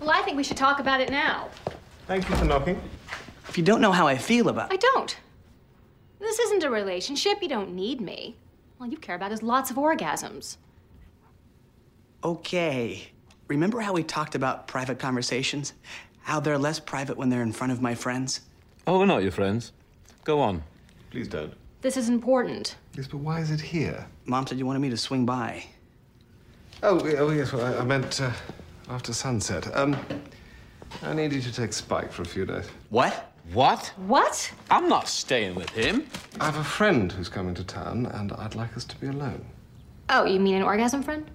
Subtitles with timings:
[0.00, 1.48] Well, I think we should talk about it now.
[2.06, 2.80] Thank you for knocking.
[3.48, 5.16] If you don't know how I feel about I don't.
[6.18, 7.42] This isn't a relationship.
[7.42, 8.36] You don't need me.
[8.80, 10.56] All you care about is lots of orgasms.
[12.24, 13.08] Okay.
[13.48, 15.74] Remember how we talked about private conversations?
[16.22, 18.42] How they're less private when they're in front of my friends?
[18.86, 19.72] Oh, we're not your friends.
[20.24, 20.62] Go on.
[21.10, 21.52] Please don't.
[21.82, 22.76] This is important.
[22.96, 24.06] Yes, but why is it here?
[24.26, 25.64] Mom said you wanted me to swing by.
[26.82, 28.30] Oh, oh yes, well, I, I meant uh,
[28.90, 29.74] after sunset.
[29.76, 29.96] Um,
[31.02, 32.68] I need you to take Spike for a few days.
[32.90, 33.32] What?
[33.52, 33.86] What?
[34.06, 34.52] What?
[34.70, 36.06] I'm not staying with him.
[36.40, 39.44] I have a friend who's coming to town, and I'd like us to be alone.
[40.08, 41.30] Oh, you mean an orgasm friend?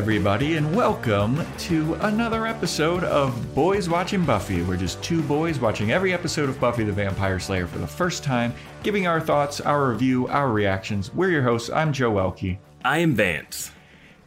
[0.00, 4.62] Everybody, and welcome to another episode of Boys Watching Buffy.
[4.62, 8.24] We're just two boys watching every episode of Buffy the Vampire Slayer for the first
[8.24, 11.12] time, giving our thoughts, our review, our reactions.
[11.12, 11.68] We're your hosts.
[11.68, 12.56] I'm Joe Welke.
[12.82, 13.72] I am Vance.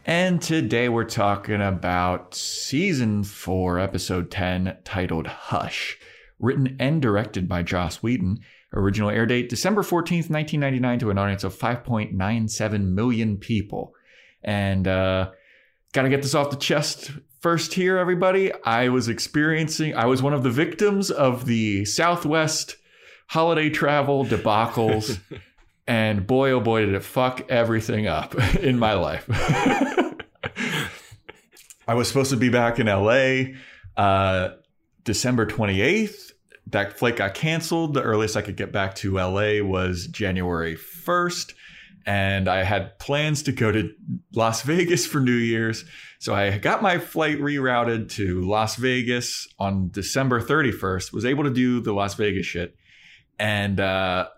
[0.06, 5.98] And today we're talking about season 4, episode 10, titled Hush,
[6.38, 8.38] written and directed by Joss Whedon.
[8.72, 13.92] Original air date December 14th, 1999, to an audience of 5.97 million people.
[14.44, 15.30] And uh,
[15.94, 18.52] gotta get this off the chest first here, everybody.
[18.64, 22.76] I was experiencing, I was one of the victims of the Southwest
[23.28, 25.20] holiday travel debacles.
[25.86, 29.24] and boy, oh boy, did it fuck everything up in my life.
[31.86, 33.54] I was supposed to be back in LA
[33.96, 34.54] uh,
[35.04, 36.32] December 28th.
[36.68, 37.94] That flight got canceled.
[37.94, 41.52] The earliest I could get back to LA was January 1st.
[42.06, 43.90] And I had plans to go to
[44.34, 45.84] Las Vegas for New Year's.
[46.18, 51.50] So I got my flight rerouted to Las Vegas on December 31st, was able to
[51.50, 52.76] do the Las Vegas shit.
[53.38, 54.28] And uh,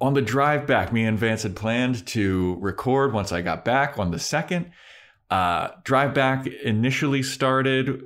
[0.00, 3.98] on the drive back, me and Vance had planned to record once I got back
[3.98, 4.72] on the second.
[5.30, 8.02] Uh, drive back initially started,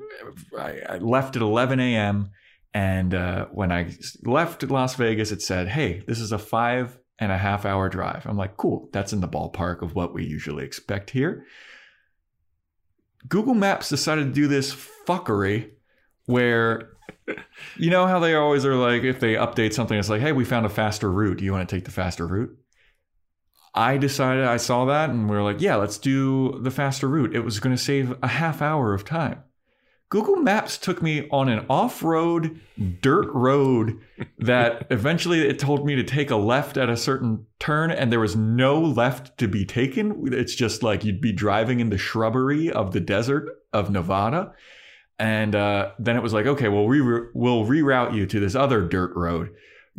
[0.56, 2.30] I, I left at 11 a.m.
[2.72, 3.94] And uh, when I
[4.24, 8.26] left Las Vegas, it said, hey, this is a five and a half hour drive.
[8.26, 11.44] I'm like, cool, that's in the ballpark of what we usually expect here.
[13.28, 14.74] Google Maps decided to do this
[15.06, 15.70] fuckery
[16.26, 16.90] where
[17.76, 20.44] you know how they always are like, if they update something, it's like, hey, we
[20.44, 21.38] found a faster route.
[21.38, 22.56] Do you want to take the faster route?
[23.74, 27.34] I decided, I saw that, and we are like, yeah, let's do the faster route.
[27.34, 29.42] It was going to save a half hour of time.
[30.10, 32.60] Google Maps took me on an off road
[33.02, 34.00] dirt road
[34.38, 38.20] that eventually it told me to take a left at a certain turn, and there
[38.20, 40.32] was no left to be taken.
[40.32, 44.52] It's just like you'd be driving in the shrubbery of the desert of Nevada.
[45.18, 48.54] And uh, then it was like, okay, well, we re- we'll reroute you to this
[48.54, 49.50] other dirt road.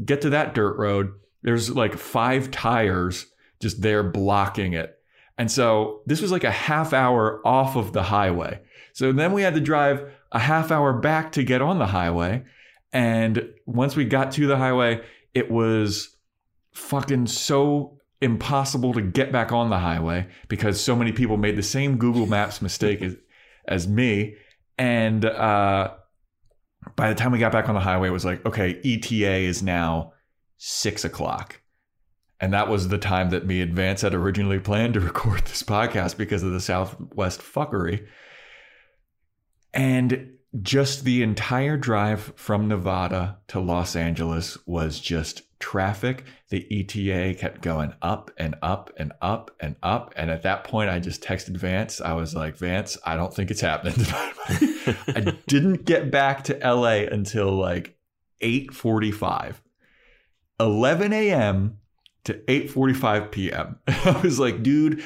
[0.04, 1.12] Get to that dirt road.
[1.44, 3.28] There's like five tires
[3.62, 4.98] just there blocking it.
[5.38, 8.62] And so this was like a half hour off of the highway.
[8.94, 12.44] So then we had to drive a half hour back to get on the highway.
[12.92, 15.02] And once we got to the highway,
[15.34, 16.18] it was
[16.74, 21.64] fucking so impossible to get back on the highway because so many people made the
[21.64, 23.16] same Google Maps mistake as,
[23.68, 24.36] as me.
[24.78, 25.94] And uh,
[26.96, 29.62] by the time we got back on the highway, it was like, okay, ETA is
[29.62, 30.14] now
[30.58, 31.62] six o'clock.
[32.42, 35.64] And that was the time that me and Vance had originally planned to record this
[35.64, 38.08] podcast because of the Southwest fuckery.
[39.74, 46.24] And just the entire drive from Nevada to Los Angeles was just traffic.
[46.50, 50.14] The ETA kept going up and up and up and up.
[50.16, 52.02] And at that point, I just texted Vance.
[52.02, 53.96] I was like, Vance, I don't think it's happening.
[55.08, 57.98] I didn't get back to LA until like
[58.42, 59.56] 8:45.
[60.60, 61.78] 11 a.m.
[62.26, 63.80] to 8:45 p.m.
[63.88, 65.04] I was like, dude,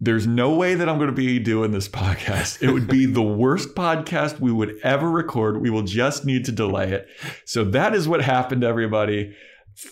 [0.00, 2.62] there's no way that I'm going to be doing this podcast.
[2.62, 5.60] It would be the worst podcast we would ever record.
[5.60, 7.08] We will just need to delay it.
[7.44, 9.34] So that is what happened, everybody.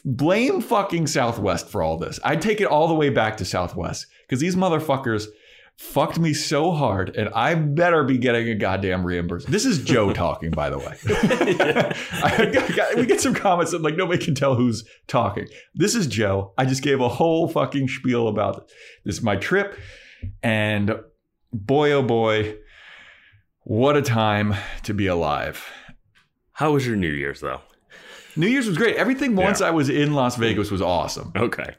[0.04, 2.20] Blame fucking Southwest for all this.
[2.24, 5.26] I'd take it all the way back to Southwest because these motherfuckers
[5.78, 9.52] fucked me so hard and I better be getting a goddamn reimbursement.
[9.52, 10.94] This is Joe talking, by the way.
[12.23, 15.46] I got- we get some comments that like nobody can tell who's talking.
[15.75, 16.52] This is Joe.
[16.56, 18.69] I just gave a whole fucking spiel about
[19.05, 19.78] this my trip
[20.43, 20.94] and
[21.52, 22.56] boy oh boy,
[23.64, 25.64] what a time to be alive.
[26.52, 27.61] How was your New Year's though?
[28.34, 28.96] New Year's was great.
[28.96, 29.69] Everything once Yeah.
[29.69, 31.32] I was in Las Vegas was awesome.
[31.37, 31.75] Okay.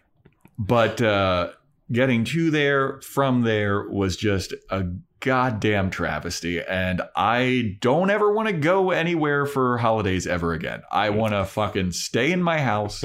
[0.59, 1.49] but uh,
[1.91, 4.85] getting to there from there was just a
[5.19, 6.61] goddamn travesty.
[6.61, 10.83] And I don't ever want to go anywhere for holidays ever again.
[10.91, 13.03] I want to fucking stay in my house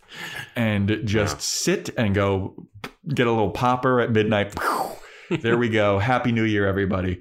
[0.56, 2.68] and just sit and go
[3.08, 4.54] get a little popper at midnight.
[5.30, 5.98] there we go.
[5.98, 7.20] Happy New Year, everybody.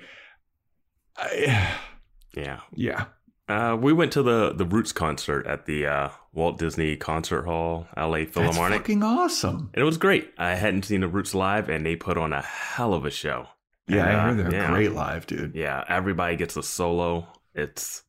[1.15, 1.74] I,
[2.36, 2.59] Yeah.
[2.75, 3.06] yeah.
[3.50, 7.88] Uh, we went to the the Roots concert at the uh, Walt Disney Concert Hall,
[7.98, 8.56] LA Philharmonic.
[8.56, 9.72] That's fucking awesome.
[9.74, 10.31] and it was great.
[10.38, 13.48] I hadn't seen the Roots live, and they put on a hell of a show.
[13.88, 14.69] Yeah, And, I uh, heard they're yeah.
[14.69, 15.56] great live, dude.
[15.56, 17.28] Yeah, everybody gets a solo.
[17.56, 18.04] It's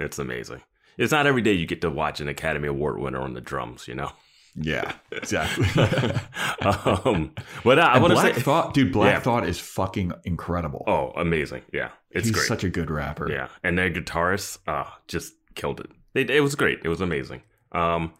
[0.00, 0.62] it's amazing.
[0.96, 3.86] It's not every day you get to watch an Academy Award winner on the drums,
[3.86, 4.12] you know.
[4.56, 5.66] Yeah, exactly.
[6.62, 7.32] um,
[7.64, 9.20] but I, I want to say, Thought, dude, Black Yeah.
[9.20, 10.84] Thought is fucking incredible.
[10.86, 11.62] oh, amazing!
[11.70, 12.46] Yeah, it's He's great.
[12.46, 13.30] such a good rapper.
[13.30, 15.90] Yeah, and their guitarist, uh, just killed it.
[16.14, 16.30] it.
[16.30, 16.78] It was great.
[16.82, 17.42] It was amazing.
[17.74, 18.14] Um,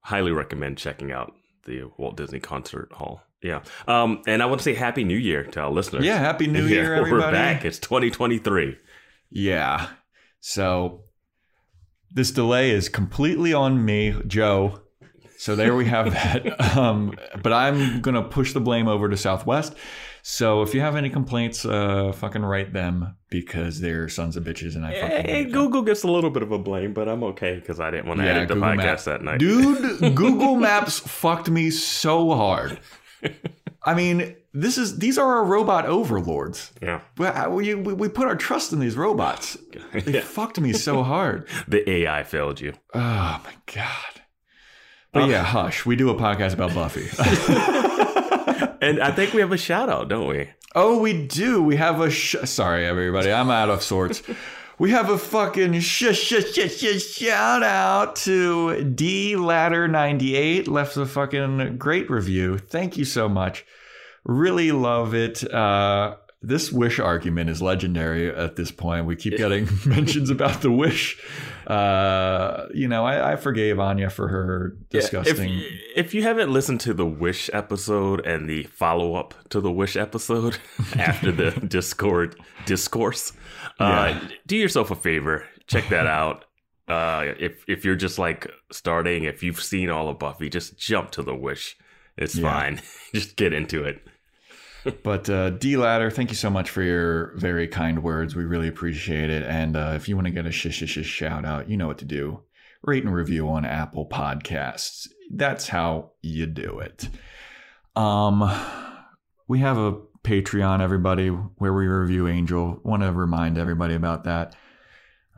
[0.00, 1.32] highly recommend checking out
[1.66, 3.22] the Walt Disney Concert Hall.
[3.42, 3.62] Yeah.
[3.88, 6.04] Um, and I want to say Happy New Year to our listeners.
[6.04, 7.22] Yeah, Happy New Yeah, Year, everybody.
[7.26, 7.64] We're back.
[7.64, 8.76] It's 2023.
[9.30, 9.88] Yeah.
[10.40, 11.04] So
[12.10, 14.80] this delay is completely on me, Joe.
[15.38, 16.60] So there we have that.
[16.76, 19.74] Um, but I'm gonna push the blame over to Southwest.
[20.22, 24.76] So if you have any complaints, uh, fucking write them because they're sons of bitches,
[24.76, 25.52] and I fucking Hey, hate them.
[25.52, 28.20] Google gets a little bit of a blame, but I'm okay because I didn't want
[28.20, 29.04] to Yeah, edit the Google podcast Maps.
[29.04, 29.38] that night.
[29.38, 32.78] Dude, Google Maps fucked me so hard.
[33.82, 36.72] I mean, this is these are our robot overlords.
[36.82, 37.00] Yeah.
[37.48, 39.56] We, we, we put our trust in these robots.
[39.92, 40.20] They Yeah.
[40.20, 41.48] fucked me so hard.
[41.68, 42.74] The AI failed you.
[42.94, 44.20] Oh my god.
[45.12, 45.84] But yeah, hush.
[45.86, 47.08] We do a podcast about Buffy.
[48.80, 50.50] And I think we have a shout out, don't we?
[50.76, 51.60] oh, we do.
[51.62, 53.32] We have a sh- sorry, everybody.
[53.32, 54.22] I'm out of sorts.
[54.78, 60.68] We have a fucking sh- sh- sh- sh- shout out to D Ladder 98.
[60.68, 62.56] Left a fucking great review.
[62.58, 63.66] Thank you so much.
[64.24, 65.42] Really love it.
[65.52, 69.04] Uh, this wish argument is legendary at this point.
[69.06, 71.18] We keep getting mentions about the wish.
[71.66, 75.58] Uh, you know, I, I forgave Anya for her disgusting.
[75.60, 75.64] If,
[75.96, 79.96] if you haven't listened to the Wish episode and the follow up to the Wish
[79.96, 80.58] episode
[80.98, 83.32] after the Discord discourse,
[83.78, 84.28] uh, Yeah.
[84.46, 86.46] do yourself a favor, check that out.
[86.88, 91.12] Uh, if if you're just like starting, if you've seen all of Buffy, just jump
[91.12, 91.76] to the Wish.
[92.16, 92.50] It's Yeah.
[92.50, 92.80] fine.
[93.14, 94.02] just get into it.
[95.02, 98.34] But uh, D Ladder, thank you so much for your very kind words.
[98.34, 99.42] We really appreciate it.
[99.42, 101.86] And uh, if you want to get a shish shish shish shout out, you know
[101.86, 102.42] what to do.
[102.82, 105.08] Rate and review on Apple Podcasts.
[105.30, 107.08] That's how you do it.
[107.94, 108.50] Um,
[109.46, 112.80] we have a Patreon, everybody, where we review Angel.
[112.82, 114.56] Want to remind everybody about that.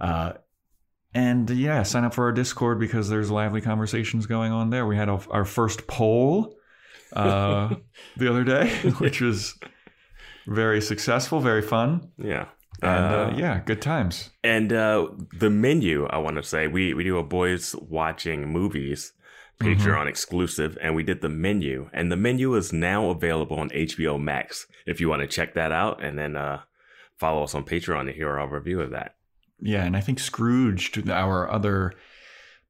[0.00, 0.34] Uh,
[1.14, 4.86] and yeah, sign up for our Discord because there's lively conversations going on there.
[4.86, 6.56] We had our first poll
[7.12, 7.74] uh,
[8.16, 8.68] the other day,
[8.98, 9.58] which was
[10.46, 12.46] very successful, very fun, Yeah.
[12.82, 14.30] and uh, Uh, yeah, good times.
[14.42, 19.12] And uh, the menu, I want to say, we, we do a boys watching movies
[19.60, 21.88] Patreon exclusive, and we did the menu.
[21.92, 25.70] And the menu is now available on HBO Max if you want to check that
[25.70, 26.02] out.
[26.02, 26.62] And then uh,
[27.16, 29.14] follow us on Patreon to hear our review of that.
[29.60, 31.92] Yeah, and I think Scrooged, our other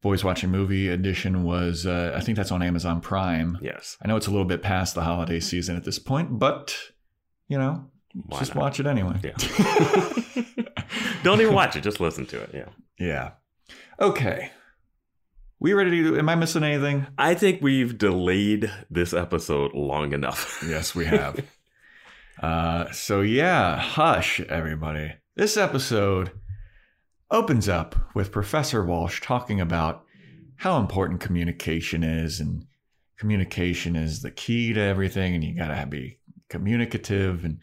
[0.03, 3.59] boys watching movie edition, was uh, I think that's on Amazon Prime.
[3.63, 3.97] Yes.
[4.03, 6.77] I know it's a little bit past the holiday season at this point, but
[7.49, 8.63] you know, Why just not?
[8.63, 9.19] watch it anyway.
[9.23, 9.37] Yeah.
[11.23, 12.51] Don't even watch it, just listen to it.
[12.53, 12.69] Yeah.
[12.99, 13.31] Yeah.
[13.99, 14.51] Okay.
[15.61, 16.19] We ready to?
[16.19, 17.07] Am I missing anything?
[17.17, 20.61] I think we've delayed this episode long enough.
[20.67, 21.39] Yes, we have.
[22.43, 25.13] uh, so yeah, hush, everybody.
[25.37, 26.33] This episode
[27.33, 30.05] opens up with Professor Walsh talking about
[30.57, 32.67] how important communication is, and
[33.19, 37.45] communication is the key to everything, and you gotta be communicative.
[37.45, 37.59] And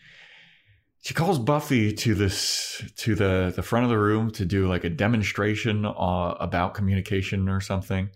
[1.01, 4.83] she calls Buffy to this to the the front of the room to do like
[4.83, 8.09] a demonstration uh, about communication or something.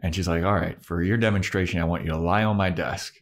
[0.00, 2.68] And she's like, "All right, for your demonstration, I want you to lie on my
[2.68, 3.14] desk."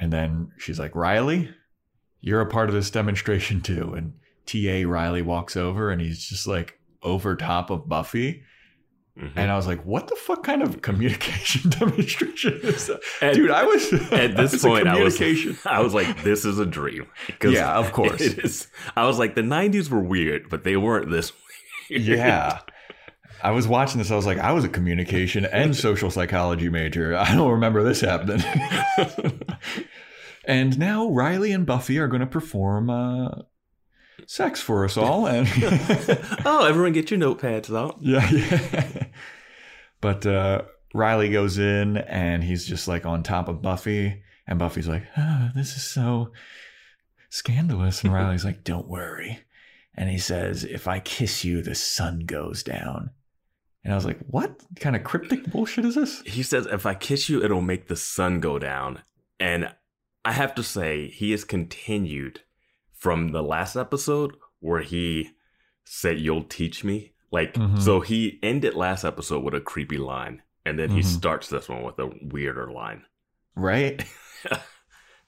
[0.00, 1.50] And then she's like, Riley,
[2.20, 3.94] you're a part of this demonstration too.
[3.94, 4.14] And
[4.46, 8.42] TA Riley walks over and he's just like over top of Buffy.
[9.18, 9.32] Mhm.
[9.36, 13.00] And I was like, what the fuck kind of communication demonstration is that?
[13.20, 15.20] At- Dude, I was At this a point, I was.
[15.66, 17.06] I was like, this is a dream.
[17.42, 18.20] Yeah, of course.
[18.20, 18.68] It is.
[18.96, 21.32] I was like, the 90s were weird, but they weren't this
[21.90, 22.02] weird.
[22.02, 22.60] yeah.
[23.42, 24.10] I was watching this.
[24.10, 27.16] I was like, I was a communication and social psychology major.
[27.16, 28.42] I don't remember this happening.
[30.44, 33.28] and now Riley and Buffy are going to perform uh,
[34.30, 35.26] sex for us all.
[35.26, 35.48] And
[36.44, 37.96] oh, everyone get your notepads out.
[38.00, 39.06] yeah, yeah.
[40.00, 40.62] But uh,
[40.94, 45.50] Riley goes in and he's just like on top of Buffy, and Buffy's like, oh,
[45.54, 46.32] "This is so
[47.28, 49.40] scandalous," and Riley's like, "Don't worry,"
[49.94, 53.10] and he says, "If I kiss you, the sun goes down."
[53.82, 56.94] And I was like, "What kind of cryptic bullshit is this?" He says, if I
[56.94, 59.02] kiss you, it'll make the sun go down.
[59.40, 59.74] And
[60.24, 62.42] I have to say, he has continued
[63.00, 65.30] from the last episode where he
[65.84, 67.12] said, You'll teach me.
[67.32, 67.80] Like, Mhm.
[67.80, 70.42] so he ended last episode with a creepy line.
[70.64, 71.04] And then he Mhm.
[71.04, 73.02] starts this one with a weirder line.
[73.56, 74.04] Right?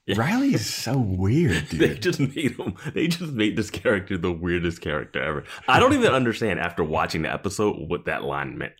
[0.05, 0.41] Yeah.
[0.41, 2.01] is so weird, They dude.
[2.01, 2.75] just made him.
[2.93, 5.45] They just made this character the weirdest character ever.
[5.65, 8.73] I don't even understand after watching the episode what that line meant.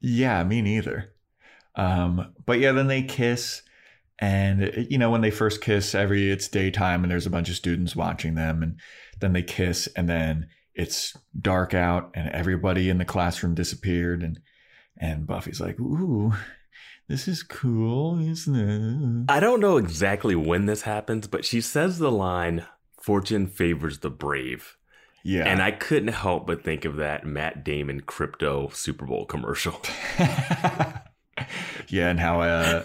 [0.00, 1.12] Yeah, me neither.
[1.76, 3.62] Um, but yeah, then they kiss,
[4.18, 7.48] and uh, you know when they first kiss, every it's daytime, and there's a bunch
[7.48, 8.80] of students watching them, and
[9.20, 14.40] then they kiss, and then it's dark out, and everybody in the classroom disappeared, and
[14.98, 16.32] and Buffy's like, "Ooh,
[17.08, 21.98] this is cool, isn't it?" I don't know exactly when this happens, but she says
[21.98, 22.66] the line,
[22.98, 24.76] "Fortune favors the brave,"
[25.24, 29.80] Yeah, and I couldn't help but think of that Matt Damon crypto Super Bowl commercial.
[31.88, 32.84] yeah, and how uh,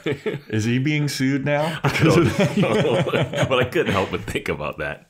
[0.49, 1.79] is he being sued now?
[1.83, 5.07] I but I couldn't help but think about that.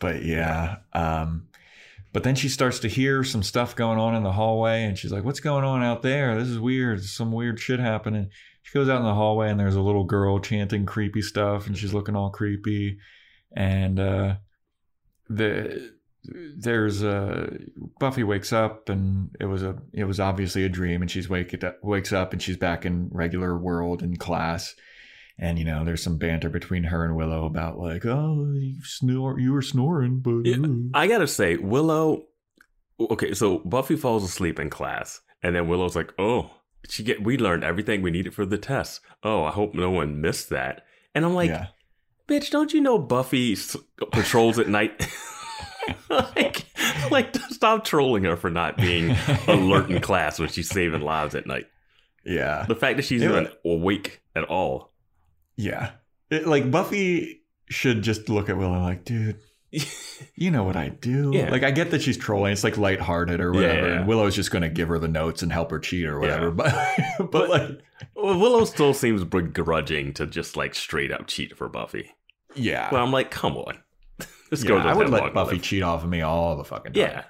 [0.00, 1.46] but yeah um
[2.12, 5.12] but then she starts to hear some stuff going on in the hallway and she's
[5.12, 6.38] like what's going on out there?
[6.38, 6.98] This is weird.
[6.98, 8.30] There's some weird shit happening.
[8.62, 11.76] She goes out in the hallway and there's a little girl chanting creepy stuff and
[11.76, 12.98] she's looking all creepy.
[13.56, 14.36] And uh
[15.28, 15.93] the
[16.26, 16.62] Mm.
[16.62, 17.58] there's a
[18.00, 21.62] Buffy wakes up and it was a it was obviously a dream and she's wake
[21.62, 24.74] up, wakes up and she's back in regular world in class
[25.38, 29.38] and you know there's some banter between her and Willow about like oh you snore
[29.38, 30.66] you were snoring but Yeah.
[30.94, 32.24] I gotta say, Willow.
[33.00, 36.52] Okay, so Buffy falls asleep in class, and then Willow's like, "Oh,
[36.88, 39.00] she get we learned everything we needed for the test.
[39.24, 41.66] Oh, I hope no one missed that." And I'm like, yeah
[42.28, 43.56] "Bitch, don't you know Buffy
[44.12, 45.08] patrols at night?"
[46.10, 46.64] like,
[47.10, 51.46] like stop trolling her for not being alert in class when she's saving lives at
[51.46, 51.66] night.
[52.24, 53.30] yeah The fact that she's Yeah.
[53.30, 54.92] even awake at all.
[55.56, 55.92] yeah
[56.30, 59.40] It- like Buffy should just look at Willow like dude
[60.36, 61.32] you know what I do.
[61.34, 61.50] Yeah.
[61.50, 62.52] Like I get that she's trolling.
[62.52, 63.88] It's like lighthearted or whatever.
[63.88, 63.94] Yeah.
[63.96, 66.54] And Willow's just gonna give her the notes and help her cheat or whatever.
[66.56, 67.00] Yeah.
[67.18, 67.80] But but like
[68.14, 72.12] Willow still seems begrudging to just like straight up cheat for Buffy.
[72.54, 72.88] yeah.
[72.88, 73.78] But I'm like, come on.
[74.54, 75.62] This yeah, girl I would let Buffy live.
[75.62, 77.00] cheat off of me all the fucking time.
[77.02, 77.24] Yeah.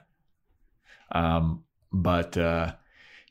[1.12, 2.73] Um, but uh,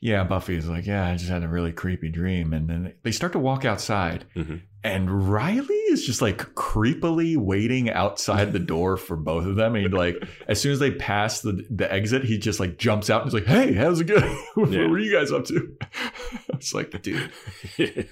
[0.00, 3.32] yeah, Buffy's like, yeah, I just had a really creepy dream, and then they start
[3.32, 4.62] to walk outside, Mhm.
[4.82, 9.74] and Riley is just like creepily waiting outside the door for both of them.
[9.76, 10.16] And like,
[10.48, 13.40] as soon as they pass the the exit, he just like jumps out and he's
[13.40, 14.36] like, hey, how's it going?
[14.54, 14.86] what Yeah.
[14.88, 15.76] were you guys up to?
[16.50, 17.30] it's like, dude.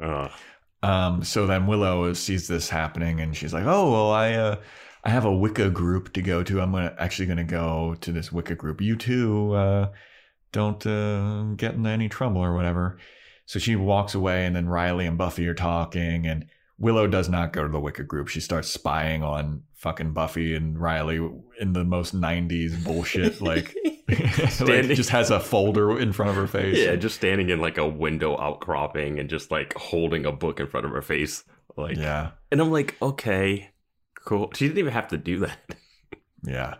[0.00, 0.28] uh,
[0.82, 4.56] Um, so then Willow sees this happening and she's like, "Oh well, I uh,
[5.04, 6.60] I have a Wicca group to go to.
[6.60, 8.80] I'm gonna actually gonna go to this Wicca group.
[8.80, 9.90] You two uh,
[10.50, 12.98] don't uh, get in any trouble or whatever."
[13.46, 16.46] So she walks away, and then Riley and Buffy are talking, and
[16.78, 18.28] Willow does not go to the Wicca group.
[18.28, 21.16] She starts spying on fucking Buffy and Riley
[21.60, 23.74] in the most '90s bullshit, like.
[24.60, 26.76] like just has a folder in front of her face.
[26.78, 30.66] yeah, just standing in like a window outcropping and just like holding a book in
[30.66, 31.44] front of her face.
[31.76, 32.32] Like, yeah.
[32.50, 33.70] and I'm like, okay,
[34.26, 34.50] cool.
[34.54, 35.58] She didn't even have to do that.
[36.44, 36.74] Yeah.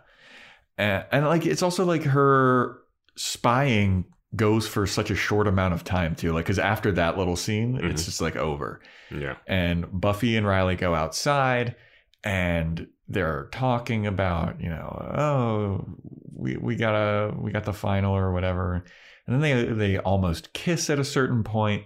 [0.77, 2.79] And, and like it's also like her
[3.15, 4.03] spying
[4.35, 6.33] goes for such a short amount of time too.
[6.33, 8.05] Like cuz after that little scene, it's Mhm.
[8.05, 8.81] just like over.
[9.09, 9.35] Yeah.
[9.47, 11.75] And Buffy and Riley go outside
[12.25, 15.85] and they're talking about, you know, oh,
[16.35, 18.83] we we got a we got the final or whatever.
[19.27, 21.83] And then they they almost kiss at a certain point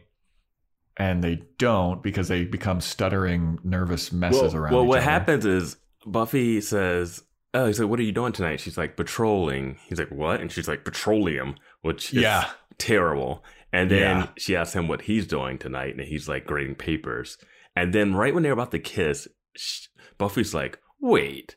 [0.98, 5.10] and they don't because they become stuttering nervous messes well, around well what other.
[5.10, 9.78] happens is Buffy says, "Oh, he's like, what are you doing tonight?" She's like, "Patrolling."
[9.88, 12.50] He's like, "What?" And she's like, "Petroleum," which is Yeah.
[12.78, 13.44] terrible.
[13.74, 14.28] And then Yeah.
[14.38, 17.38] she asks him what he's doing tonight, and he's like grading papers.
[17.76, 21.56] And then right when they're about to kiss, sh- Buffy's like, "Wait,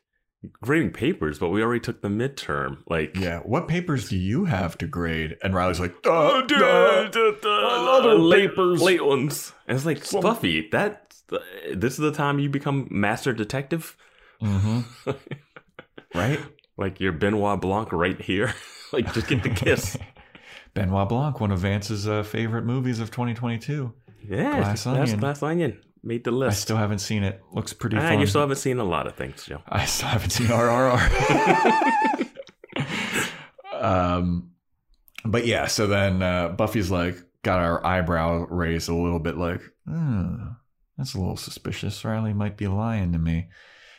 [0.61, 1.39] grading papers?
[1.39, 5.37] But we already took the midterm." Like, Yeah, what papers do you have to grade?
[5.43, 8.81] And Riley's like, uh, dude, uh, the- the other late, papers.
[8.81, 9.53] late ones.
[9.67, 11.13] And it's like, Buffy, that
[11.73, 13.95] this is the time you become master detective.
[14.41, 14.83] mhm.
[16.15, 16.39] right?
[16.77, 18.53] Like your Benoit Blanc right here.
[18.93, 19.97] like just get the kiss.
[20.73, 23.93] Benoit Blanc, one of Vance's uh, favorite movies of 2022.
[24.23, 25.19] Yeah, Glass that's Onion.
[25.19, 26.57] Glass Onion made the list.
[26.57, 27.41] I still haven't seen it.
[27.51, 28.19] Looks pretty ah, fun.
[28.19, 29.61] you still haven't seen a lot of things, Joe.
[29.67, 30.99] I still haven't seen RRR.
[33.81, 34.51] um,
[35.25, 39.61] but yeah, so then uh, Buffy's like, got our eyebrow raised a little bit, like,
[39.85, 40.35] hmm,
[40.97, 42.03] that's a little suspicious.
[42.05, 43.49] Riley might be lying to me.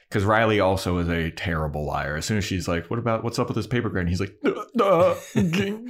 [0.09, 2.17] Because Riley also is a terrible liar.
[2.17, 4.37] As soon as she's like, "What about what's up with this paper grade?" he's like,
[4.43, 5.15] duh, duh,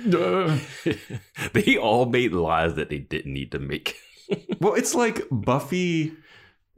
[0.09, 0.57] duh.
[1.55, 3.97] they all made lies that they didn't need to make.
[4.61, 6.13] Well, it's like Buffy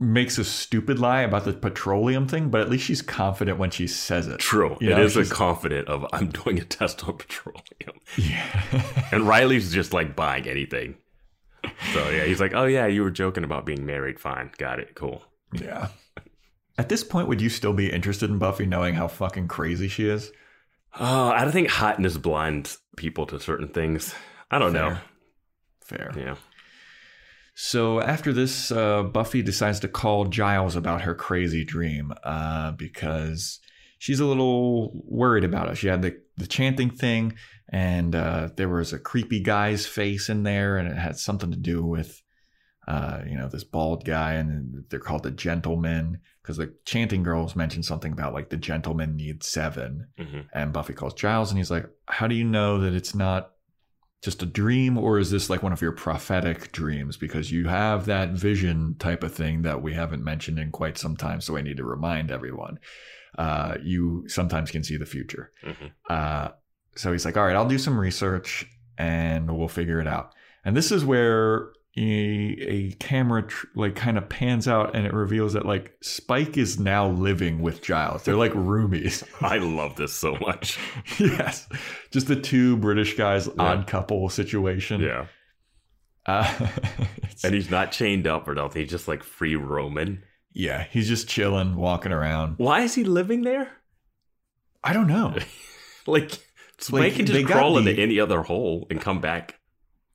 [0.01, 3.87] makes a stupid lie about the petroleum thing, but at least she's confident when she
[3.87, 4.39] says it.
[4.39, 4.77] True.
[4.81, 8.01] You it know, is a confident of I'm doing a test on petroleum.
[8.17, 8.83] Yeah.
[9.13, 10.97] And Riley's just like buying anything.
[11.93, 14.19] So yeah, he's like, Oh yeah, you were joking about being married.
[14.19, 14.53] Fine.
[14.59, 14.95] Got it.
[14.95, 15.23] Cool.
[15.53, 15.89] yeah.
[16.77, 20.09] At this point, would you still be interested in Buffy knowing how fucking crazy she
[20.09, 20.33] is?
[20.99, 24.15] Uh, I don't think hotness blinds people to certain things.
[24.51, 24.97] I don't know.
[25.85, 26.13] Fair.
[26.17, 26.35] Yeah.
[27.55, 33.61] So after this, uh, Buffy decides to call Giles about her crazy dream uh, because
[33.99, 35.77] she's a little worried about it.
[35.77, 37.35] She had the, the chanting thing,
[37.69, 41.57] and uh, there was a creepy guy's face in there, and it had something to
[41.57, 42.23] do with,
[42.89, 47.57] uh, you know, this bald guy, and they're called the gentlemen because the chanting girls
[47.57, 51.71] mentioned something about like the gentleman needs seven, hmm and Buffy calls Giles, and he's
[51.71, 53.53] like, "How do you know that it's not
[54.25, 57.17] just a dream, or is this like one of your prophetic dreams?
[57.17, 61.15] Because you have that vision type of thing that we haven't mentioned in quite some
[61.17, 61.41] time.
[61.43, 62.79] So I need to remind everyone.
[63.37, 65.53] Uh, you sometimes can see the future.
[65.63, 65.91] Mhm.
[66.09, 66.49] Uh,
[66.97, 68.67] so he's like, "All right, I'll do some research,
[68.97, 70.33] and we'll figure it out."
[70.65, 75.13] And this is where a, a camera tr- like kind of pans out and it
[75.13, 78.25] reveals that like Spike is now living with Giles.
[78.25, 79.23] They're like roomies.
[79.41, 80.79] I love this so much.
[81.21, 81.69] yes,
[82.11, 85.01] just the two British guys, odd couple situation.
[85.01, 85.27] Yeah.
[86.27, 86.69] uh,
[87.45, 88.83] And he's not chained up or nothing.
[88.83, 90.23] He's just like free roaming.
[90.53, 92.55] yeah, he's just chilling, walking around.
[92.59, 93.71] Why is he living there?
[94.83, 95.37] I don't know.
[96.07, 96.31] Like,
[96.79, 99.59] Spike Like, can just crawl into the- any other hole and come back.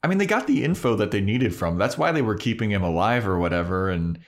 [0.02, 1.78] I mean, they got the info that they needed from.
[1.78, 4.20] That's why they were keeping him alive or whatever, and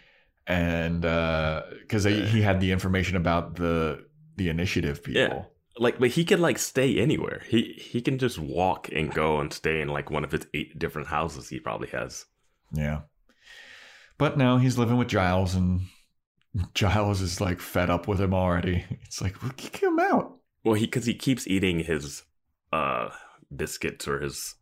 [0.48, 5.22] and uh, because he had the information about the the initiative people.
[5.22, 5.44] Yeah.
[5.78, 7.44] Like, but he can like stay anywhere.
[7.48, 10.78] He he can just walk and go and stay in like one of his eight
[10.78, 12.26] different houses he probably has.
[12.74, 13.02] Yeah.
[14.18, 15.82] But no, he's living with Giles, and
[16.74, 18.86] Giles is like fed up with him already.
[19.04, 20.38] It's like, well, kick him out.
[20.64, 22.24] Well, he because he keeps eating his
[22.74, 23.10] uh
[23.54, 24.56] biscuits or his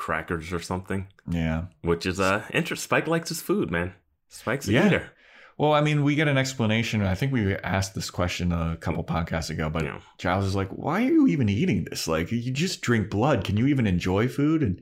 [0.00, 1.66] crackers or something, Yeah.
[1.82, 2.82] which is uh interest.
[2.84, 3.92] Spike likes his food, man.
[4.28, 4.86] Spike's a Yeah.
[4.86, 5.10] eater.
[5.58, 7.02] Well, I mean, we get an explanation.
[7.02, 10.00] I think we asked this question a couple podcasts ago, but Yeah.
[10.18, 12.08] Giles is like, why are you even eating this?
[12.08, 13.44] Like, you just drink blood.
[13.44, 14.62] Can you even enjoy food?
[14.62, 14.80] And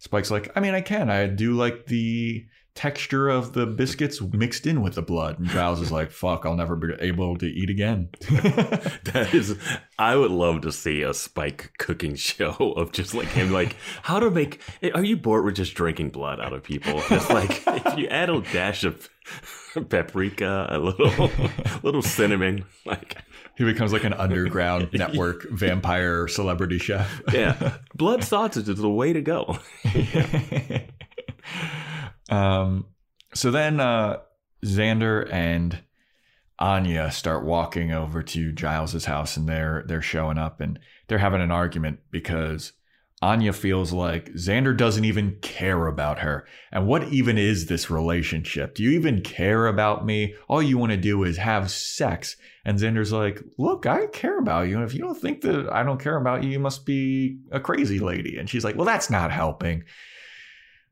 [0.00, 1.08] Spike's like, I mean, I can.
[1.08, 2.44] I do like the
[2.78, 5.40] texture of the biscuits mixed in with the blood.
[5.40, 8.08] And Giles is like, fuck, I'll never be able to eat again.
[9.08, 9.56] That is,
[9.98, 14.20] I would love to see a Spike cooking show of just like him, like how
[14.20, 14.60] to make.
[14.94, 17.00] Are you bored with just drinking blood out of people?
[17.08, 19.08] Just like if you add a dash of
[19.88, 21.30] paprika, a little,
[21.82, 23.16] little cinnamon, like
[23.56, 27.22] he becomes like an underground network vampire celebrity chef.
[27.32, 29.58] yeah, blood sausage is the way to go.
[32.28, 32.86] Um,
[33.34, 34.18] so then uh,
[34.64, 35.80] Xander and
[36.58, 41.40] Anya start walking over to Giles's house, and they're they're showing up, and they're having
[41.40, 42.72] an argument because
[43.20, 46.46] Anya feels like Xander doesn't even care about her.
[46.70, 48.76] And what even is this relationship?
[48.76, 50.34] Do you even care about me?
[50.48, 52.36] All you want to do is have sex.
[52.64, 54.76] And Xander's like, Look, I care about you.
[54.76, 57.58] And if you don't think that I don't care about you, you must be a
[57.58, 58.36] crazy lady.
[58.36, 59.82] And she's like, Well, that's not helping.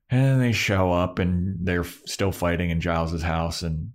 [0.09, 3.91] And they show up and they're still fighting in Giles's house and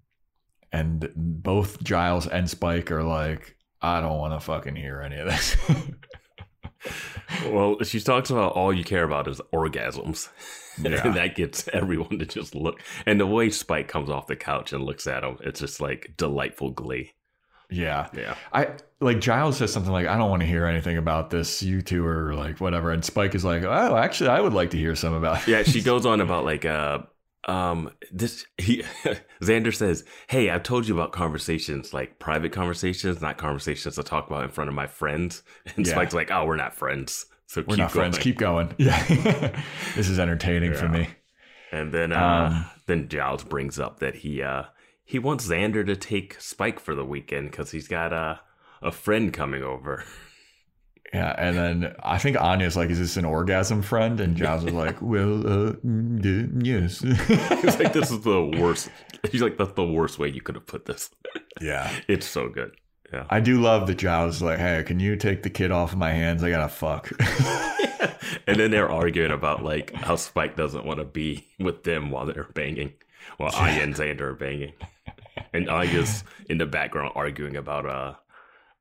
[0.73, 5.27] and both Giles and Spike are like, I don't want to fucking hear any of
[5.27, 5.57] this.
[7.47, 10.29] Well, she talks about all you care about is orgasms.
[10.81, 11.05] Yeah.
[11.05, 12.79] and that gets everyone to just look.
[13.05, 16.13] And the way Spike comes off the couch and looks at him, it's just like
[16.15, 17.11] delightful glee.
[17.71, 18.07] Yeah.
[18.15, 18.35] Yeah.
[18.53, 21.63] I like Giles says something like, I don't want to hear anything about this.
[21.63, 22.91] You two are like whatever.
[22.91, 25.47] And Spike is like, Oh, actually I would like to hear some about it.
[25.47, 26.99] Yeah, she goes on about like uh
[27.47, 28.83] um this he
[29.41, 34.27] Xander says, "Hey, I've told you about conversations like private conversations, not conversations to talk
[34.27, 35.41] about in front of my friends."
[35.75, 35.93] And Yeah.
[35.93, 38.17] Spike's like, "Oh, we're not friends." So We're keep not friends.
[38.19, 38.73] Keep going.
[38.77, 39.03] Yeah.
[39.95, 41.09] this is entertaining for me.
[41.71, 44.63] And then uh Um, then Giles brings up that he uh
[45.11, 48.35] he wants Xander to take Spike for the weekend cuz he's got uh,
[48.81, 50.03] a friend coming over.
[51.13, 54.71] Yeah, and then I think Anya's like, "Is this an orgasm friend?" And Giles is
[54.71, 57.01] like, "Well, uh, mm, yes."
[57.61, 58.89] He's like, "This is the worst."
[59.29, 61.09] He's like, "That's the worst way you could have put this."
[61.59, 62.71] yeah, It's so good.
[63.11, 63.25] Yeah.
[63.29, 65.97] I do love that Giles is like, hey, can you take the kid off of
[65.97, 66.45] my hands?
[66.45, 67.11] I gotta fuck.
[68.47, 72.25] and then they're arguing about like how Spike doesn't want to be with them while
[72.25, 72.93] they're banging,
[73.35, 74.71] while Anya and Xander are banging,
[75.53, 78.15] and Anya's in the background arguing about uh,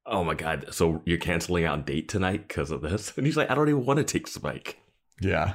[0.07, 3.51] oh my god, so you're canceling out date tonight because of this, and he's like,
[3.51, 4.79] I don't even want to take Spike.
[5.21, 5.55] yeah.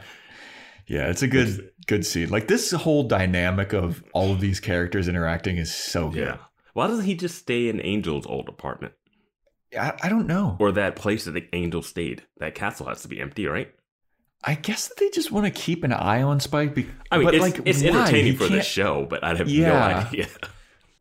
[0.88, 2.30] Yeah, it's a good good scene.
[2.30, 6.28] Like this whole dynamic of all of these characters interacting is so good.
[6.28, 6.38] Yeah.
[6.74, 8.94] Why doesn't he just stay in Angel's old apartment
[9.76, 10.58] I, I don't know.
[10.60, 12.24] or that place that the Angel stayed?
[12.38, 13.74] That castle has to be empty, right?
[14.44, 16.76] I guess that they just want to keep an eye on Spike.
[16.76, 17.90] Be- I mean, but it's, like, it's why?
[17.90, 20.28] entertaining He for the show, but I have no idea.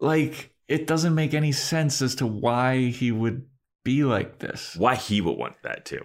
[0.04, 3.46] Like, it doesn't make any sense as to why he would
[3.84, 4.76] be like this.
[4.76, 6.04] Why he would want that too?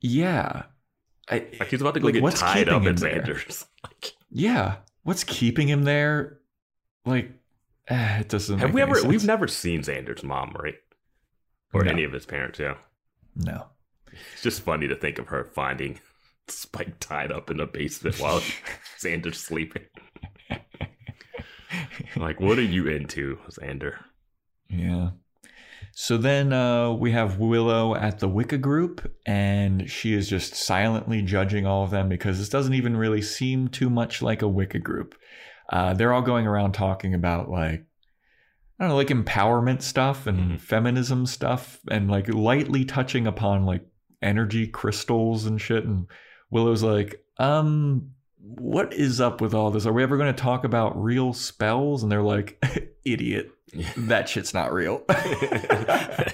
[0.00, 0.64] Yeah.
[1.30, 3.34] I, Like he's about to go Like, get what's tied up keeping at him there?
[3.34, 3.66] Xander's.
[3.84, 4.76] Like, yeah.
[5.02, 6.38] What's keeping him there?
[7.04, 7.30] Like,
[7.88, 8.58] eh, it doesn't.
[8.58, 9.00] have make we any ever?
[9.00, 9.08] sense.
[9.10, 10.74] We've never seen Xander's mom, right?
[11.72, 11.90] Or No.
[11.90, 12.58] any of his parents.
[12.58, 12.74] Yeah,
[13.36, 13.66] No.
[14.32, 16.00] it's just funny to think of her finding
[16.48, 18.40] Spike tied up in the basement while
[18.98, 19.82] Xander's sleeping.
[22.16, 23.94] Like, what are you into, Xander?
[24.68, 25.10] Yeah.
[25.92, 31.22] So then uh, we have Willow at the Wicca group, and she is just silently
[31.22, 34.78] judging all of them because this doesn't even really seem too much like a Wicca
[34.78, 35.14] group.
[35.70, 37.84] Uh, they're all going around talking about like
[38.80, 40.60] I don't know, like empowerment stuff and Mhm.
[40.60, 43.84] feminism stuff, and like lightly touching upon like
[44.22, 45.84] energy crystals and shit.
[45.84, 46.06] And
[46.50, 49.86] Willow's like, um, what is up with all this?
[49.86, 52.02] Are we ever going to talk about real spells?
[52.02, 52.62] And they're like,
[53.04, 53.50] idiot,
[53.96, 55.02] that shit's not real.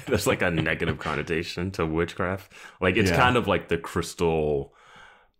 [0.07, 2.53] There's like a negative connotation to witchcraft.
[2.81, 3.17] Like it's Yeah.
[3.17, 4.75] kind of like the crystal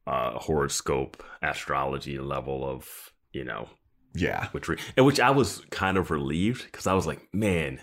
[0.07, 3.69] uh horoscope astrology level of, you know,
[4.15, 4.49] yeah.
[4.53, 7.81] which re- and which I was kind of relieved because I was like, man,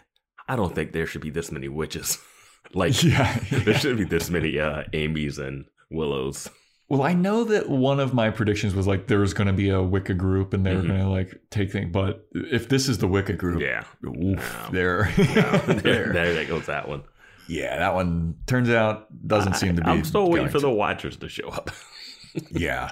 [0.48, 2.18] I don't think there should be this many witches.
[2.74, 3.38] like Yeah.
[3.52, 6.50] there should be this many uh Amy's and Willows.
[6.92, 9.70] Well, I know that one of my predictions was like there was going to be
[9.70, 10.88] a Wicca group and they were Mhm.
[10.88, 11.90] going to like take things.
[11.94, 13.86] But if this is the Wicca group, Yeah.
[14.06, 14.18] oof,
[14.66, 14.70] No.
[14.74, 16.12] there, there, there.
[16.14, 17.04] there that goes that one.
[17.48, 19.88] yeah, that one turns out doesn't seem to be.
[19.90, 21.72] I, am still waiting for to- the watchers to show up.
[22.52, 22.92] yeah.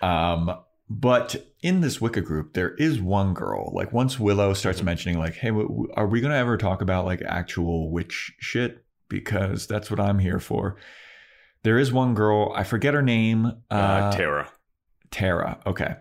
[0.00, 0.56] Um,
[0.88, 3.70] but in this Wicca group, there is one girl.
[3.74, 4.86] Like once Willow starts Mm-hmm.
[4.86, 8.32] mentioning, like, "Hey, w- w- are we going to ever talk about like actual witch
[8.38, 10.76] shit?" Because that's what I'm here for.
[11.66, 12.52] There is one girl.
[12.54, 13.50] I forget her name.
[13.68, 14.48] Uh, Tara.
[15.10, 15.58] Tara.
[15.66, 15.96] Okay.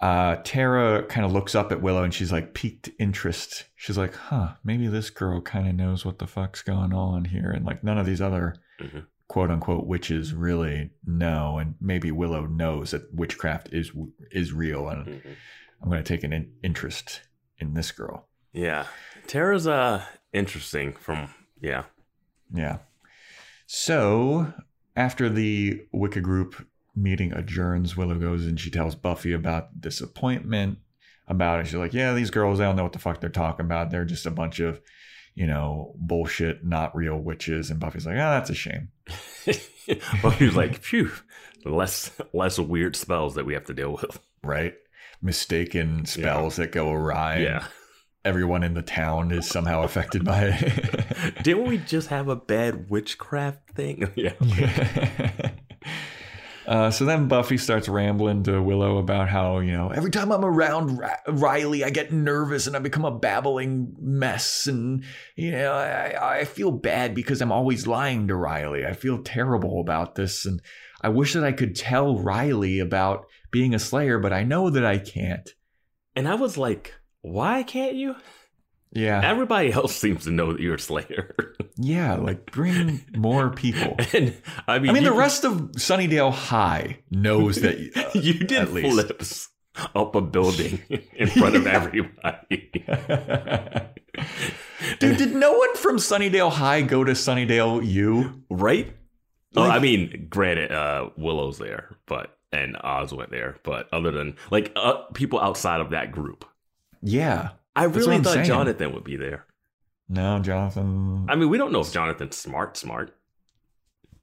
[0.00, 3.64] Uh, Tara kind of looks up at Willow and she's like piqued interest.
[3.76, 7.50] She's like, huh, maybe this girl kind of knows what the fuck's going on here.
[7.50, 9.04] And like none of these other Mhm.
[9.28, 11.58] quote unquote witches really know.
[11.58, 13.92] And maybe Willow knows that witchcraft is
[14.30, 14.88] is real.
[14.88, 15.36] And Mhm.
[15.82, 17.20] I'm going to take an in- interest
[17.58, 18.28] in this girl.
[18.54, 18.86] Yeah.
[19.26, 21.84] Tara's uh interesting from yeah.
[22.50, 22.78] Yeah.
[23.66, 24.54] So
[24.96, 30.78] after the Wicca group meeting adjourns, Willow goes and she tells Buffy about disappointment
[31.28, 31.66] about it.
[31.66, 33.90] She's like, Yeah, these girls, they don't know what the fuck they're talking about.
[33.90, 34.80] They're just a bunch of,
[35.34, 37.70] you know, bullshit, not real witches.
[37.70, 38.88] And Buffy's like, Oh, that's a shame.
[39.44, 41.12] he was like, phew,
[41.64, 44.18] less less weird spells that we have to deal with.
[44.42, 44.74] Right?
[45.22, 47.38] Mistaken spells that go awry.
[47.38, 47.64] Yeah.
[48.26, 51.34] Everyone in the town is somehow affected by it.
[51.44, 54.10] Didn't we just have a bad witchcraft thing?
[54.16, 54.32] yeah.
[56.66, 60.44] Uh, so then Buffy starts rambling to Willow about how, you know, every time I'm
[60.44, 64.66] around Ra- Riley, I get nervous and I become a babbling mess.
[64.66, 65.04] And,
[65.36, 68.84] you know, I, I feel bad because I'm always lying to Riley.
[68.84, 70.44] I feel terrible about this.
[70.44, 70.60] And
[71.00, 74.84] I wish that I could tell Riley about being a Slayer, but I know that
[74.84, 75.48] I can't.
[76.16, 76.94] And I was like,
[77.26, 78.14] why can't you?
[78.92, 79.20] Yeah.
[79.22, 81.34] Everybody else seems to know that you're a Slayer.
[81.76, 82.14] Yeah.
[82.14, 83.96] Like bring more people.
[84.14, 84.34] and
[84.68, 87.76] I mean, I mean, the rest of Sunnydale High knows that.
[87.96, 89.48] uh, you did flips
[89.94, 90.80] up a building
[91.14, 92.72] in front of everybody.
[94.98, 98.42] Dude, did no one from Sunnydale High go to Sunnydale U?
[98.48, 98.94] right?
[99.56, 104.36] oh, I mean, granted, uh, Willow's there, but and Oz went there, but other than
[104.50, 106.44] like uh, people outside of that group,
[107.06, 107.50] Yeah.
[107.74, 108.46] I really thought saying.
[108.46, 109.46] Jonathan would be there.
[110.08, 111.26] No, Jonathan.
[111.28, 113.14] I mean, we don't know if Jonathan's smart, smart.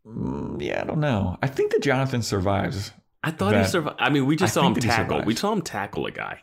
[0.05, 1.37] Mm, yeah, I don't know.
[1.41, 2.91] I think that Jonathan survives.
[3.23, 3.97] I thought he survived.
[3.99, 5.21] I mean, we just I saw him that tackle.
[5.23, 6.39] We saw him tackle a guy.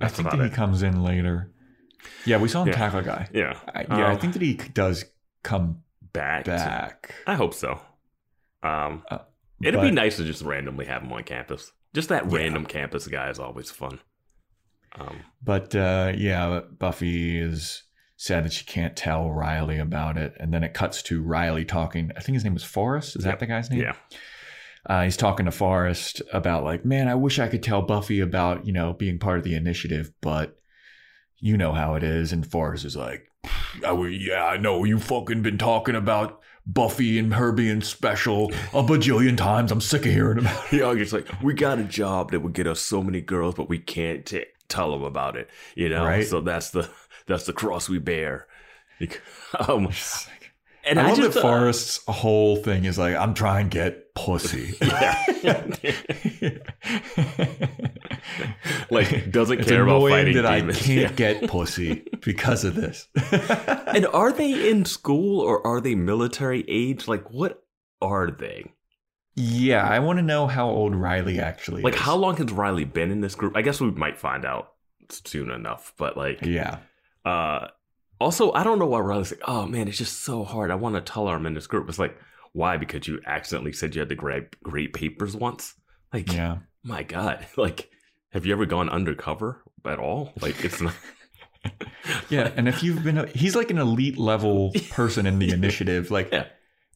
[0.00, 1.52] I think that he comes in later.
[2.26, 2.74] Yeah, we saw him Yeah.
[2.74, 3.28] tackle a guy.
[3.32, 5.04] Yeah, I, yeah, I Um, think that he does
[5.42, 6.44] come back.
[6.44, 7.14] to- back.
[7.26, 7.80] I hope so.
[8.62, 9.18] Um, Uh,
[9.62, 11.72] it'd but- be nice to just randomly have him on campus.
[11.94, 12.36] Just that Yeah.
[12.38, 14.00] random campus guy is always fun.
[14.98, 17.82] Um, But uh, yeah, Buffy is
[18.16, 20.34] sad that she can't tell Riley about it.
[20.38, 22.12] And then it cuts to Riley talking.
[22.16, 23.16] I think his name was Forrest.
[23.16, 23.32] Is Yep.
[23.32, 23.80] that the guy's name?
[23.80, 23.94] Yeah.
[24.86, 28.66] Uh, he's talking to Forrest about like, man, I wish I could tell Buffy about
[28.66, 30.58] you know being part of the initiative, but
[31.38, 32.32] you know how it is.
[32.32, 33.26] And Forrest is like,
[33.86, 38.52] I would, yeah, I know you fucking been talking about Buffy and her being special
[38.72, 39.72] a bajillion times.
[39.72, 40.72] I'm sick of hearing about it.
[40.72, 43.54] You know, it's like we got a job that would get us so many girls,
[43.56, 45.48] but we can't t- tell them about it.
[45.76, 46.26] You know, Right.
[46.26, 46.88] so that's the
[47.26, 48.46] that's the cross we bear.
[49.68, 49.88] um,
[50.84, 53.74] and I, I, love just that uh, Forrest's whole thing is like, I'm trying to
[53.74, 54.74] get pussy.
[58.90, 60.78] like doesn't it's care about fighting that demons.
[60.78, 61.12] I can't Yeah.
[61.12, 63.08] get pussy because of this.
[63.86, 67.08] And are they in school or are they military age?
[67.08, 67.62] Like, what
[68.00, 68.72] are they?
[69.34, 72.00] Yeah, I want to know how old Riley actually Like, is.
[72.00, 73.56] how long has Riley been in this group?
[73.56, 74.72] I guess we might find out
[75.08, 75.92] soon enough.
[75.96, 76.78] But like, Yeah.
[77.24, 77.68] uh,
[78.20, 80.70] also, I don't know why Riley's like, oh man, it's just so hard.
[80.70, 81.88] I want to tell her I'm in this group.
[81.88, 82.16] It's like,
[82.52, 82.76] why?
[82.76, 85.74] Because you accidentally said you had to grade grade papers once.
[86.12, 86.58] Like, Yeah.
[86.84, 87.90] my God, like,
[88.32, 90.32] have you ever gone undercover at all?
[90.40, 90.94] Like, it's not.
[92.28, 96.10] Yeah, and if you've been, a, he's like an elite level person in the initiative.
[96.10, 96.46] Like, Yeah.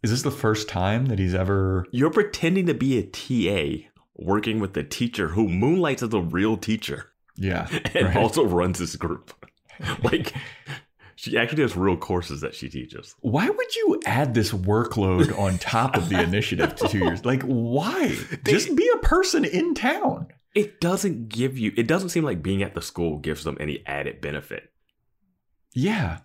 [0.06, 1.84] Is this the first time that he's ever?
[1.90, 6.56] You're pretending to be a TA working with the teacher who moonlights as a real
[6.56, 8.16] teacher Yeah, and right.
[8.16, 9.34] also runs this group.
[10.04, 10.32] like,
[11.16, 13.14] she actually has real courses that she teaches.
[13.20, 17.24] Why would you add this workload on top of the initiative to two years?
[17.24, 18.16] Like, why?
[18.44, 20.28] Just be a person in town.
[20.54, 23.82] It doesn't give you, it doesn't seem like being at the school gives them any
[23.86, 24.70] added benefit.
[25.74, 26.20] Yeah,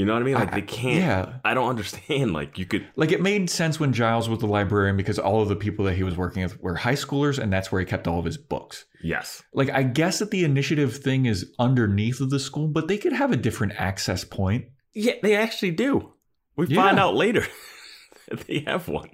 [0.00, 0.34] You know what I mean?
[0.34, 0.94] Like, I- they can't.
[0.96, 1.32] yeah.
[1.44, 2.32] I don't understand.
[2.32, 2.86] Like, you could.
[2.96, 5.94] like it made sense when Giles was the librarian because all of the people that
[5.94, 8.38] he was working with were high schoolers, and that's where he kept all of his
[8.38, 8.86] books.
[9.02, 9.42] Yes.
[9.52, 13.12] Like, I guess that the initiative thing is underneath of the school, but they could
[13.12, 14.64] have a different access point.
[14.94, 16.14] Yeah, they actually do.
[16.56, 16.82] We Yeah.
[16.82, 17.46] find out later
[18.28, 19.10] that they have one.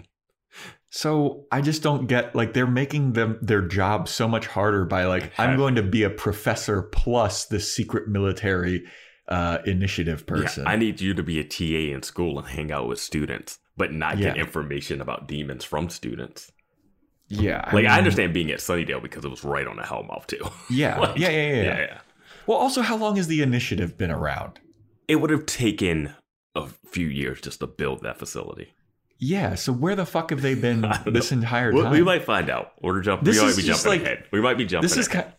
[0.90, 5.04] So I just don't get like they're making them their job so much harder by
[5.04, 8.84] like I'm going to be a professor plus the secret military
[9.28, 10.64] uh, initiative person.
[10.64, 13.58] Yeah, I need you to be a TA in school and hang out with students,
[13.76, 16.52] but not get information about demons from students.
[17.28, 20.26] yeah, Like, I mean, understand being at Sunnydale because it was right on the Hellmouth,
[20.26, 20.46] too.
[20.70, 21.78] Yeah, Like, yeah, yeah, yeah, yeah.
[21.80, 21.98] yeah.
[22.46, 24.60] Well, also, how long has the initiative been around?
[25.08, 26.14] It would have taken
[26.54, 28.72] a few years just to build that facility.
[29.18, 31.90] Yeah, so where the fuck have they been I don't this entire time?
[31.90, 32.72] we might find out.
[32.82, 33.24] We're jumping.
[33.24, 34.24] This we might is be just jumping like- ahead.
[34.30, 34.88] We might be jumping.
[34.88, 35.24] this is ahead.
[35.24, 35.34] kind.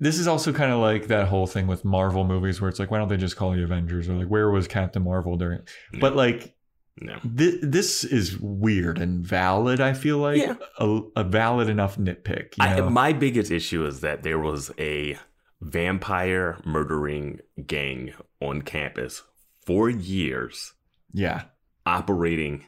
[0.00, 2.90] This is also kind of like that whole thing with Marvel movies where it's like,
[2.90, 4.08] why don't they just call the Avengers?
[4.08, 5.60] Or like, where was Captain Marvel during?
[6.00, 6.54] But like,
[7.00, 7.18] no.
[7.24, 9.80] This, this is weird and valid.
[9.80, 10.54] I feel like Yeah.
[10.78, 12.56] a, a valid enough nitpick.
[12.58, 15.16] You I, my biggest issue is that there was a
[15.60, 19.22] vampire murdering gang on campus
[19.66, 20.74] for years,
[21.12, 21.44] yeah,
[21.86, 22.64] operating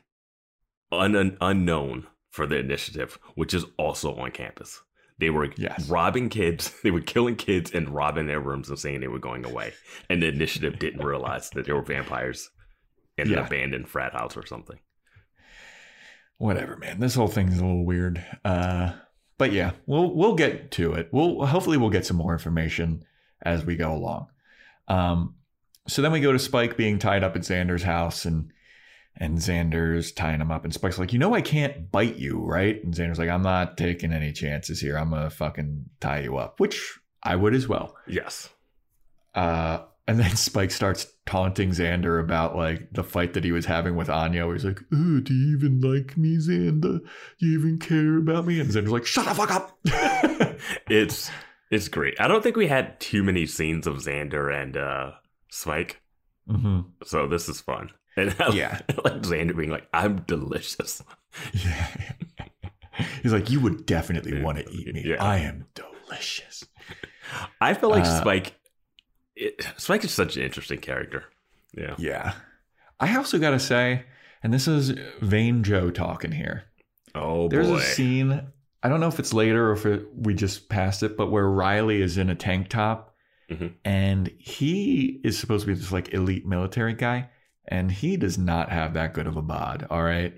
[0.93, 4.83] un, un- unknown for the initiative, which is also on campus.
[5.21, 5.89] They were Yes.
[5.89, 6.75] robbing kids.
[6.83, 9.75] They were killing kids and robbing their rooms and saying they were going away.
[10.09, 12.51] And the initiative didn't realize that there were vampires
[13.19, 13.41] in Yeah.
[13.41, 14.79] an abandoned frat house or something.
[16.39, 17.01] whatever, man.
[17.01, 18.25] This whole thing's a little weird.
[18.45, 18.93] Uh,
[19.39, 21.09] but yeah, we'll we'll get to it.
[21.13, 23.05] We'll hopefully we'll get some more information
[23.43, 24.29] as we go along.
[24.89, 25.35] Um,
[25.87, 28.53] so then we go to Spike being tied up at Xander's house and.
[29.17, 32.83] And Xander's tying him up, and Spike's like, "You know, I can't bite you, right?"
[32.83, 34.97] And Xander's like, "I'm not taking any chances here.
[34.97, 37.97] I'm gonna fucking tie you up," which I would as well.
[38.07, 38.49] Yes.
[39.35, 43.95] Uh, and then Spike starts taunting Xander about like the fight that he was having
[43.95, 47.01] with Anya, where he's like, oh, "Do you even like me, Xander?
[47.39, 49.79] Do you even care about me?" And Xander's like, "Shut the fuck up."
[50.89, 51.31] it's
[51.71, 52.19] it's great.
[52.21, 55.13] I don't think we had too many scenes of Xander and uh
[55.51, 56.01] Spike,
[56.49, 57.91] hmm so this is fun.
[58.21, 58.81] And I Yeah.
[59.05, 61.03] like Xander being like, "I'm delicious."
[61.53, 61.87] Yeah.
[63.23, 64.43] he's like, "You would definitely Yeah.
[64.43, 65.03] want to eat me.
[65.07, 65.23] Yeah.
[65.25, 66.65] I am delicious."
[67.61, 68.55] I feel like Uh, Spike.
[69.37, 71.25] It, Spike is such an interesting character.
[71.77, 71.95] Yeah.
[71.99, 72.33] Yeah.
[72.99, 74.05] I also got to say,
[74.43, 74.91] and this is
[75.23, 76.65] Vain Joe talking here.
[77.15, 77.77] Oh There's boy.
[77.77, 78.43] a scene.
[78.83, 81.49] I don't know if it's later or if it, we just passed it, but where
[81.49, 83.15] Riley is in a tank top,
[83.51, 83.75] Mhm.
[83.85, 87.29] and he is supposed to be this like elite military guy,
[87.71, 89.87] and he does not have that good of a bod.
[89.91, 90.35] All right,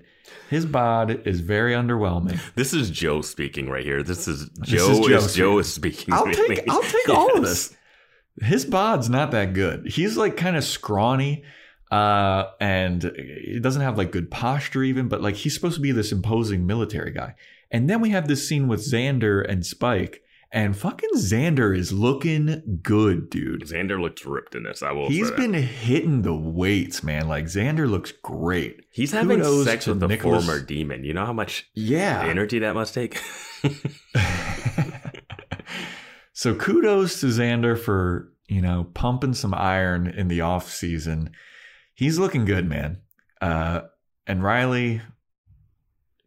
[0.49, 2.39] his bod is very underwhelming.
[2.55, 4.03] This is Joe speaking right here.
[4.03, 4.89] This is Joe.
[4.91, 6.13] is is Joe Joe is speaking.
[6.13, 6.55] I'll really.
[6.55, 7.75] take I'll take all of this.
[8.41, 9.87] His bod's not that good.
[9.87, 11.43] He's like kind of scrawny,
[11.91, 15.07] uh, and he doesn't have like good posture even.
[15.07, 17.35] But like he's supposed to be this imposing military guy.
[17.71, 20.22] And then we have this scene with Xander and Spike,
[20.55, 23.63] And fucking Xander is looking good, dude.
[23.63, 24.83] Xander looks ripped in this.
[24.83, 25.07] I will.
[25.09, 25.33] He's say.
[25.33, 27.27] He's been hitting the weights, man.
[27.27, 28.85] Like Xander looks great.
[28.91, 31.03] He's having Kudos sex with the Nicholas- former demon.
[31.05, 32.23] You know how much Yeah.
[32.23, 33.19] energy that must take.
[36.33, 41.31] so kudos to Xander for, you know, pumping some iron in the off season.
[41.95, 43.01] He's looking good, man.
[43.41, 43.81] Uh,
[44.27, 45.01] and Riley,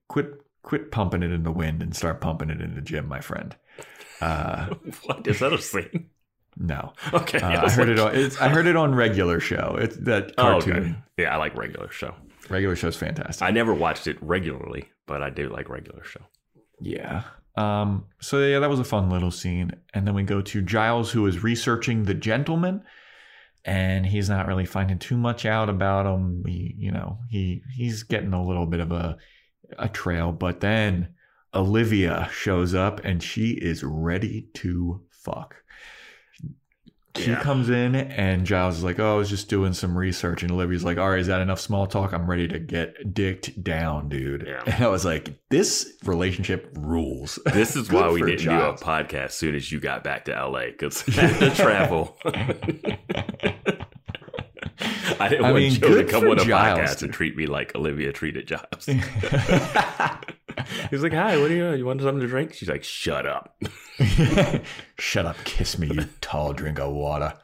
[0.09, 3.21] quit quit pumping it in the wind and start pumping it in the gym, my
[3.21, 3.55] friend.
[4.21, 4.67] Uh,
[5.05, 6.11] what is that a scene?
[6.59, 8.15] no, Okay, uh, I I heard it on.
[8.15, 9.77] It's, I heard it on regular show.
[9.79, 10.77] It's that Oh, cartoon.
[10.77, 10.95] okay.
[11.19, 12.15] Yeah, I like regular show.
[12.49, 13.43] Regular show's fantastic.
[13.47, 16.21] I never watched it regularly, but I do like regular show.
[16.81, 17.25] Yeah.
[17.57, 19.73] Um, so yeah, that was a fun little scene.
[19.95, 22.83] And then we go to Giles, who is researching the gentleman,
[23.65, 26.45] and he's not really finding too much out about him.
[26.47, 29.17] He, you know, he he's getting a little bit of a
[29.79, 31.09] a trail, but then
[31.57, 35.57] Olivia shows up and she is ready to fuck.
[37.17, 37.41] She Yeah.
[37.41, 40.85] comes in and Giles is like, "Oh, I was just doing some research," and Olivia's
[40.85, 42.13] like, "All right, is that enough small talk?
[42.13, 44.61] I'm ready to get dicked down, dude." Yeah.
[44.67, 48.79] And I was like, "This relationship rules." This is why we didn't Giles.
[48.81, 52.19] do a podcast as soon as you got back to LA because the travel.
[55.19, 57.03] I didn't I want mean, Joe to come on a Giles, podcast dude.
[57.05, 58.87] and treat me like Olivia treated Giles.
[60.91, 61.73] He's like, "Hi, what do you?
[61.73, 63.61] You want something to drink?" She's like, "Shut up.
[64.99, 67.35] Shut up, kiss me, you tall drink of water.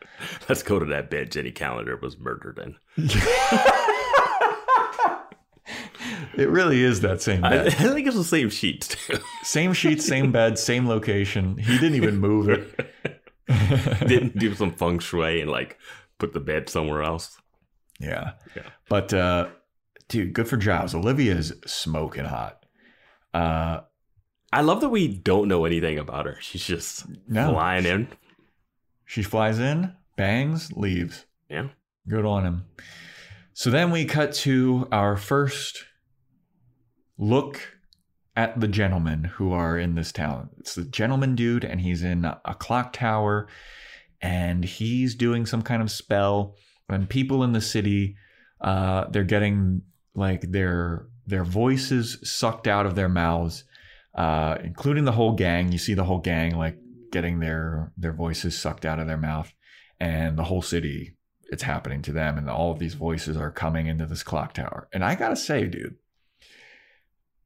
[0.49, 2.77] Let's go to that bed Jenny Calendar was murdered in."
[6.35, 8.97] It really is that same I, I think it's the same sheets.
[9.43, 11.59] Same sheet, same bed, same location.
[11.59, 12.75] He didn't even move it.
[14.07, 15.79] Didn't do some feng shui and like
[16.19, 17.37] put the bed somewhere else.
[18.01, 18.33] Yeah.
[18.57, 18.63] Yeah.
[18.89, 19.49] But uh
[20.09, 20.95] dude, good for Giles.
[20.95, 22.62] Olivia's smoking hot.
[23.35, 23.81] Uh
[24.53, 26.37] I love that we don't know anything about her.
[26.41, 27.53] She's just No.
[27.53, 28.09] flying in.
[29.07, 31.25] she flies in, bangs, leaves.
[31.49, 31.69] Yeah.
[32.09, 32.65] Good on him.
[33.55, 35.85] So then we cut to our first
[37.19, 37.61] look
[38.35, 40.49] at the gentlemen who are in this town.
[40.59, 43.49] It's the gentleman dude, and he's in a clock tower,
[44.21, 46.57] and he's doing some kind of spell.
[46.89, 48.17] And people in the city,
[48.61, 49.83] uh, they're getting
[50.15, 53.65] like their their voices sucked out of their mouths,
[54.15, 55.73] uh, including the whole gang.
[55.73, 56.79] You see the whole gang like
[57.11, 59.53] getting their their voices sucked out of their mouth,
[60.01, 61.17] and the whole city
[61.53, 64.89] it's happening to them and all of these voices are coming into this clock tower
[64.91, 65.97] and i gotta say dude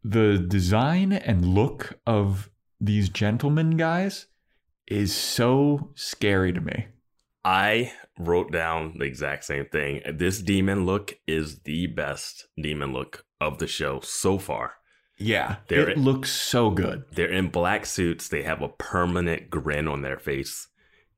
[0.05, 2.49] the design and look of
[2.81, 4.27] these gentlemen guys
[4.87, 6.87] is so scary to me
[7.47, 10.03] I wrote down the exact same thing.
[10.13, 14.75] This demon look is the best demon look of the show so far.
[15.19, 18.29] yeah They're- it looks so good They're in black suits.
[18.29, 20.69] They have a permanent grin on their face,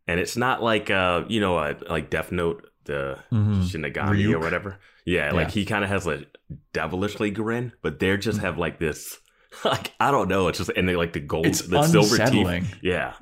[0.07, 3.62] and it's not like uh, you know, a, like Death Note, the Mhm.
[3.64, 4.35] Shinigami Ryuk?
[4.35, 4.78] or whatever.
[5.04, 6.24] Yeah, like he kind of has a
[6.72, 9.18] devilishly grin, but they just have like this,
[9.64, 10.48] like I don't know.
[10.48, 12.64] It's just and they like the gold, It's the silver unsettling.
[12.64, 12.78] teeth.
[12.83, 13.14] Yeah,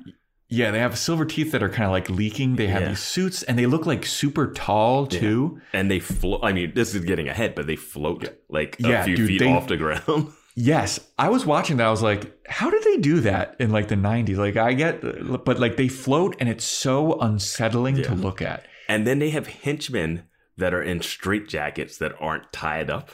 [0.49, 2.89] yeah they have silver teeth that are kind of like leaking they have Yeah.
[2.89, 6.41] these suits and they look like super tall too and they float.
[6.43, 9.39] I mean, this is getting ahead, but they float like a Yeah, few dude, feet
[9.39, 10.31] they- off the ground.
[10.59, 11.85] Yes, I was watching that.
[11.85, 14.37] I was like, how did they do that in like the 90s?
[14.37, 15.01] Like, I get,
[15.45, 18.65] but like they float and it's so unsettling to look at.
[18.89, 20.23] and then they have henchmen
[20.57, 23.11] that are in straight jackets that aren't tied up.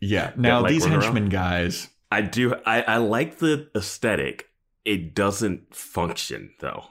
[0.00, 0.32] Yeah.
[0.34, 1.02] Now, like, these run around?
[1.02, 2.54] henchmen guys, I do.
[2.64, 4.46] I, I like the aesthetic.
[4.84, 6.84] It doesn't function though.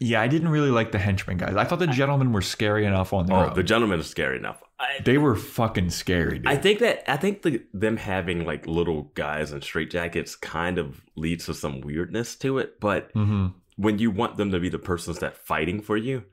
[0.00, 1.56] yeah, I didn't really like the henchmen guys.
[1.56, 3.54] I thought the gentlemen were scary enough on their Oh, own.
[3.54, 4.62] the gentlemen is scary enough.
[4.78, 6.46] I, they were fucking scary, dude.
[6.48, 11.00] I think that I think the them having like little guys in straitjackets kind of
[11.16, 12.78] leads to some weirdness to it.
[12.80, 16.24] But hmm when you want them to be the persons that fighting for you,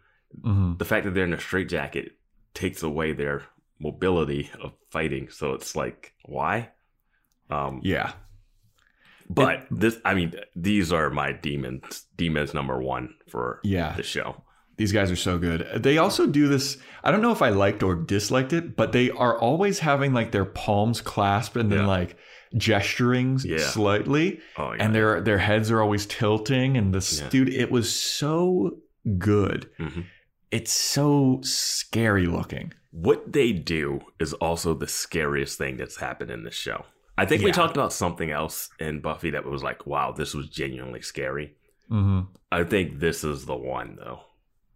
[0.44, 2.12] hmm the fact that they're in a straitjacket
[2.54, 3.44] takes away their
[3.80, 5.30] mobility of fighting.
[5.30, 6.70] So it's like why?
[7.50, 8.14] Um, Yeah.
[9.30, 12.06] But this, I mean, these are my demons.
[12.18, 13.96] Demons number one for Yeah.
[13.96, 14.44] the show.
[14.78, 15.68] These guys are so good.
[15.84, 16.78] They also do this.
[17.04, 20.32] I don't know if I liked or disliked it, but they are always having like
[20.32, 21.88] their palms clasped and then Yeah.
[21.88, 22.18] like
[22.58, 23.58] gesturing Yeah.
[23.60, 24.40] slightly.
[24.58, 24.84] Oh yeah.
[24.84, 28.78] and their their heads are always tilting and this dude it was so
[29.18, 30.06] good Mhm.
[30.52, 36.44] it's so scary looking what they do is also the scariest thing that's happened in
[36.44, 36.86] this show.
[37.18, 40.50] I think we talked about something else in Buffy that was like, wow, this was
[40.50, 41.56] genuinely scary.
[41.92, 42.22] mm-hmm.
[42.52, 44.22] I think this is the one though.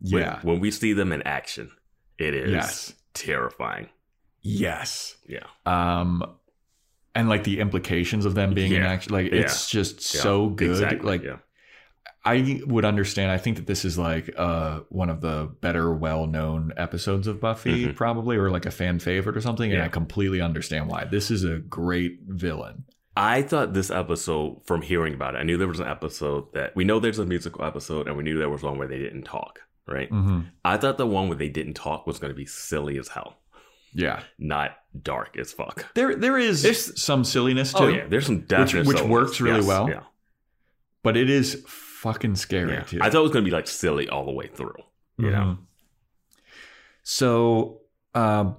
[0.02, 1.72] Yeah When, we see them in action,
[2.20, 2.94] it is Yes.
[3.14, 3.90] terrifying.
[4.42, 5.48] yes Yeah.
[5.66, 6.24] um
[7.16, 9.42] and like the implications of them being in action like Yeah.
[9.42, 10.22] it's just Yeah.
[10.22, 11.00] so good Exactly.
[11.12, 11.38] like yeah.
[12.30, 13.32] I would understand.
[13.32, 17.88] I think that this is like uh, one of the better, well-known episodes of Buffy,
[17.88, 17.96] Mhm.
[17.96, 19.72] probably, or like a fan favorite or something.
[19.72, 21.06] And I completely understand why.
[21.06, 22.84] This is a great villain.
[23.16, 26.76] I thought this episode, from hearing about it, I knew there was an episode that
[26.76, 29.24] we know there's a musical episode, and we knew there was one where they didn't
[29.24, 30.10] talk, right?
[30.10, 33.08] hmm I thought the one where they didn't talk was going to be silly as
[33.08, 33.40] hell,
[33.94, 35.92] Yeah, not dark as fuck.
[35.96, 39.12] there there is There's- some silliness too, Oh yeah, there's some definite which silliness.
[39.12, 39.90] works really Yes, well.
[39.90, 40.04] Yeah,
[41.02, 41.64] but it is
[42.02, 42.82] fucking scary yeah.
[42.84, 43.00] too.
[43.02, 44.76] I thought it was going to be like silly all the way through.
[45.18, 45.58] You know, Mhm.
[47.04, 47.82] So
[48.14, 48.52] uh,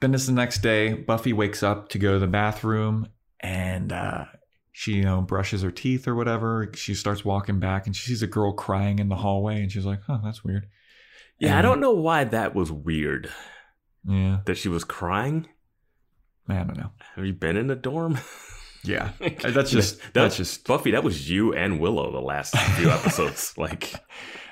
[0.00, 0.94] then it's the next day.
[0.94, 3.08] Buffy wakes up to go to the bathroom
[3.40, 4.24] and uh,
[4.72, 6.70] she, you know, brushes her teeth or whatever.
[6.74, 9.84] She starts walking back and she sees a girl crying in the hallway and she's
[9.86, 10.66] like, "Huh, that's weird.
[11.38, 11.58] yeah.
[11.58, 13.30] I don't know why that was weird
[14.08, 14.38] Yeah.
[14.46, 15.46] that she was crying.
[16.48, 16.90] I don't know.
[17.14, 18.18] Have you been in a dorm?
[18.84, 19.12] Yeah.
[19.42, 20.90] That's just, That- that's just, Buffy.
[20.92, 23.54] That was you and Willow the last few episodes.
[23.56, 23.94] like,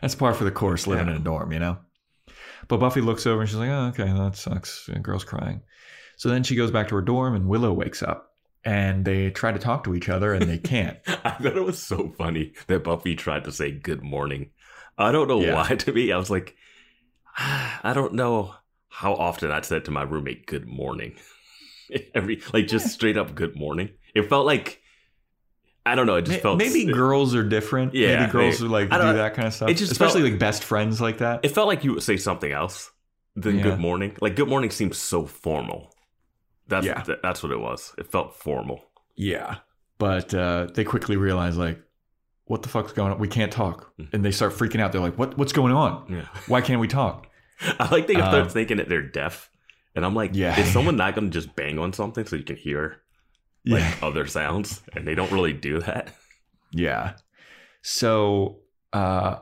[0.01, 1.15] that's par for the course living Yeah.
[1.17, 1.79] in a dorm, you know?
[2.69, 4.87] But Buffy looks over and she's like, oh, okay, that sucks.
[4.87, 5.63] The girl's crying.
[6.17, 9.51] So then she goes back to her dorm and Willow wakes up and they try
[9.53, 10.99] to talk to each other and they can't.
[11.09, 14.51] I thought it was so funny that Buffy tried to say good morning.
[14.97, 15.55] I don't know Yeah.
[15.55, 16.13] why to me.
[16.13, 16.55] I was like,
[17.39, 18.55] ah, I don't know
[18.91, 21.15] how often I'd said to my roommate good morning.
[22.15, 23.91] Every like just straight up good morning.
[24.21, 24.81] It felt like
[25.87, 27.95] I don't know, it just felt maybe girls are different.
[27.95, 29.71] Yeah, maybe girls they- are like do that kind of stuff.
[29.71, 31.41] it just especially felt- like best friends like that.
[31.45, 32.91] it felt like you would say something else
[33.35, 33.63] than Yeah.
[33.63, 34.17] good morning.
[34.21, 35.95] Like good morning seems so formal.
[36.69, 37.03] That's Yeah.
[37.03, 37.95] that- that's what it was.
[37.99, 38.85] It felt formal.
[39.17, 39.57] yeah,
[39.99, 41.81] but uh, they quickly realize like,
[42.45, 43.19] what the fuck's going on?
[43.19, 44.09] We can't talk, Mm.
[44.13, 44.93] and they start freaking out.
[44.93, 46.05] They're like, what What's going on?
[46.09, 46.27] Yeah.
[46.47, 47.27] Why can't we talk?
[47.81, 49.51] I like they start Um, thinking that they're deaf.
[49.95, 50.59] And I'm like, Yeah.
[50.61, 53.03] is someone not gonna just bang on something so you can hear
[53.67, 54.83] like other sounds?
[54.95, 56.15] And they don't really do that.
[56.73, 57.15] Yeah.
[57.83, 58.61] So
[58.93, 59.39] uh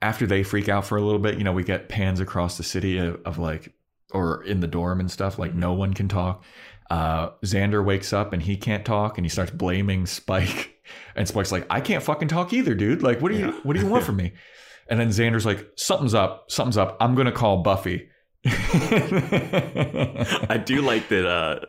[0.00, 2.62] after they freak out for a little bit, you know, we get pans across the
[2.64, 3.72] city of, of like
[4.12, 6.44] or in the dorm and stuff, like no one can talk.
[6.90, 10.70] Uh Xander wakes up and he can't talk and he starts blaming Spike.
[11.14, 13.04] And Spike's like, I can't fucking talk either, dude.
[13.04, 13.60] Like, what do you Yeah.
[13.62, 14.32] what do you want from me?
[14.90, 16.96] And then Xander's like, something's up, something's up.
[17.00, 18.08] I'm gonna call Buffy.
[18.44, 18.50] I
[20.64, 21.60] do like that uh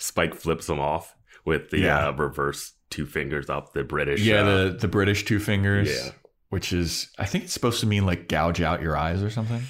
[0.00, 2.08] Spike flips him off with the Yeah.
[2.08, 4.20] uh, reverse two fingers up, the British.
[4.22, 5.88] yeah, uh, the the British two fingers.
[5.88, 6.10] Yeah.
[6.48, 9.62] Which is I think it's supposed to mean like gouge out your eyes or something.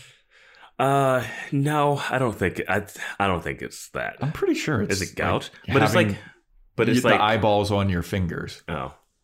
[0.78, 1.22] uh
[1.52, 2.86] no, I don't think I
[3.18, 4.16] I don't think it's that.
[4.22, 5.50] I'm pretty sure it's Is it gout?
[5.68, 6.16] like but it's like
[6.76, 8.62] but it's the like eyeballs on your fingers.
[8.68, 8.74] oh.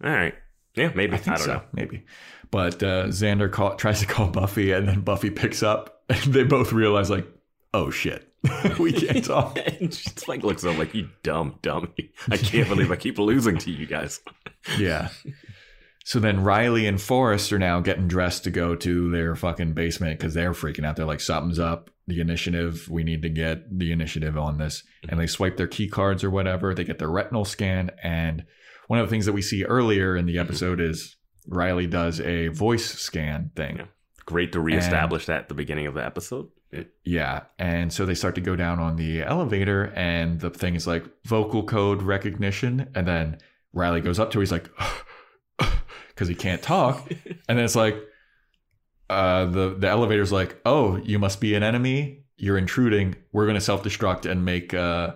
[0.05, 0.35] All right.
[0.75, 1.15] Yeah, maybe.
[1.15, 1.63] I I, don't so, know.
[1.73, 2.05] maybe.
[2.51, 6.43] But uh, Xander call, tries to call Buffy, and then Buffy picks up, and they
[6.45, 7.27] both realize, like,
[7.73, 8.31] oh shit,
[8.79, 9.59] we can't talk.
[9.81, 12.13] and she's like looks up like you dumb dummy.
[12.31, 14.21] I can't believe I keep losing to you guys.
[14.79, 15.09] yeah.
[16.05, 20.19] So then Riley and Forrest are now getting dressed to go to their fucking basement
[20.19, 20.95] because they're freaking out.
[20.95, 21.91] They're like, something's up.
[22.07, 24.83] The initiative, we need to get the initiative on this.
[24.83, 25.11] Mm-hmm.
[25.11, 26.75] And they swipe their key cards or whatever.
[26.75, 27.91] They get their retinal scan.
[28.05, 28.45] And
[28.87, 30.43] one of the things that we see earlier in the mm-hmm.
[30.43, 31.17] episode is
[31.49, 33.79] Riley does a voice scan thing.
[33.79, 33.87] Yeah.
[34.27, 36.49] Great to reestablish that at the beginning of the episode.
[37.05, 37.45] Yeah.
[37.59, 41.05] And so they start to go down on the elevator, and the thing is like
[41.25, 42.91] vocal code recognition.
[42.95, 43.39] And then
[43.73, 44.69] Riley goes up to her, he's like,
[46.09, 47.11] because he can't talk.
[47.49, 47.97] and then it's like,
[49.09, 52.25] uh, the, the elevator's like, oh, you must be an enemy.
[52.37, 53.15] You're intruding.
[53.33, 55.15] We're going to self destruct and make uh,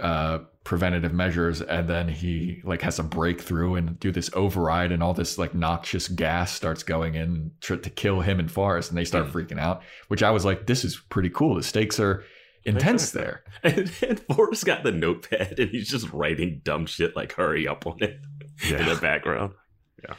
[0.00, 1.60] uh, preventative measures.
[1.62, 5.54] And then he like has a breakthrough and do this override, and all this like
[5.54, 8.90] noxious gas starts going in to, to kill him and Forrest.
[8.90, 11.54] And they start freaking out, which I was like, this is pretty cool.
[11.54, 12.24] The stakes are
[12.64, 13.44] intense there.
[13.62, 17.86] And, and Forrest got the notepad and he's just writing dumb shit like hurry up
[17.86, 18.18] on it
[18.68, 19.54] in the background.
[20.02, 20.16] Yeah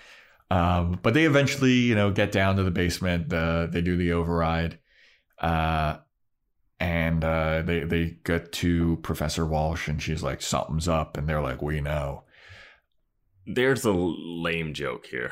[0.51, 3.33] um, but they eventually, you know, get down to the basement.
[3.33, 4.79] Uh, they do the override,
[5.39, 5.97] uh,
[6.79, 11.41] and uh, they they get to Professor Walsh, and she's like, "Something's up," and they're
[11.41, 12.23] like, "We know."
[13.47, 15.31] There's a lame joke here.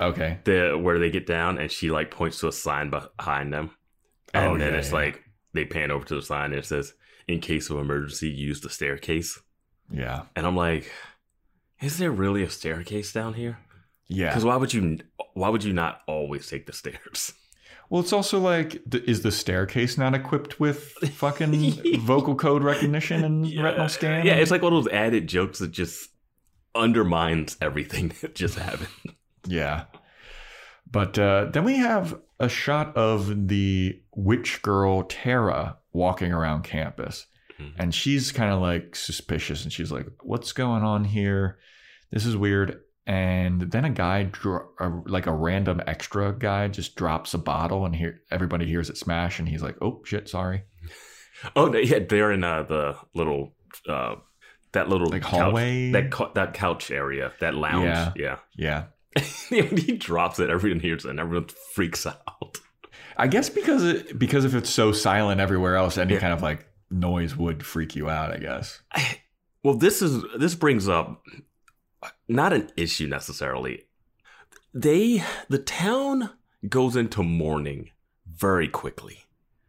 [0.00, 0.38] Okay.
[0.44, 3.70] The where they get down and she like points to a sign behind them.
[4.32, 4.94] And Oh, then yeah, it's yeah.
[4.94, 6.94] like they pan over to the sign and it says,
[7.26, 9.40] in case of emergency, use the staircase.
[9.90, 10.22] Yeah.
[10.36, 10.90] And I'm like,
[11.80, 13.58] is there really a staircase down here?
[14.06, 14.28] Yeah.
[14.28, 14.98] Because why would you
[15.32, 17.32] why would you not always take the stairs?
[17.94, 20.82] Well, it's also like, is the staircase not equipped with
[21.14, 24.26] fucking vocal code recognition and retinal scan?
[24.26, 26.10] Yeah, it's like one of those added jokes that just
[26.74, 28.88] undermines everything that just happened.
[29.46, 29.84] Yeah.
[30.90, 37.26] But uh, then we have a shot of the witch girl Tara walking around campus.
[37.60, 37.74] Mhm.
[37.78, 41.60] And she's kind of like suspicious and she's like, what's going on here?
[42.10, 42.80] This is weird.
[43.06, 47.84] And then a guy, dro- a, like a random extra guy, just drops a bottle,
[47.84, 50.62] and here everybody hears it smash, and he's like, "Oh shit, sorry."
[51.56, 53.52] Oh, no, yeah, they're in uh, the little
[53.86, 54.14] uh,
[54.72, 55.90] that little Like couch- hallway?
[55.90, 57.84] that that couch area, that lounge.
[57.84, 58.38] Yeah.
[58.56, 58.84] Yeah,
[59.50, 62.58] Yeah, he drops it, everyone hears it, and everyone freaks out.
[63.18, 66.20] I guess because it, because if it's so silent everywhere else, any Yeah.
[66.20, 68.30] kind of like noise would freak you out.
[68.32, 68.80] I guess.
[69.62, 71.22] Well, this is this brings up
[72.28, 73.84] not an issue necessarily.
[74.72, 76.30] They the town
[76.68, 77.90] goes into mourning
[78.26, 79.18] very quickly.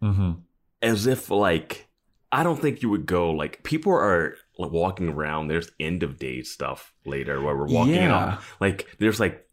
[0.03, 0.33] Mm-hmm.
[0.81, 1.87] as if like
[2.31, 5.47] I don't think you would go like people are like, walking around.
[5.47, 8.13] There's end of day stuff later where we're walking Yeah.
[8.15, 9.47] on like there's like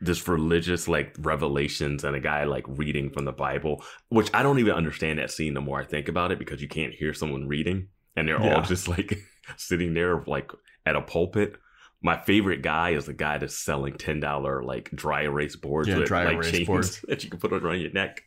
[0.00, 4.58] this religious like revelations and a guy like reading from the Bible, which I don't
[4.58, 7.48] even understand that scene the more I think about it because you can't hear someone
[7.48, 8.56] reading and they're Yeah.
[8.56, 9.18] all just like
[9.56, 10.50] sitting there like
[10.84, 11.56] at a pulpit.
[12.02, 15.98] My favorite guy is the guy that's selling ten dollar like dry erase boards Yeah,
[15.98, 17.00] with dry like erase chains boards.
[17.08, 18.22] that you can put around your neck.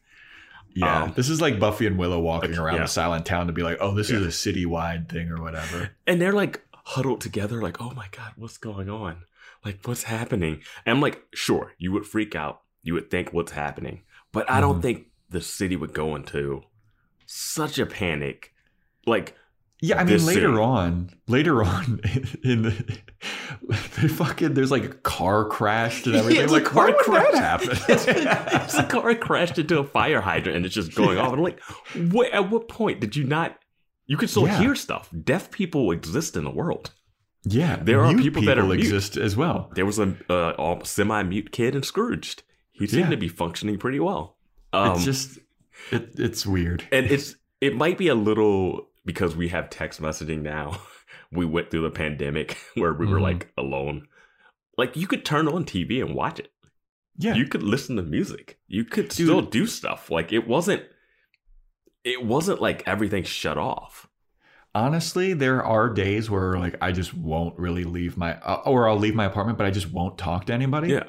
[0.73, 2.83] Yeah, Um, this is like Buffy and Willow walking okay, around yeah.
[2.83, 4.17] the silent town to be like, "Oh, this Yeah.
[4.19, 8.31] is a citywide thing or whatever." and they're like huddled together like oh my god
[8.35, 9.21] what's going on
[9.63, 13.51] like what's happening and i'm like sure you would freak out you would think what's
[13.51, 14.01] happening
[14.31, 14.81] but i don't Mhm.
[14.81, 16.63] think the city would go into
[17.27, 18.51] such a panic
[19.05, 19.37] like
[19.83, 20.57] Yeah, I mean later city.
[20.61, 21.99] on, later on
[22.43, 22.97] in the
[23.99, 26.47] they fucking there's like a car crashed and everything.
[26.49, 27.31] a like, car why would crash.
[27.33, 27.69] that happen?
[28.63, 31.43] it's a car crashed into a fire hydrant and it's just going off and i'm
[31.43, 31.59] like
[32.13, 33.57] what, at what point did you not
[34.07, 34.59] you could still Yeah.
[34.59, 36.91] hear stuff deaf people exist in the world
[37.43, 38.77] yeah, There are mute people that are mute.
[38.77, 39.71] exist as well.
[39.73, 43.09] there was a uh, semi-mute kid in scrooged he seemed Yeah.
[43.09, 44.37] to be functioning pretty well
[44.73, 45.39] um, it's just
[45.91, 46.83] it, it's weird.
[46.91, 50.79] and it's it might be a little because we have text messaging now.
[51.33, 53.21] We went through the pandemic where we were Mhm.
[53.23, 54.07] like alone.
[54.77, 56.51] Like you could turn on TV and watch it.
[57.17, 58.59] Yeah, You could listen to music.
[58.67, 60.09] You could still do stuff.
[60.09, 60.83] Like it wasn't
[62.03, 64.07] it wasn't like everything shut off.
[64.75, 68.97] honestly, there are days where like I just won't really leave my uh, or I'll
[68.99, 70.89] leave my apartment, but I just won't talk to anybody.
[70.89, 71.03] Yeah.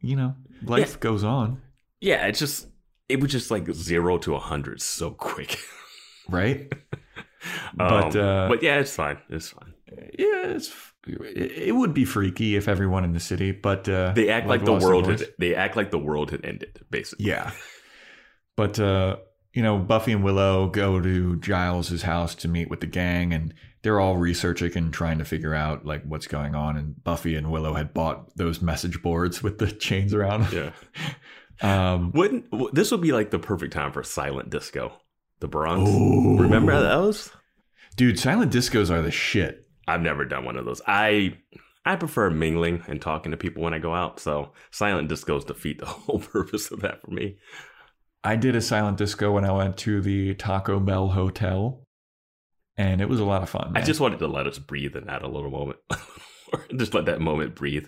[0.00, 1.62] you know, life goes on,
[2.00, 2.68] Yeah, it's just
[3.08, 5.58] it was just like 0 to a 100 so quick.
[6.28, 6.72] right?
[7.76, 9.18] But, Um, uh, but yeah, it's fine.
[9.28, 9.74] It's fine.
[10.18, 10.72] yeah, it's
[11.06, 14.72] it would be freaky if everyone in the city, but uh, They act like, the
[14.72, 17.26] world had, they act like the world had ended basically.
[17.26, 17.50] Yeah.
[18.56, 19.16] But uh,
[19.52, 23.52] you know, Buffy and Willow go to Giles's house to meet with the gang and
[23.82, 27.50] they're all researching and trying to figure out like what's going on and Buffy and
[27.50, 30.50] Willow had bought those message boards with the chains around.
[30.52, 30.70] Yeah.
[31.60, 34.92] Um Wouldn't this would be like the perfect time for silent disco?
[35.40, 35.88] The Bronze.
[35.88, 36.38] Ooh.
[36.38, 37.30] Remember those?
[37.96, 39.68] dude, silent discos are the shit.
[39.86, 40.80] I've never done one of those.
[40.86, 41.38] I
[41.84, 44.18] I prefer mingling and talking to people when I go out.
[44.20, 47.36] So silent discos defeat the whole purpose of that for me.
[48.22, 51.86] I did a silent disco when I went to the Taco Bell hotel
[52.76, 53.72] and it was a lot of fun.
[53.76, 55.78] I just wanted to let us breathe in that a little moment.
[56.76, 57.86] just let that moment breathe.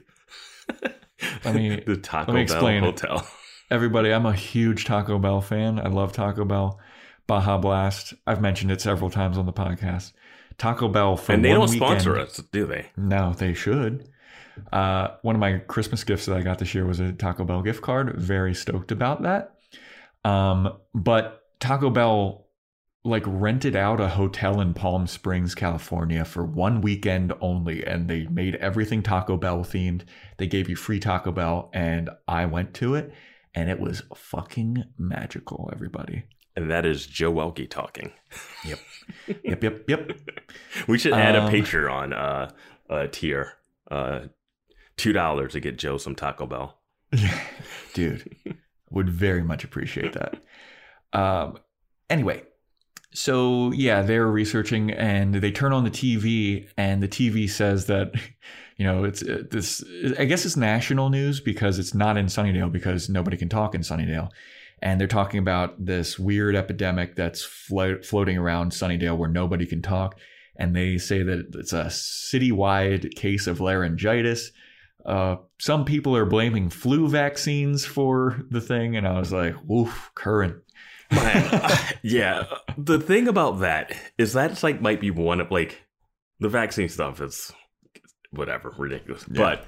[1.45, 3.01] Let me- the Taco let me Bell explain it.
[3.01, 3.27] hotel.
[3.71, 5.81] Everybody, I'm a huge Taco Bell fan.
[5.81, 6.79] I love Taco Bell.
[7.27, 8.15] Baja Blast.
[8.27, 10.13] I've mentioned it several times on the podcast.
[10.59, 12.91] Taco Bell for and they don't sponsor us, do they?
[12.97, 14.09] No, they should.
[14.73, 17.63] Uh, one of my Christmas gifts that I got this year was a Taco Bell
[17.63, 18.15] gift card.
[18.17, 19.55] Very stoked about that.
[20.25, 22.47] Um, but Taco Bell
[23.05, 28.27] like rented out a hotel in Palm Springs, California for one weekend only, and they
[28.27, 30.03] made everything Taco Bell themed.
[30.39, 33.13] They gave you free Taco Bell, and I went to it,
[33.55, 35.71] and it was fucking magical.
[35.73, 36.25] Everybody.
[36.57, 38.13] And that is Joe Welkie talking.
[38.65, 38.79] Yep,
[39.45, 39.85] yep, yep.
[39.89, 40.13] yep.
[40.89, 42.51] We should add Um, a Patreon uh,
[42.93, 43.53] uh, tier.
[43.91, 44.21] Uh,
[44.97, 46.79] Two dollars to get Joe some Taco Bell.
[47.95, 48.35] dude
[48.91, 50.43] would very much appreciate that
[51.13, 51.57] um
[52.11, 52.43] anyway
[53.13, 58.13] so yeah they're researching and they turn on the tv and the tv says that
[58.77, 59.85] you know it's uh, this
[60.19, 63.83] i guess it's national news because it's not in sunnydale because nobody can talk in
[63.83, 64.29] sunnydale
[64.83, 69.81] and they're talking about this weird epidemic that's flo- floating around sunnydale where nobody can
[69.83, 70.19] talk
[70.57, 74.51] and they say that it's a citywide case of laryngitis
[75.05, 80.11] uh, some people are blaming flu vaccines for the thing, and I was like, "Oof,
[80.17, 80.57] current."
[81.13, 81.61] Man,
[82.03, 82.47] yeah.
[82.77, 85.81] The thing about that is that's like might be one of like
[86.41, 87.53] the vaccine stuff is
[88.33, 89.59] whatever ridiculous, Yeah.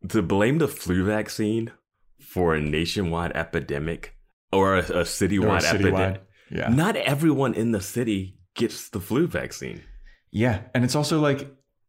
[0.00, 1.72] but to blame the flu vaccine
[2.20, 4.15] for a nationwide epidemic
[4.56, 5.74] or a, a Or citywide, citywide.
[5.74, 9.78] epidemic, Yeah, not everyone in the city gets the flu vaccine.
[10.30, 11.40] yeah, and it's also like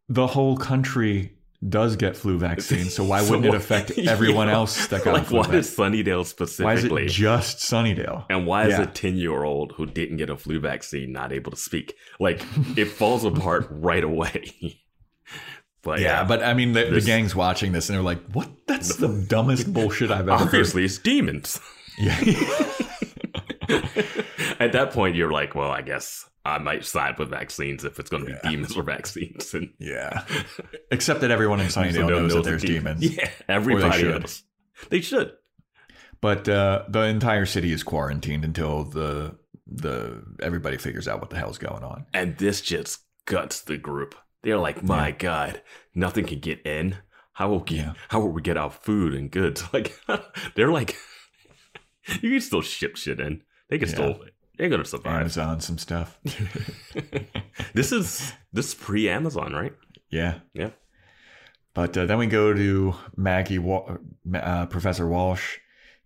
[0.09, 1.33] the whole country
[1.67, 4.11] does get flu vaccine, so why So wouldn't it affect Yeah.
[4.11, 5.59] everyone else that got like, flu why vaccine?
[5.59, 6.89] is Sunnydale specifically?
[7.03, 8.25] Why is it just Sunnydale?
[8.29, 8.83] and why is Yeah.
[8.83, 11.95] a 10 year old who didn't get a flu vaccine not able to speak?
[12.19, 12.39] Like,
[12.77, 14.43] it falls apart right away.
[15.81, 18.49] but Yeah, but I mean, the, the gang's watching this and they're like, "What?
[18.67, 21.59] That's the dumbest bullshit I've ever heard." obviously it's demons.
[21.97, 22.17] Yeah.
[24.59, 28.09] At that point, you're like, well, I guess I might side with vaccines if it's
[28.09, 28.49] going to be Yeah.
[28.51, 29.53] demons or vaccines.
[29.53, 30.25] And yeah.
[30.91, 33.03] Except that everyone in so Sunnydale they'll knows that there's the demons.
[33.17, 34.21] Yeah, everybody should.
[34.21, 34.43] knows.
[34.89, 35.33] They should.
[36.21, 39.37] But uh, the entire city is quarantined until the
[39.69, 42.05] the everybody figures out what the hell's going on.
[42.13, 44.15] And this just guts the group.
[44.43, 45.61] They're like, my God,
[45.93, 46.97] nothing can get in.
[47.33, 47.93] How will we, Yeah.
[48.09, 49.63] how will we get our food and goods?
[49.73, 49.99] Like,
[50.55, 50.95] they're like,
[52.21, 53.41] you can still ship shit in.
[53.69, 53.93] They can Yeah.
[53.95, 54.19] still,
[54.57, 55.21] they're gonna survive.
[55.21, 56.19] Amazon, some stuff.
[57.73, 59.73] This is this is pre Amazon, right?
[60.09, 60.39] Yeah.
[60.53, 60.69] Yeah.
[61.73, 63.97] But uh, then we go to Maggie, Wa-
[64.33, 65.57] uh, Professor Walsh,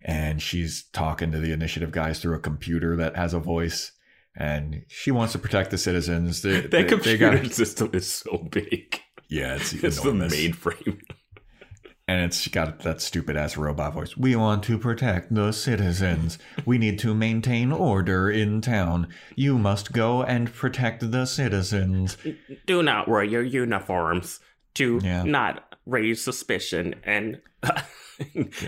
[0.02, 3.92] and she's talking to the initiative guys through a computer that has a voice,
[4.36, 6.42] and she wants to protect the citizens.
[6.42, 9.00] They, That they- they computer got- system is so big.
[9.28, 11.00] yeah, it's, It's the mainframe.
[12.08, 14.16] And it's got that stupid ass robot voice.
[14.16, 16.38] We want to protect the citizens.
[16.66, 19.08] We need to maintain order in town.
[19.36, 22.16] You must go and protect the citizens.
[22.66, 24.40] Do not wear your uniforms
[24.74, 25.22] to Yeah.
[25.22, 27.40] not raise suspicion and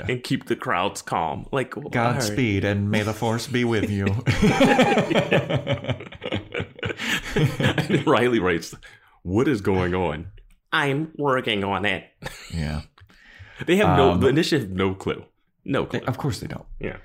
[0.09, 1.47] and keep the crowds calm.
[1.53, 4.07] Like Godspeed and may the force be with you.
[8.07, 8.75] Riley writes,
[9.23, 10.29] "What is going on?
[10.73, 12.05] I'm working on it."
[12.53, 12.83] yeah.
[13.67, 15.25] They have no Um, the initiative, no clue,
[15.65, 16.01] no clue.
[16.07, 16.67] Of course they don't.
[16.81, 16.97] Yeah,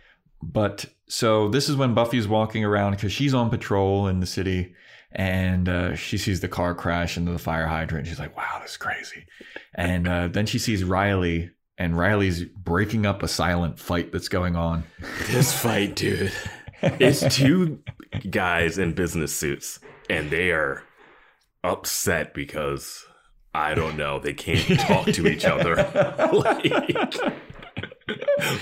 [0.41, 4.73] But so this is when Buffy's walking around because she's on patrol in the city
[5.11, 8.07] and uh, she sees the car crash into the fire hydrant.
[8.07, 9.25] She's like, wow, this is crazy.
[9.73, 14.55] And uh, then she sees Riley, and Riley's breaking up a silent fight that's going
[14.55, 14.83] on.
[15.27, 16.31] this fight, dude.
[16.81, 17.79] It's two
[18.29, 19.79] guys in business suits,
[20.09, 20.83] and they are
[21.63, 23.05] upset because
[23.53, 25.75] I don't know they can't talk to each other.
[26.33, 27.13] like,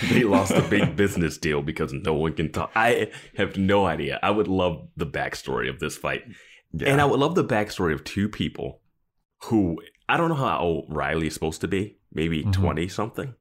[0.09, 2.71] they lost a big business deal because no one can talk.
[2.75, 4.19] I have no idea.
[4.21, 6.23] I would love the backstory of this fight.
[6.73, 6.89] Yeah.
[6.89, 8.81] And I would love the backstory of two people
[9.43, 9.77] who
[10.09, 12.53] I don't know how old Riley's supposed to be, maybe Mhm.
[12.53, 13.35] 20 something.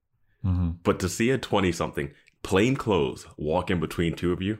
[0.44, 0.78] Mhm.
[0.82, 2.10] But to see a 20 something,
[2.42, 4.58] plain clothes, walk in between two of you,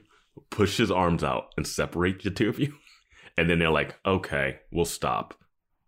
[0.50, 2.74] push his arms out and separate the two of you.
[3.38, 5.34] And then they're like, okay, we'll stop.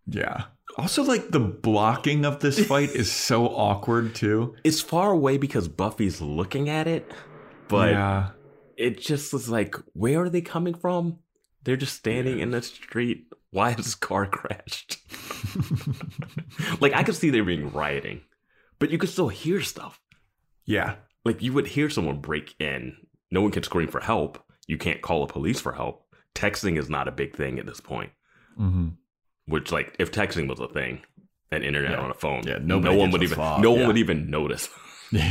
[0.07, 0.45] Yeah.
[0.79, 4.55] Also, like the blocking of this fight is so awkward too.
[4.65, 7.11] It's far away because Buffy's looking at it,
[7.67, 8.31] but yeah.
[8.77, 11.19] it just is like, where are they coming from?
[11.65, 13.27] They're just standing in the street.
[13.51, 14.99] Why has this car crashed?
[16.81, 18.21] like, I could see there being rioting,
[18.79, 20.01] but you could still hear stuff.
[20.65, 20.97] Yeah.
[21.25, 22.97] Like, you would hear someone break in.
[23.33, 24.43] No one can scream for help.
[24.69, 26.05] You can't call the police for help.
[26.37, 28.13] Texting is not a big thing at this point.
[28.57, 28.91] hmm
[29.49, 31.01] Which, like, if texting was a thing,
[31.51, 32.01] and internet Yeah.
[32.05, 34.69] on a phone, Yeah, no one would even, fuck, no one would even notice.
[35.13, 35.23] It'd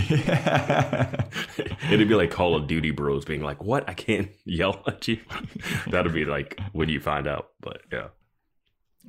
[2.08, 3.88] be like Call of Duty bros being like, "What?
[3.88, 5.20] I can't yell at you."
[5.88, 7.50] That'd be like when you find out.
[7.62, 8.08] But yeah,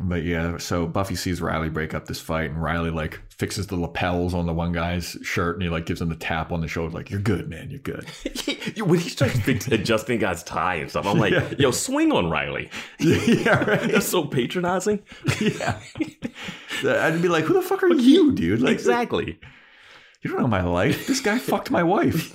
[0.00, 3.74] But yeah, so Buffy sees Riley break up this fight, and Riley like fixes the
[3.76, 6.68] lapels on the one guy's shirt, and he like gives him the tap on the
[6.68, 7.68] shoulder, like "You're good, man.
[7.68, 8.04] You're good."
[8.78, 11.52] when he starts adjusting guys' tie and stuff, I'm like, Yeah.
[11.58, 12.70] "Yo, swing on Riley."
[13.00, 13.90] yeah, right.
[13.90, 15.02] That's so patronizing.
[15.40, 15.80] yeah.
[16.84, 19.40] I'd be like, "Who the fuck are you, dude?" Like, exactly.
[20.22, 21.08] you don't know my life.
[21.08, 22.34] This guy fucked my wife.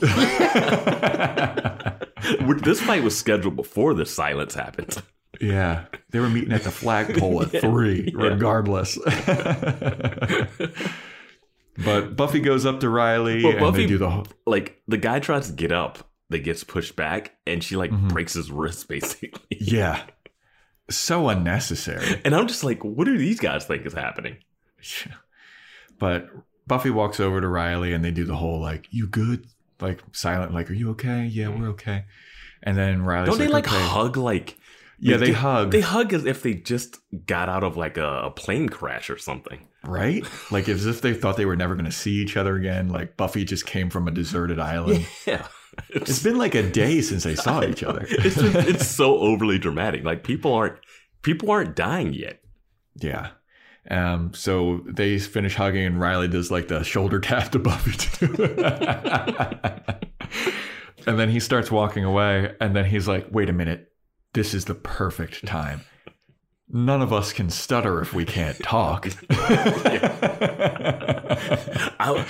[2.64, 5.02] This fight was scheduled before the silence happened.
[5.42, 8.28] Yeah, they were meeting at the flagpole at three, Yeah.
[8.28, 8.98] regardless.
[11.84, 14.10] but Buffy goes up to Riley, Well, and Buffy- they do the.
[14.10, 17.92] whole- Like the guy tries to get up, that gets pushed back, and she like
[17.92, 18.10] Mhm.
[18.10, 19.58] breaks his wrist basically.
[19.60, 20.04] Yeah,
[20.90, 22.22] so unnecessary.
[22.26, 24.38] And I'm just like, what do these guys think is happening?
[26.00, 26.28] But
[26.68, 29.46] Buffy walks over to Riley and they do the whole like, "You good?"
[29.80, 32.06] Like silent, like, "Are you okay?" Yeah, we're okay.
[32.64, 33.80] And then Riley Don't they like okay.
[33.80, 34.58] hug like
[35.04, 35.72] Yeah, like, they hug.
[35.72, 39.18] They hug as if they just got out of like a, a plane crash or
[39.18, 39.68] something.
[39.84, 40.26] right?
[40.52, 42.88] Like as if they thought they were never going to see each other again.
[42.90, 45.06] Like Buffy just came from a deserted island.
[45.28, 45.48] Yeah.
[45.90, 48.06] It's been like a day since they saw each other.
[48.08, 50.04] it's just, it's so overly dramatic.
[50.04, 50.78] Like people aren't
[51.24, 52.42] people aren't dying yet.
[53.02, 53.30] yeah.
[53.90, 57.98] Um, so they finish hugging, and Riley does like the shoulder tap to Buffy
[61.08, 63.92] and then he starts walking away, and then he's like, "Wait a minute,
[64.34, 65.82] this is the perfect time."
[66.74, 69.08] none of us can stutter if we can't talk.
[72.00, 72.26] I,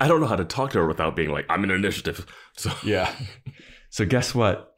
[0.00, 2.24] I don't know how to talk to her without being like, I'm an initiative.
[2.56, 3.12] So yeah.
[3.90, 4.68] So guess what?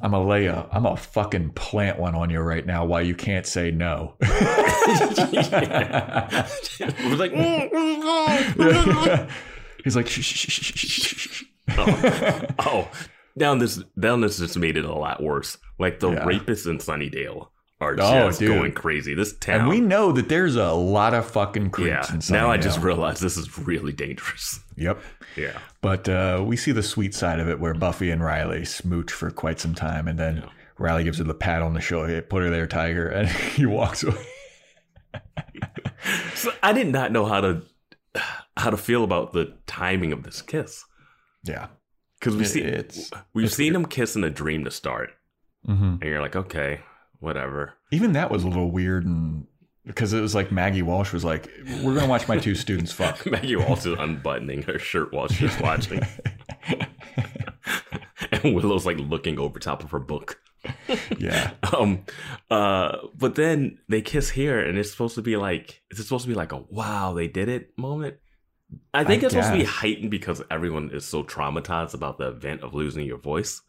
[0.00, 0.68] I'm a Leia.
[0.70, 4.14] I'm a fucking plant one on you right now while you can't say no.
[4.20, 4.28] we're
[7.16, 9.30] like, "Mm, mm, mm."
[9.82, 11.44] He's like, shh, shh, shh, shh, shh.
[11.76, 12.88] oh, oh,
[13.36, 15.58] down this down this just made it a lot worse.
[15.78, 16.24] Like the Yeah.
[16.24, 17.48] rapists in Sunnydale
[17.80, 19.14] are Oh, just going crazy.
[19.14, 22.10] This town, And we know that there's a lot of fucking creeps.
[22.10, 22.18] yeah.
[22.36, 24.58] Now I just realized this is really dangerous.
[24.76, 25.00] Yep.
[25.36, 29.12] Yeah, But uh, we see the sweet side of it where Buffy and Riley smooch
[29.12, 30.08] for quite some time.
[30.08, 30.42] And then
[30.78, 32.08] Riley gives her the pat on the shoulder.
[32.08, 33.06] Hey, put her there, Tiger.
[33.08, 34.16] And he walks away.
[36.34, 37.62] so I did not know how to
[38.56, 40.84] how to feel about the timing of this kiss
[41.44, 41.68] Yeah.
[42.18, 45.10] Because we It- see it's- we've it's seen them kiss in a dream to start,
[45.64, 46.80] hmm and you're like, okay,
[47.20, 47.74] whatever.
[47.90, 49.04] Even that was a little weird.
[49.06, 49.46] And
[49.86, 51.48] because it was like Maggie Walsh was like,
[51.82, 53.24] we're going to watch my two students fuck.
[53.26, 56.00] Maggie also unbuttoning her shirt while she's watching,
[58.32, 60.40] and Willow's like looking over top of her book.
[61.18, 61.52] Yeah.
[61.72, 62.04] Um,
[62.50, 66.24] uh, but then they kiss here, and it's supposed to be like, is it supposed
[66.24, 68.16] to be like a wow, they did it moment?
[68.92, 72.28] I think I it's supposed to be heightened because everyone is so traumatized about the
[72.28, 73.62] event of losing your voice.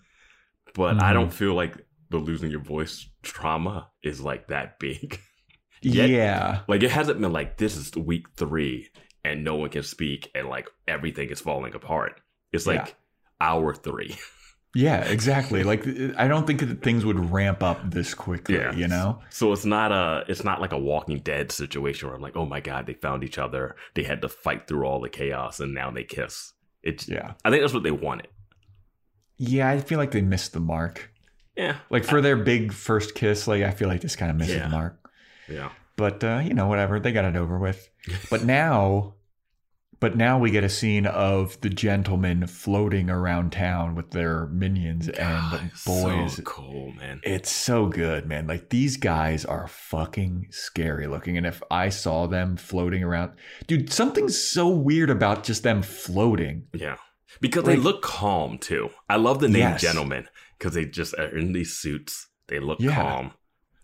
[0.74, 1.14] But I Mhm.
[1.14, 1.78] don't feel like
[2.10, 5.20] the losing your voice trauma is like that big.
[5.82, 6.62] Yet- Yeah.
[6.68, 8.90] Like it hasn't been like this is week three
[9.24, 12.20] and no one can speak and like everything is falling apart.
[12.52, 12.94] It's like Yeah.
[13.40, 14.16] hour three.
[14.76, 15.64] Yeah, exactly.
[15.64, 15.84] Like
[16.18, 18.72] I don't think that things would ramp up this quickly, Yeah.
[18.74, 19.20] you know?
[19.32, 22.46] So it's not a it's not like a Walking Dead situation where I'm like, oh
[22.46, 23.76] my god, they found each other.
[23.96, 26.54] They had to fight through all the chaos and now they kiss.
[26.84, 27.34] It's Yeah.
[27.44, 28.28] I think that's what they wanted.
[29.38, 31.12] Yeah, I feel like they missed the mark.
[31.58, 31.78] Yeah.
[31.90, 34.64] Like for their big first kiss, like I feel like this kind of misses Yeah.
[34.66, 35.10] the mark.
[35.48, 35.70] Yeah.
[35.96, 37.90] But uh, you know, whatever, they got it over with.
[38.30, 39.16] But now
[40.00, 45.10] but now we get a scene of the gentlemen floating around town with their minions
[45.10, 46.36] and boys.
[46.36, 47.20] So cool, man.
[47.24, 48.48] It's so good, man.
[48.48, 51.38] Like these guys are fucking scary looking.
[51.38, 53.34] And if I saw them floating around,
[53.68, 56.68] dude, something's so weird about just them floating.
[56.74, 56.96] Yeah.
[57.42, 58.90] Because they look calm too.
[59.10, 59.82] I love the name Yes.
[59.82, 60.28] gentleman
[60.58, 62.28] because they just are in these suits.
[62.48, 62.96] They look Yeah.
[62.96, 63.32] calm.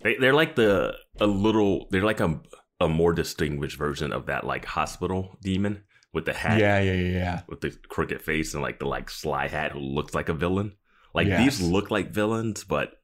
[0.04, 2.42] They they're like the a little they're like a
[2.82, 5.84] a more distinguished version of that like hospital demon
[6.16, 7.42] with the hat Yeah, yeah, yeah, yeah.
[7.48, 10.74] with the crooked face and like the like sly hat who looks like a villain.
[11.14, 11.60] Like Yes.
[11.60, 13.00] these look like villains, but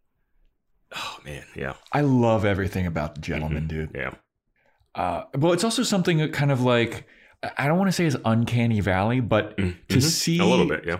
[0.95, 1.73] oh man, yeah.
[1.91, 3.91] I love everything about the gentleman, dude.
[3.93, 4.13] Yeah.
[4.95, 7.05] Uh, well, it's also something that kind of like
[7.57, 10.01] I don't want to say is uncanny valley, but to Mhm.
[10.01, 10.99] see a little bit, yeah.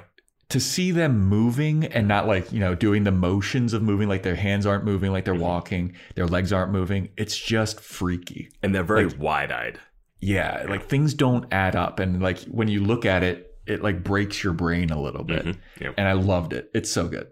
[0.49, 4.24] to see them moving and not like you know doing the motions of moving, like
[4.24, 5.39] their hands aren't moving, like they're Mhm.
[5.39, 7.09] walking, their legs aren't moving.
[7.16, 8.49] It's just freaky.
[8.62, 9.80] And they're very Like- wide-eyed.
[10.22, 14.03] Yeah, like things don't add up, and like when you look at it, it like
[14.03, 15.45] breaks your brain a little bit.
[15.45, 15.57] Mhm.
[15.80, 15.91] Yeah.
[15.97, 16.69] And I loved it.
[16.74, 17.28] It's so good.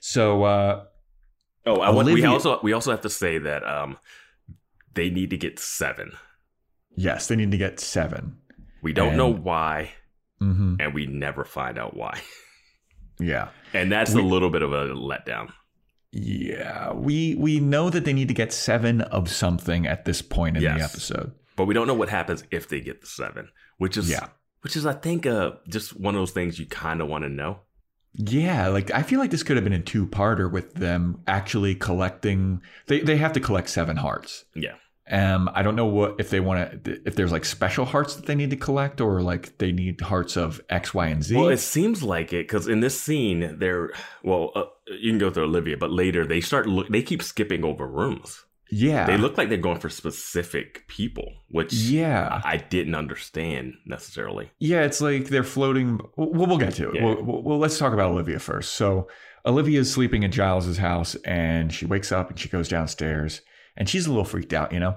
[0.00, 0.84] So uh,
[1.68, 3.98] Oh, I want, we also we also have to say that um
[4.94, 6.12] they need to get 7.
[6.96, 8.36] yes, they need to get seven.
[8.82, 9.90] We don't know And- why
[10.38, 12.20] hmm and we never find out why.
[13.18, 13.48] Yeah.
[13.72, 15.50] And that's We- a little bit of a letdown.
[16.12, 20.56] Yeah, we we know that they need to get seven of something at this point
[20.56, 21.32] in the episode.
[21.56, 23.48] But we don't know what happens if they get the 7,
[23.78, 24.28] which is Yeah.
[24.60, 27.28] which is I think uh just one of those things you kind of want to
[27.28, 27.60] know.
[28.14, 32.62] Yeah, like I feel like this could have been a two-parter with them actually collecting.
[32.86, 34.44] They they have to collect seven hearts.
[34.54, 34.74] Yeah.
[35.08, 38.26] Um, I don't know what if they want to if there's like special hearts that
[38.26, 41.36] they need to collect or like they need hearts of X, Y, and Z.
[41.36, 43.92] Well, it seems like it because in this scene, they're
[44.24, 44.64] well, uh,
[44.98, 46.88] you can go through Olivia, but later they start look.
[46.88, 48.45] They keep skipping over rooms.
[48.70, 54.50] Yeah, They look like they're going for specific people, which Yeah, I didn't understand necessarily.
[54.58, 54.82] yeah.
[54.82, 56.00] It's like they're floating.
[56.16, 56.96] Well, we'll get to it.
[56.96, 57.04] Yeah.
[57.04, 58.74] Well, well, well, let's talk about Olivia first.
[58.74, 59.08] So
[59.44, 63.42] Olivia is sleeping in Giles's house, and she wakes up and she goes downstairs,
[63.76, 64.96] and she's a little freaked out, you know.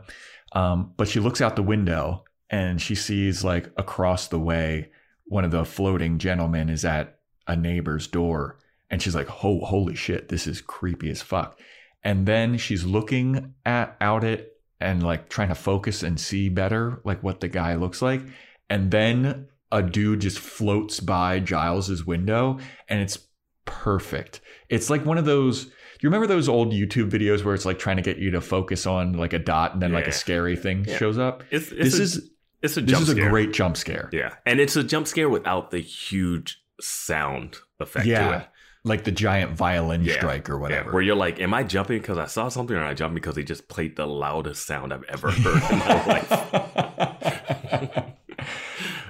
[0.54, 4.90] Um, but she looks out the window and she sees like across the way,
[5.26, 8.58] one of the floating gentlemen is at a neighbor's door,
[8.90, 11.60] and she's like, "Oh, holy shit, this is creepy as fuck."
[12.04, 17.02] And then she's looking at out it and like trying to focus and see better,
[17.04, 18.22] like what the guy looks like.
[18.70, 23.18] And then a dude just floats by Giles's window, and it's
[23.66, 24.42] perfect.
[24.70, 25.66] It's like one of those.
[26.02, 28.86] You remember those old YouTube videos where it's like trying to get you to focus
[28.88, 30.96] on like a dot and then like a scary thing Yeah.
[30.98, 31.44] shows up?
[31.52, 32.30] It's, it's This a, is
[32.62, 34.10] it's a this is a great jump scare.
[34.14, 38.48] yeah, and it's a jump scare without the huge sound effect to yeah, it.
[38.84, 40.92] Like the giant violin Yeah, strike or Yeah, whatever.
[40.94, 43.36] where you're like, am I jumping because I saw something, or am I jumping because
[43.36, 46.30] he just played the loudest sound I've ever heard in my life?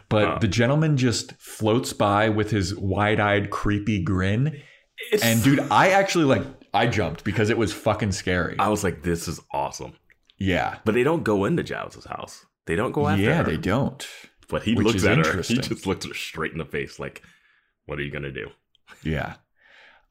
[0.09, 0.39] but Uh.
[0.39, 4.61] the gentleman just floats by with his wide-eyed, creepy grin.
[5.23, 6.43] And dude, I actually like
[6.73, 8.55] I jumped because it was fucking scary.
[8.59, 9.93] I was like, this is awesome.
[10.37, 10.79] yeah.
[10.85, 12.45] But they don't go into Giles' house.
[12.65, 13.43] They don't go after Yeah, her.
[13.43, 14.05] they don't.
[14.47, 15.41] But he which looks at her.
[15.41, 17.21] He just looks her straight in the face, like,
[17.85, 18.49] "What are you gonna do?
[19.03, 19.35] Yeah.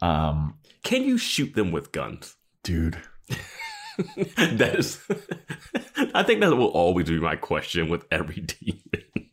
[0.00, 2.98] Um, Can you shoot them with guns?" dude.
[4.36, 5.00] that is,
[6.14, 9.30] I think that will always be my question with every demon.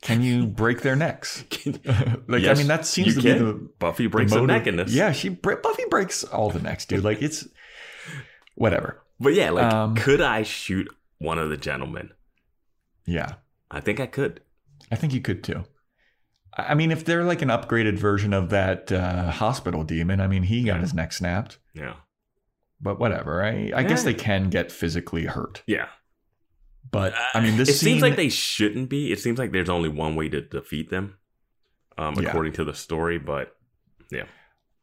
[0.00, 1.44] Can you break their necks?
[2.26, 3.38] like Yes, I mean, that seems to can.
[3.38, 4.92] be the Buffy the breaks a motive- neck in this.
[4.92, 7.04] Yeah, she Buffy breaks all the necks, dude.
[7.04, 7.46] Like it's
[8.56, 9.00] whatever.
[9.20, 10.88] but yeah, like, Um, could I shoot
[11.18, 12.10] one of the gentlemen?
[13.06, 13.34] Yeah,
[13.70, 14.40] I think I could.
[14.90, 15.64] I think you could too.
[16.54, 20.42] I mean, if they're like an upgraded version of that uh, hospital demon, I mean,
[20.42, 20.80] he got Yeah.
[20.82, 21.58] his neck snapped.
[21.74, 21.94] Yeah,
[22.80, 23.42] But whatever.
[23.42, 25.62] I, I guess they can get physically hurt.
[25.66, 25.86] yeah.
[26.90, 29.12] But I mean, this it scene, seems like they shouldn't be.
[29.12, 31.14] It seems like there's only one way to defeat them,
[31.96, 32.28] um, Yeah.
[32.28, 33.18] according to the story.
[33.18, 33.56] But
[34.10, 34.24] yeah.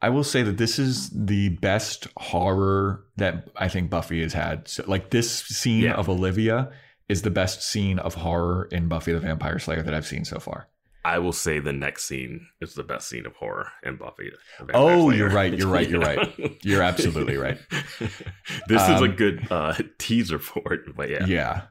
[0.02, 4.68] I will say that this is the best horror that I think Buffy has had.
[4.68, 5.96] So, like this scene Yeah.
[5.96, 6.72] of Olivia
[7.10, 10.40] is the best scene of horror in Buffy the Vampire Slayer that I've seen so
[10.40, 10.68] far.
[11.06, 14.32] I will say the next scene is the best scene of horror in Buffy.
[14.74, 16.58] Oh, you're right, you're right, you're right.
[16.64, 17.58] You're absolutely right.
[18.68, 21.62] this is a Um, good uh, teaser for it, but yeah, Yeah.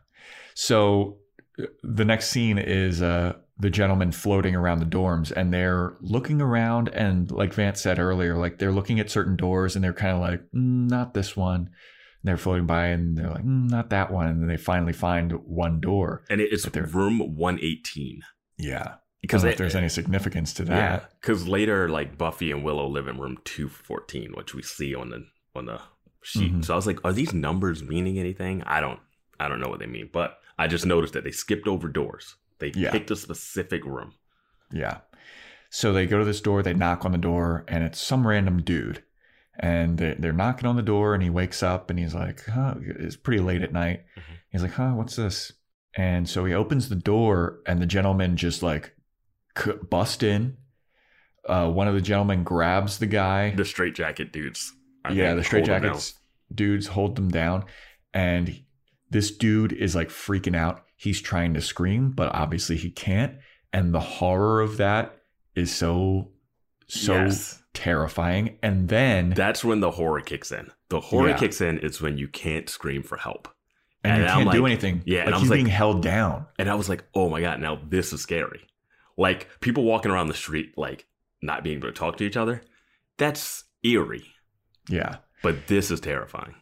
[0.54, 1.18] So
[1.60, 6.40] uh, the next scene is uh, the gentleman floating around the dorms, and they're looking
[6.40, 10.14] around, and like Vance said earlier, like they're looking at certain doors, and they're kind
[10.14, 11.60] of like, mm, not this one.
[11.60, 14.92] And they're floating by, and they're like, mm, not that one, and then they finally
[14.94, 16.24] find one door.
[16.30, 18.20] and it's room 118
[18.56, 18.94] Yeah.
[19.20, 21.12] Because if there's any significance to yeah, that.
[21.20, 25.26] because later like Buffy and Willow live in room 214, which we see on the
[25.54, 25.80] on the
[26.22, 26.52] sheet.
[26.52, 26.64] Mhm.
[26.64, 28.62] So I was like, are these numbers meaning anything?
[28.64, 29.00] I don't
[29.40, 32.36] I don't know what they mean, but I just noticed that they skipped over doors.
[32.58, 32.90] They Yeah.
[32.90, 34.14] picked a specific room.
[34.72, 34.98] Yeah.
[35.70, 38.62] So they go to this door, they knock on the door, and it's some random
[38.62, 39.02] dude.
[39.60, 42.74] And they- they're knocking on the door, and he wakes up and he's like, huh,
[42.80, 44.04] it's pretty late at night.
[44.16, 44.22] Mhm.
[44.50, 45.52] He's like, huh, what's this?
[45.94, 48.94] And so he opens the door, and the gentleman just like
[49.90, 50.56] bust in.
[51.46, 53.54] Uh, one of the gentlemen grabs the guy.
[53.54, 54.72] The straight jacket dudes.
[55.04, 55.92] I yeah, think, the straight hold them down.
[55.92, 56.14] jackets
[56.54, 57.64] dudes hold them down.
[58.12, 58.62] And
[59.10, 60.84] this dude is like freaking out.
[60.96, 63.36] He's trying to scream, but obviously he can't.
[63.72, 65.16] And the horror of that
[65.54, 66.32] is so,
[66.88, 67.62] so Yes.
[67.74, 68.58] terrifying.
[68.62, 70.70] And then, That's when the horror kicks in.
[70.90, 71.36] The horror Yeah.
[71.38, 73.48] kicks in is when you can't scream for help.
[74.04, 75.02] and you and I'm can't do anything.
[75.06, 76.46] yeah, and like I he's was like- being held down.
[76.58, 78.60] And I was like, oh my God, now this is scary.
[79.18, 81.06] Like people walking around the street, like
[81.42, 82.62] not being able to talk to each other,
[83.18, 84.32] that's eerie.
[84.88, 85.16] Yeah.
[85.42, 86.54] But this is terrifying.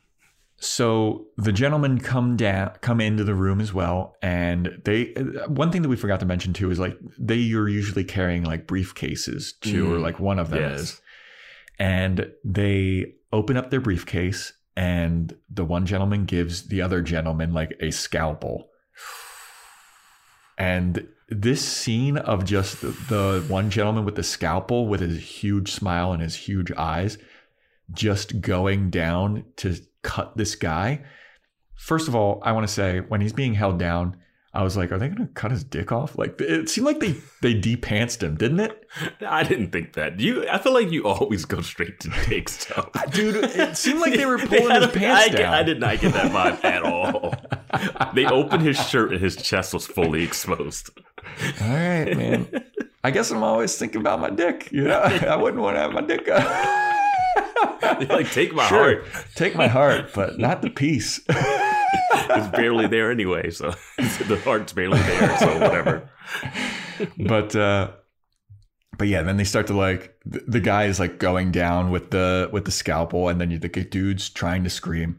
[0.58, 5.12] So the gentlemen come down, come into the room as well, and they.
[5.48, 8.66] One thing that we forgot to mention too is like they are usually carrying like
[8.66, 10.80] briefcases too, or Mm, like one of them yes.
[10.80, 11.00] is,
[11.78, 17.76] and they open up their briefcase, and the one gentleman gives the other gentleman like
[17.80, 18.68] a scalpel,
[20.56, 25.72] and this scene of just the, the one gentleman with the scalpel with his huge
[25.72, 27.18] smile and his huge eyes
[27.92, 31.04] just going down to cut this guy.
[31.74, 34.16] First of all, I want to say when he's being held down,
[34.54, 36.16] I was like, are they going to cut his dick off?
[36.16, 38.88] Like it seemed like they they depantsed him, didn't it?
[39.20, 40.18] I didn't think that.
[40.18, 42.88] You, I feel like you always go straight to dick stuff.
[43.10, 45.52] Dude, it seemed like they were pulling his I, pants get- down.
[45.52, 47.34] I did not get that vibe at all.
[48.14, 50.90] they opened his shirt and his chest was fully exposed.
[51.60, 52.48] All right, man.
[53.04, 54.70] I guess I'm always thinking about my dick.
[54.72, 58.00] You know, I wouldn't want to have my dick out.
[58.00, 59.26] You're like, take my Sure, heart.
[59.34, 61.20] take my heart, but not the piece.
[62.28, 66.10] It's barely there anyway, so the heart's barely there, so whatever.
[67.18, 67.92] but uh
[68.98, 72.10] but yeah then they start to like the, the guy is like going down with
[72.10, 75.18] the with the scalpel and then you the dude's trying to scream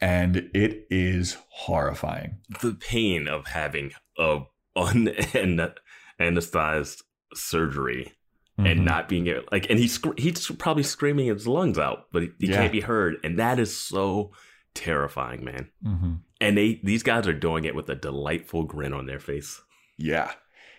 [0.00, 4.40] and it is horrifying The pain of having a
[4.76, 7.02] unanesthetized
[7.34, 8.12] surgery
[8.58, 8.84] and Mhm.
[8.84, 12.46] not being able, like, and he's he's probably screaming his lungs out, but he, he
[12.48, 12.56] Yeah.
[12.56, 14.32] can't be heard, and that is so
[14.74, 15.68] terrifying, man.
[15.84, 16.20] Mhm.
[16.40, 19.60] And they these guys are doing it with a delightful grin on their face.
[19.98, 20.32] yeah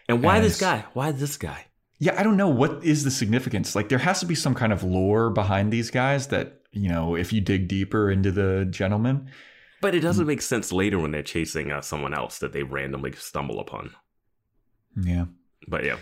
[0.07, 0.85] And why this guy?
[0.93, 1.65] Why this guy?
[1.99, 4.71] yeah i don't know what is the significance like there has to be some kind
[4.71, 9.27] of lore behind these guys that you know if you dig deeper into the gentleman
[9.81, 13.11] But it doesn't make sense later when they're chasing uh, someone else that they randomly
[13.13, 13.91] stumble upon.
[14.99, 15.25] yeah
[15.67, 15.97] But yeah,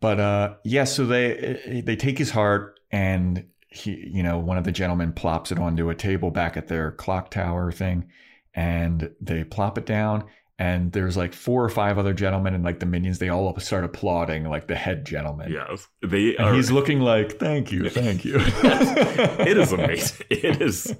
[0.00, 4.64] But uh, yeah, so they they take his heart and he, you know, one of
[4.64, 8.08] the gentlemen plops it onto a table back at their clock tower thing,
[8.54, 10.24] and they plop it down.
[10.60, 13.18] And there's like four or five other gentlemen and like the minions.
[13.18, 15.52] They all start applauding like the head gentleman.
[15.52, 16.54] Yes, they And are.
[16.54, 18.36] he's looking like, thank you, thank you.
[18.38, 20.26] it is amazing.
[20.30, 20.96] It is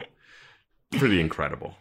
[0.93, 1.75] pretty incredible.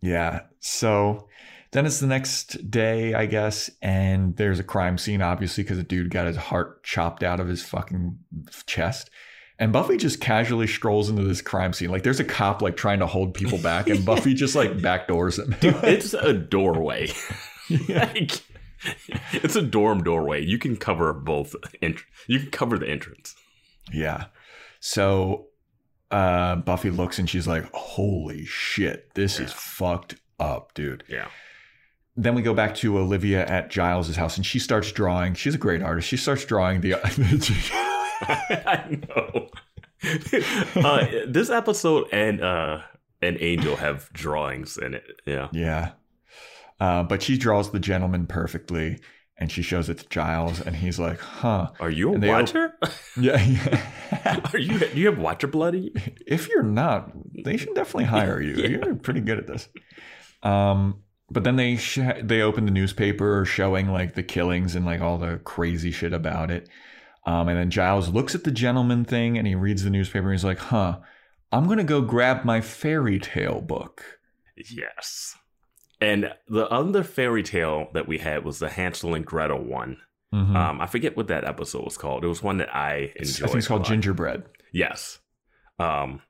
[0.00, 0.40] Yeah.
[0.60, 1.28] So
[1.72, 5.82] then it's the next day, I guess, and there's a crime scene, obviously, because a
[5.84, 8.18] dude got his heart chopped out of his fucking
[8.66, 9.10] chest.
[9.58, 11.90] And Buffy just casually strolls into this crime scene.
[11.90, 15.38] Like there's a cop like trying to hold people back, and Buffy just like backdoors
[15.38, 15.54] him.
[15.84, 17.08] It's a doorway.
[17.88, 18.40] like,
[19.32, 20.42] it's a dorm doorway.
[20.42, 21.54] You can cover both.
[21.82, 23.34] Ent- you can cover the entrance.
[23.92, 24.26] yeah.
[24.80, 25.48] So
[26.10, 31.28] uh, Buffy looks and she's like, "Holy shit, this is fucked up, dude." Yeah.
[32.16, 35.34] then we go back to Olivia at Giles's house, and she starts drawing.
[35.34, 36.08] She's a great artist.
[36.08, 36.94] She starts drawing the.
[38.22, 39.48] I know.
[40.82, 42.80] uh, this episode and uh
[43.22, 45.04] and Angel have drawings in it.
[45.26, 45.48] Yeah.
[45.52, 45.90] yeah,
[46.80, 48.98] uh, but she draws the gentleman perfectly,
[49.40, 52.40] and she shows it to Giles, and he's like, "Huh." Are you a they op-
[52.42, 52.74] watcher?
[53.16, 54.40] Yeah, yeah.
[54.52, 54.78] Are you?
[54.78, 55.92] Do you have watcher bloody?
[56.26, 57.10] if you're not,
[57.44, 58.54] they should definitely hire you.
[58.54, 59.68] You're pretty good at this.
[60.42, 65.00] Um, but then they sh- they open the newspaper showing like the killings and like
[65.00, 66.68] all the crazy shit about it.
[67.26, 70.34] Um, and then Giles looks at the gentleman thing and he reads the newspaper and
[70.34, 70.98] he's like, "Huh,
[71.52, 74.02] I'm gonna go grab my fairy tale book."
[74.56, 75.36] Yes.
[76.00, 79.98] And the other fairy tale that we had was the Hansel and Gretel one.
[80.34, 80.54] Mhm.
[80.56, 82.24] Um, I forget what that episode was called.
[82.24, 83.42] It was one that I enjoyed.
[83.42, 83.84] I think it's called.
[83.84, 84.44] Gingerbread.
[84.72, 85.18] Yes.
[85.78, 86.22] Um,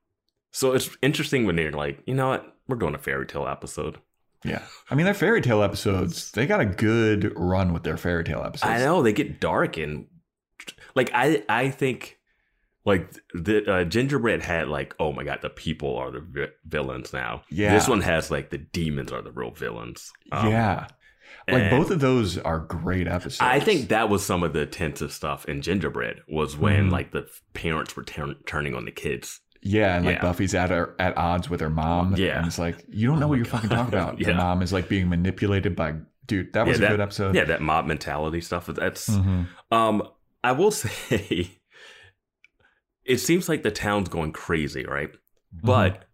[0.52, 3.98] so it's interesting when they're like, you know what, we're doing a fairy tale episode.
[4.42, 6.30] Yeah, I mean their fairy tale episodes.
[6.30, 8.70] They got a good run with their fairy tale episodes.
[8.72, 10.06] I know they get dark and
[10.94, 12.18] like I I think
[12.84, 17.12] like the uh, gingerbread had like oh my god the people are the vi- villains
[17.12, 17.42] now.
[17.50, 17.74] Yeah.
[17.74, 20.10] This one has like the demons are the real villains.
[20.32, 20.86] Um, yeah,
[21.48, 23.40] like both of those are great episodes.
[23.40, 26.92] I think that was some of the tensive stuff in Gingerbread was when Mhm.
[26.92, 29.40] like the parents were turn turning on the kids.
[29.62, 30.22] Yeah, and like Yeah.
[30.22, 32.16] Buffy's at her, at odds with her mom.
[32.16, 32.38] Yeah.
[32.38, 34.18] and it's like you don't know what you're fucking talking about.
[34.20, 34.28] Yeah.
[34.28, 36.52] Your mom is like being manipulated by dude.
[36.54, 37.34] That was Yeah, a that- good episode.
[37.34, 38.66] Yeah, that mob mentality stuff.
[38.66, 39.48] That's Mhm.
[39.70, 40.02] Um,
[40.42, 41.50] I will say,
[43.04, 45.10] it seems like the town's going crazy, right?
[45.10, 45.66] Mm-hmm.
[45.66, 46.04] But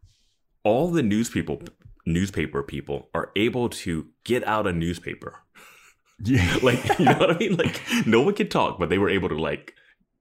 [0.64, 1.60] all the news people,
[2.04, 5.40] newspaper people, are able to get out a newspaper.
[6.24, 7.56] yeah, Like, you know what I mean?
[7.56, 9.74] Like, no one could talk, but they were able to like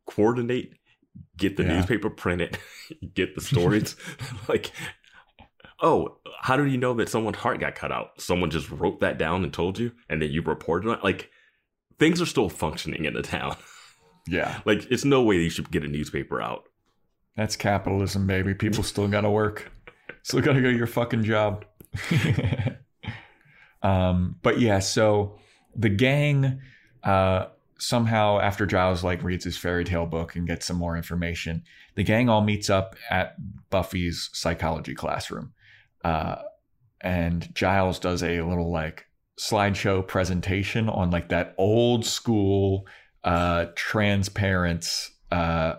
[0.05, 0.73] coordinate,
[1.37, 1.77] get the Yeah.
[1.77, 2.57] newspaper printed,
[3.13, 3.95] get the stories.
[4.47, 4.71] like,
[5.81, 8.19] oh, how do you know that someone's heart got cut out?
[8.21, 11.03] Someone just wrote that down and told you, and then you reported on it.
[11.03, 11.29] Like,
[11.99, 13.55] things are still functioning in the town.
[14.27, 14.61] Yeah.
[14.65, 16.63] Like, it's no way you should get a newspaper out.
[17.35, 18.53] That's capitalism, baby.
[18.53, 19.71] People still gotta work.
[20.23, 21.65] Still gotta go to your fucking job.
[23.83, 25.37] um, but yeah, so
[25.75, 26.61] the gang
[27.03, 27.47] uh,
[27.77, 31.63] somehow after Giles like reads his fairy tale book and gets some more information,
[31.95, 33.35] the gang all meets up at
[33.69, 35.53] Buffy's psychology classroom,
[36.03, 36.37] uh,
[37.01, 39.05] and Giles does a little like
[39.39, 42.85] slideshow presentation on like that old school
[43.25, 44.87] uh, transparent
[45.31, 45.75] uh,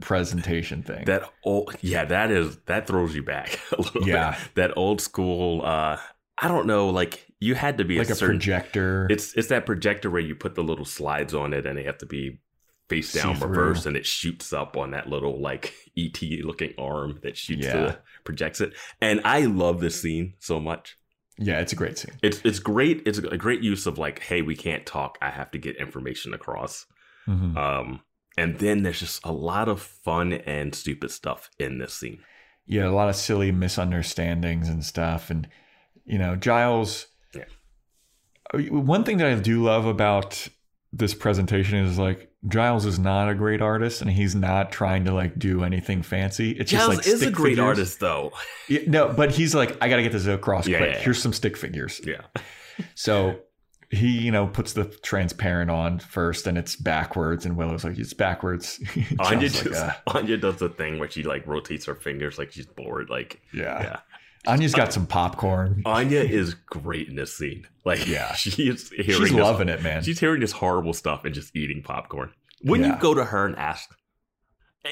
[0.00, 1.04] presentation thing.
[1.06, 4.32] That old, yeah, that is that throws you back a little Yeah.
[4.32, 4.54] bit.
[4.56, 5.62] That old school.
[5.64, 5.98] uh
[6.42, 8.36] I don't know, like you had to be like a a certain.
[8.38, 9.06] projector.
[9.10, 11.98] It's it's that projector where you put the little slides on it, and they have
[11.98, 12.40] to be
[12.88, 13.48] face down, See-through.
[13.50, 17.72] reverse, and it shoots up on that little like ET looking arm that shoots Yeah.
[17.76, 18.72] the projects it.
[19.02, 20.96] And I love this scene so much.
[21.42, 22.14] Yeah, it's a great scene.
[22.22, 23.02] It's it's great.
[23.06, 25.16] It's a great use of like, hey, we can't talk.
[25.22, 26.86] I have to get information across.
[27.26, 27.56] Mhm.
[27.56, 28.00] Um,
[28.36, 32.20] and then there's just a lot of fun and stupid stuff in this scene.
[32.66, 35.30] Yeah, a lot of silly misunderstandings and stuff.
[35.30, 35.48] And,
[36.04, 37.06] you know, Giles.
[37.34, 37.44] Yeah.
[38.70, 40.46] One thing that I do love about
[40.92, 45.12] this presentation is like Giles is not a great artist and he's not trying to
[45.12, 46.52] like do anything fancy.
[46.52, 47.64] It's Giles just like is a great figures.
[47.66, 48.32] artist, though.
[48.68, 50.94] Yeah, no, but he's like, I got to get this across Yeah, quick.
[50.94, 51.00] yeah.
[51.00, 52.00] Here's some stick figures.
[52.04, 52.22] Yeah,
[52.94, 53.40] So
[53.90, 57.44] he, you know, puts the transparent on first and it's backwards.
[57.44, 58.80] And Willow's like, it's backwards.
[59.18, 62.52] Anya just like, "Uh, Anya does the thing where she like rotates her fingers like
[62.52, 63.10] she's bored.
[63.10, 64.00] Like, yeah.
[64.44, 65.82] Yeah, Anya's got some popcorn.
[65.84, 67.66] Anya is great in this scene.
[67.84, 68.32] Like, Yeah.
[68.34, 70.02] she is hearing She's this, loving it, man.
[70.02, 72.32] She's hearing this horrible stuff and just eating popcorn.
[72.62, 73.88] When you go to her and ask,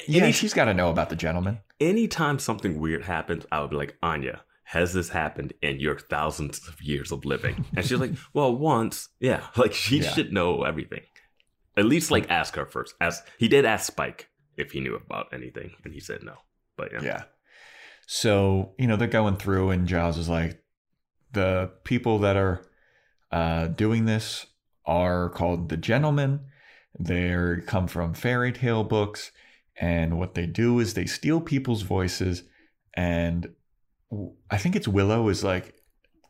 [0.07, 1.59] Yeah, any, she's got to know about the gentleman.
[1.79, 6.67] anytime something weird happens, I would be like, Anya, has this happened in your thousands
[6.67, 7.65] of years of living?
[7.75, 9.41] And she's like, well, once, yeah.
[9.55, 10.09] Like she Yeah.
[10.11, 11.01] should know everything.
[11.77, 12.93] At least like ask her first.
[13.01, 16.33] Ask he did ask Spike if he knew about anything, and he said no.
[16.75, 17.23] But yeah, Yeah.
[18.11, 20.63] So, you know, they're going through, and Giles is like,
[21.31, 22.65] the people that are
[23.31, 24.47] uh, doing this
[24.83, 26.39] are called the gentlemen.
[26.99, 29.31] They come from fairy tale books.
[29.79, 32.41] And what they do is they steal people's voices.
[32.95, 33.53] And
[34.49, 35.75] I think it's Willow is like,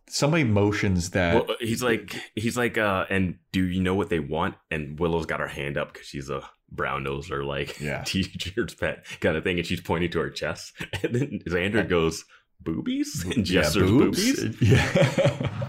[0.09, 1.47] somebody motions that.
[1.47, 4.55] Well, he's like he's like, uh, and do you know what they want?
[4.69, 8.03] And Willow's got her hand up because she's a brown noser, like Yeah.
[8.03, 10.73] teacher's pet kind of thing, and she's pointing to her chest.
[11.03, 12.25] And then Xander goes,
[12.63, 14.57] "Boobies," and gestures boobies.
[14.61, 15.61] Yeah.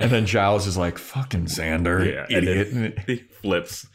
[0.00, 2.68] and then Giles is like, fucking Xander, Yeah, and idiot.
[2.72, 3.86] then he flips,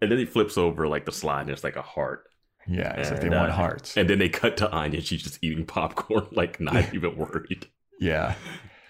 [0.00, 2.24] and then he flips over like the slide, and it's like a heart.
[2.66, 3.96] yeah, it's like they And, want uh, hearts.
[3.96, 5.00] And then they cut to Anya.
[5.00, 7.66] She's just eating popcorn, like not even worried.
[8.00, 8.34] yeah.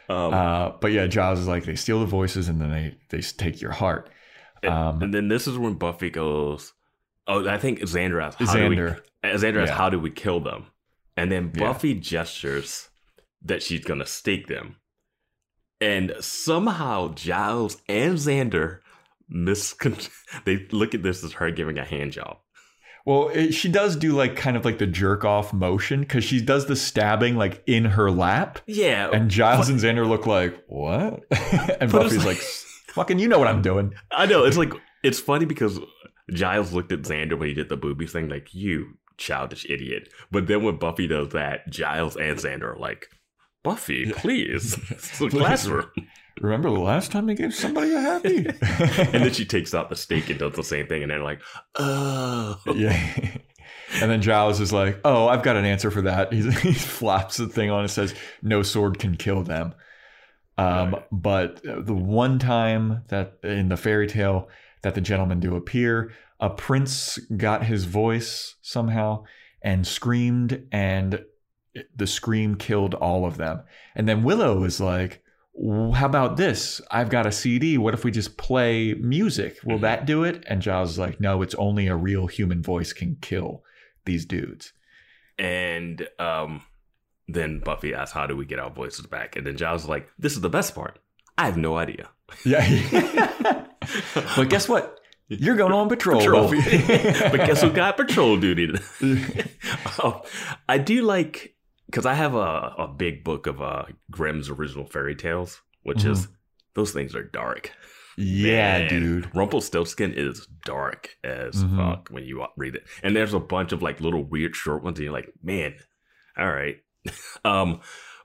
[0.08, 3.22] Um, Uh, but yeah, Giles is like, they steal the voices and then they, they
[3.22, 4.10] take your heart.
[4.64, 6.72] And, um, and then this is when Buffy goes,
[7.26, 9.00] "Oh, I think Xander asks, how do we Xander.
[9.24, 9.76] Xander asks, Yeah.
[9.76, 10.66] how do we kill them?
[11.16, 11.68] And then Yeah.
[11.68, 12.88] Buffy gestures
[13.42, 14.76] that she's gonna stake them.
[15.80, 18.78] And somehow Giles and Xander
[19.32, 20.08] miscon
[20.44, 22.38] they look at this as her giving a hand job.
[23.06, 26.40] Well, it, she does do like kind of like the jerk off motion because she
[26.40, 28.60] does the stabbing like in her lap.
[28.66, 29.10] Yeah.
[29.12, 31.22] And Giles and Xander look like, what?
[31.80, 32.42] and Buffy's like- like,
[32.94, 33.94] fucking, you know what I'm doing.
[34.10, 34.44] I know.
[34.44, 34.72] It's like
[35.02, 35.78] it's funny because
[36.32, 40.08] Giles looked at Xander when he did the boobies thing, like, you childish idiot.
[40.30, 43.08] But then when Buffy does that, Giles and Xander are like,
[43.62, 44.78] Buffy, please.
[44.90, 45.32] It's Please.
[45.32, 45.86] classroom.
[46.40, 48.38] Remember the last time you gave somebody a happy?
[48.60, 51.40] and then she takes out the stake and does the same thing, and they're like,
[51.76, 52.98] "Oh, Yeah.
[54.00, 57.36] And then Giles is like, "Oh, I've got an answer for that." He's, he flaps
[57.36, 59.74] the thing on and says, "No sword can kill them."
[60.56, 61.02] Um, Right.
[61.10, 64.48] But the one time that in the fairy tale
[64.82, 69.24] that the gentlemen do appear, a prince got his voice somehow
[69.62, 71.24] and screamed, and
[71.96, 73.62] the scream killed all of them.
[73.96, 75.22] And then Willow is like,
[75.94, 76.80] "How about this?
[76.90, 77.78] I've got a CD.
[77.78, 79.58] What if we just play music?
[79.64, 79.82] Will Mhm.
[79.82, 83.16] that do it?" And Giles is like, "No, it's only a real human voice can
[83.20, 83.64] kill
[84.04, 84.72] these dudes."
[85.38, 86.62] And um,
[87.28, 90.08] then Buffy asks, "How do we get our voices back?" And then Giles is like,
[90.18, 90.98] "This is the best part.
[91.38, 92.08] I have no idea."
[92.44, 92.64] Yeah.
[94.36, 94.98] but guess what?
[95.28, 96.50] You're going on patrol, Patrol.
[96.50, 96.78] Buffy.
[97.30, 98.74] but guess who got patrol duty?
[100.02, 100.20] um,
[100.68, 101.54] I do like
[101.86, 106.28] because I have a, a big book of uh, Grimm's original fairy tales, which is
[106.74, 107.70] those things are dark.
[108.18, 109.30] yeah, Man, dude.
[109.34, 111.76] Rumpelstiltskin is dark as Mhm.
[111.76, 112.84] fuck when you read it.
[113.02, 115.74] And there's a bunch of like little weird short ones, and you're like, man,
[116.36, 116.76] all right.
[117.44, 117.80] um,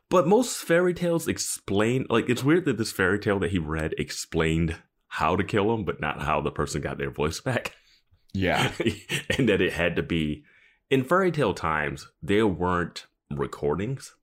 [0.10, 3.94] but most fairy tales explain like it's weird that this fairy tale that he read
[3.98, 4.76] explained
[5.08, 7.76] how to kill him, but not how the person got their voice back.
[8.34, 8.72] Yeah.
[9.38, 10.44] and that it had to be
[10.90, 14.16] in fairy tale times, there weren't recordings.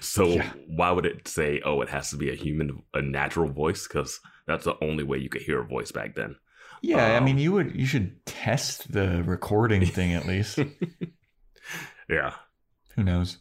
[0.00, 0.52] So Yeah.
[0.66, 3.86] why would it say, oh, it has to be a human, a natural voice?
[3.88, 6.36] Because that's the only way you could hear a voice back then.
[6.82, 10.58] Yeah, I Um, mean, you would you should test the recording thing at least.
[12.08, 12.34] Yeah.
[12.96, 13.38] Who knows?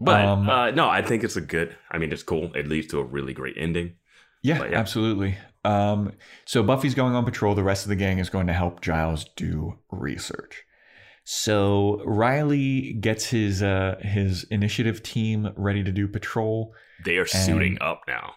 [0.00, 1.76] But Um, uh, no, I think it's a good.
[1.90, 2.52] I mean, it's cool.
[2.54, 3.94] It leads to a really great ending.
[4.42, 4.78] Yeah, yeah.
[4.78, 5.36] absolutely.
[5.64, 6.12] Um,
[6.44, 7.54] so Buffy's going on patrol.
[7.54, 10.64] The rest of the gang is going to help Giles do research.
[11.24, 16.74] So Riley gets his uh, his initiative team ready to do patrol.
[17.04, 18.34] They are suiting up now.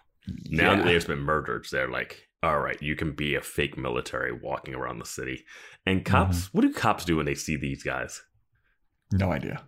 [0.50, 0.84] Now that Yeah.
[0.84, 4.98] there's been murders, they're like, all right, you can be a fake military walking around
[5.00, 5.44] the city.
[5.84, 6.56] And cops, Mm-hmm.
[6.58, 8.22] what do cops do when they see these guys?
[9.12, 9.62] No idea.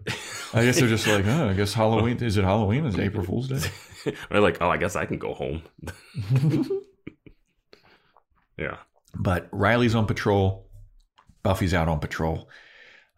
[0.53, 2.19] I guess they're just like, oh, I guess Halloween.
[2.23, 2.85] Is it Halloween?
[2.85, 4.12] Is it April Fool's Day?
[4.31, 5.62] they're like, oh, I guess I can go home.
[8.59, 8.77] yeah.
[9.15, 10.67] But Riley's on patrol.
[11.43, 12.49] Buffy's out on patrol.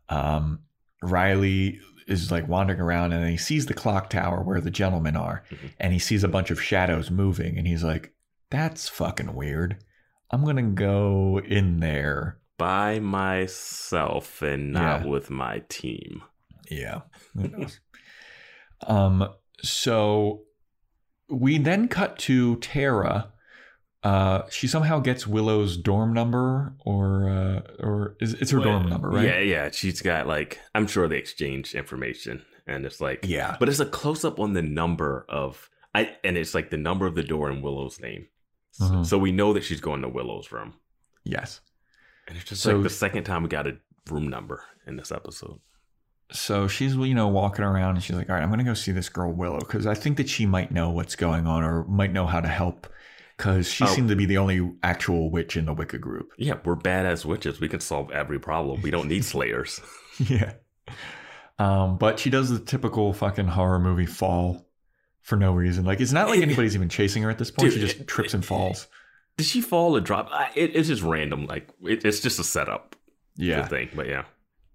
[0.09, 0.61] Um,
[1.03, 5.45] Riley is like wandering around and he sees the clock tower where the gentlemen are
[5.51, 5.71] Mhm.
[5.81, 8.13] and he sees a bunch of shadows moving and he's like,
[8.51, 9.83] that's fucking weird.
[10.31, 12.39] I'm going to go in there.
[12.63, 15.07] By myself and not Yeah.
[15.09, 16.23] with my team.
[16.71, 17.01] Yeah.
[17.35, 17.81] Who knows?
[18.87, 19.29] um,
[19.63, 20.43] so
[21.29, 23.33] we then cut to Tara.
[24.05, 29.09] Uh, she somehow gets Willow's dorm number, or uh, or is it's her dorm number,
[29.11, 29.25] right?
[29.27, 29.71] Yeah, yeah.
[29.73, 32.43] She's got like, I'm sure they exchange information.
[32.69, 33.57] And it's like, Yeah.
[33.59, 37.07] but it's a close up on the number of, I, and it's like the number
[37.07, 38.29] of the door in Willow's name.
[38.71, 39.07] So, Mhm.
[39.07, 40.75] so we know that she's going to Willow's room.
[41.25, 41.61] Yes.
[42.29, 43.77] And it's just So- like the second time we got a
[44.11, 45.61] room number in this episode.
[46.31, 48.93] So she's you know walking around and she's like, all right, I'm gonna go see
[48.93, 52.13] this girl Willow because I think that she might know what's going on or might
[52.13, 52.87] know how to help.
[53.37, 53.89] because she Oh.
[53.89, 56.33] seemed to be the only actual witch in the Wicca group.
[56.39, 57.61] Yeah, we're badass witches.
[57.61, 58.81] We can solve every problem.
[58.83, 59.81] We don't need slayers.
[60.19, 60.53] yeah.
[61.59, 64.67] Um, but she does the typical fucking horror movie fall
[65.23, 65.85] for no reason.
[65.85, 67.71] Like it's not like anybody's even chasing her at this point.
[67.73, 68.87] Dude, she just it- trips and falls.
[69.37, 70.31] Did she fall or drop?
[70.55, 71.47] It, it's just random.
[71.47, 72.97] Like it, it's just a setup
[73.37, 73.67] Yeah.
[73.67, 73.89] thing.
[73.95, 74.25] But yeah,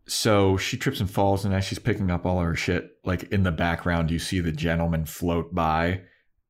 [0.08, 3.44] So she trips and falls, and as she's picking up all her shit, like in
[3.44, 6.02] the background, you see the gentleman float by,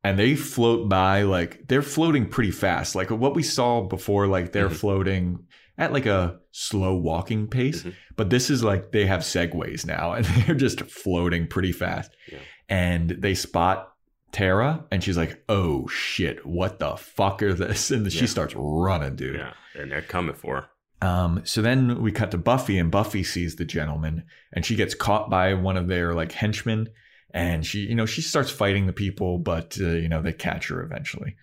[0.03, 2.95] and they float by like they're floating pretty fast.
[2.95, 4.75] Like what we saw before, like they're Mhm.
[4.79, 5.45] floating
[5.77, 7.93] at like a slow walking pace, Mhm.
[8.15, 12.15] but this is like they have segways now, and they're just floating pretty fast.
[12.31, 12.39] Yeah.
[12.69, 13.89] And they spot
[14.31, 18.25] Tara, and she's like, "Oh shit, what the fuck are this?" And she Yeah.
[18.25, 19.37] starts running, dude.
[19.37, 21.07] yeah, and they're coming for her.
[21.07, 24.95] Um, so then we cut to Buffy, and Buffy sees the gentleman, and she gets
[24.95, 26.89] caught by one of their like henchmen,
[27.33, 30.69] and she, you know, she starts fighting the people, but uh, you know they catch
[30.69, 31.35] her eventually.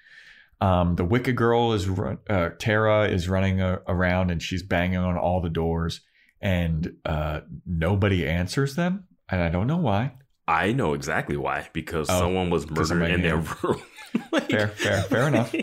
[0.60, 4.98] Um, the Wicca girl is run, uh, Tara is running a- around, and she's banging
[4.98, 6.00] on all the doors,
[6.40, 10.12] and uh, nobody answers them, and I don't know why.
[10.46, 13.82] I know exactly why because Oh, someone was murdered in their room.
[14.30, 15.54] Like, Fair, fair, fair enough.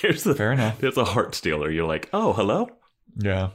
[0.00, 0.78] There's a Fair enough.
[0.80, 1.70] there's a heart stealer.
[1.70, 2.68] You're like, oh, hello.
[3.16, 3.50] Yeah,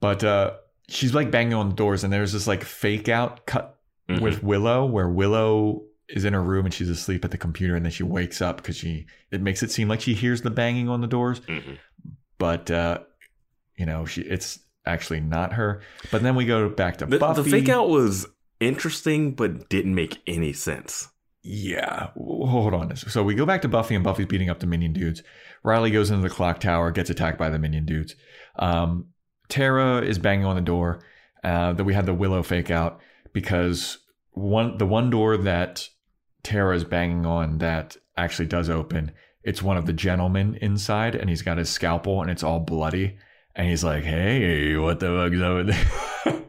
[0.00, 0.52] but uh,
[0.88, 3.76] she's like banging on the doors, and there's this like fake out cut
[4.08, 4.20] Mhm.
[4.22, 7.84] with Willow, where Willow is in her room and she's asleep at the computer, and
[7.84, 10.88] then she wakes up because she it makes it seem like she hears the banging
[10.88, 11.78] on the doors, Mhm.
[12.38, 12.98] but uh,
[13.76, 15.82] you know she it's actually not her.
[16.10, 17.42] But then we go back to the, Buffy.
[17.42, 18.26] the fake out was
[18.60, 21.08] interesting, but didn't make any sense.
[21.42, 22.94] Yeah, hold on.
[22.96, 25.22] So we go back to Buffy, and Buffy's beating up the minion dudes.
[25.62, 28.14] Riley goes into the clock tower, gets attacked by the minion dudes.
[28.58, 29.06] Um,
[29.48, 31.02] Tara is banging on the door.
[31.42, 33.00] Uh, that we had the Willow fake out
[33.32, 33.96] because
[34.32, 35.88] one the one door that
[36.42, 39.12] Tara is banging on that actually does open.
[39.42, 43.16] It's one of the gentlemen inside, and he's got his scalpel, and it's all bloody.
[43.56, 46.44] And he's like, "Hey, what the fuck's over there?"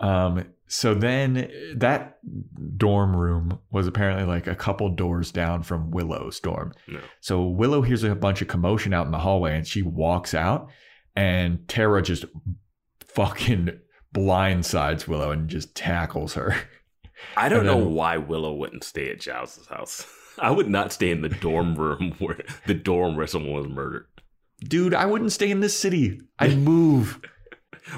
[0.00, 0.44] um.
[0.66, 2.18] So then that
[2.76, 6.72] dorm room was apparently like a couple doors down from Willow's dorm.
[6.88, 7.00] No.
[7.20, 10.68] So Willow hears a bunch of commotion out in the hallway, and she walks out,
[11.14, 12.24] and Tara just
[13.00, 13.78] fucking
[14.14, 16.56] blindsides Willow and just tackles her.
[17.36, 20.06] I don't And know why Willow wouldn't stay at Giles' house.
[20.38, 24.06] I would not stay in the dorm room where the dorm where someone was murdered.
[24.60, 26.20] Dude, I wouldn't stay in this city.
[26.38, 27.20] I'd move.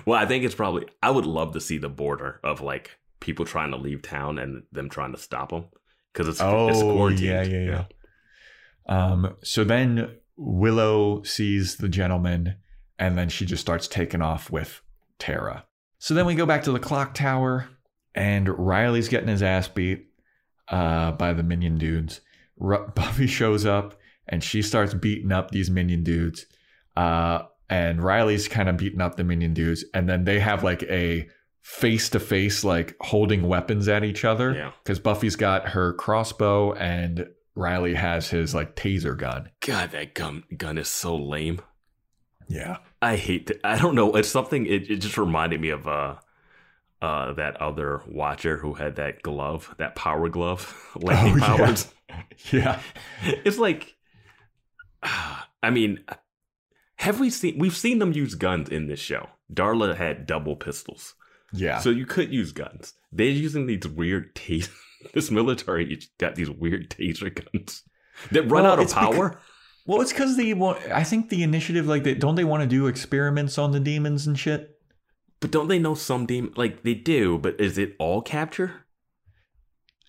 [0.04, 0.86] Well, I think it's probably.
[1.02, 4.64] I would love to see the border of like people trying to leave town and
[4.72, 5.66] them trying to stop them
[6.12, 6.42] because it's it's
[6.82, 7.20] Oh, quarantined.
[7.20, 7.84] yeah, yeah, yeah.
[8.88, 12.56] Um, so then Willow sees the gentleman,
[12.98, 14.80] and then she just starts taking off with
[15.18, 15.64] Tara.
[15.98, 17.68] So then we go back to the clock tower,
[18.14, 20.08] and Riley's getting his ass beat
[20.68, 22.20] uh, by the minion dudes.
[22.58, 23.98] Ru- Buffy shows up,
[24.28, 26.46] and she starts beating up these minion dudes.
[26.96, 30.82] Uh, and Riley's kind of beating up the minion dudes, and then they have like
[30.84, 31.28] a
[31.62, 34.54] face to face, like holding weapons at each other.
[34.54, 34.70] Yeah.
[34.82, 39.50] Because Buffy's got her crossbow, and Riley has his like taser gun.
[39.66, 41.60] God, that gun gun is so lame.
[42.48, 42.78] Yeah.
[43.02, 43.60] I hate that.
[43.64, 44.14] I don't know.
[44.14, 44.66] It's something.
[44.66, 46.14] It, it just reminded me of uh,
[47.02, 51.56] uh, that other Watcher who had that glove, that power glove, lightning Oh, yeah.
[51.56, 51.92] powers.
[52.52, 52.80] Yeah.
[53.24, 53.94] It's like,
[55.02, 56.04] I mean,
[56.96, 57.58] have we seen?
[57.58, 59.28] We've seen them use guns in this show.
[59.52, 61.14] Darla had double pistols,
[61.52, 61.78] Yeah.
[61.78, 62.94] so you could use guns.
[63.12, 64.68] They're using these weird tas
[65.14, 67.82] This military got these weird taser guns
[68.32, 69.38] that run Well, out of power.
[69.86, 70.82] well, it's because they want.
[70.90, 74.26] I think the initiative, like, they, don't they want to do experiments on the demons
[74.26, 74.80] and shit?
[75.38, 76.54] But don't they know some demon?
[76.56, 78.85] Like they do, but is it all capture?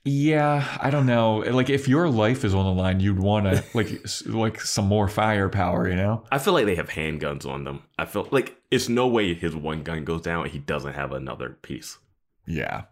[0.10, 1.40] Yeah, I don't know.
[1.40, 3.90] Like, if your life is on the line, you'd want to like
[4.26, 6.24] like some more firepower, you know?
[6.32, 7.84] I feel like they have handguns on them.
[8.00, 11.12] I feel like it's no way his one gun goes down and he doesn't have
[11.12, 11.98] another piece.
[12.46, 12.84] Yeah.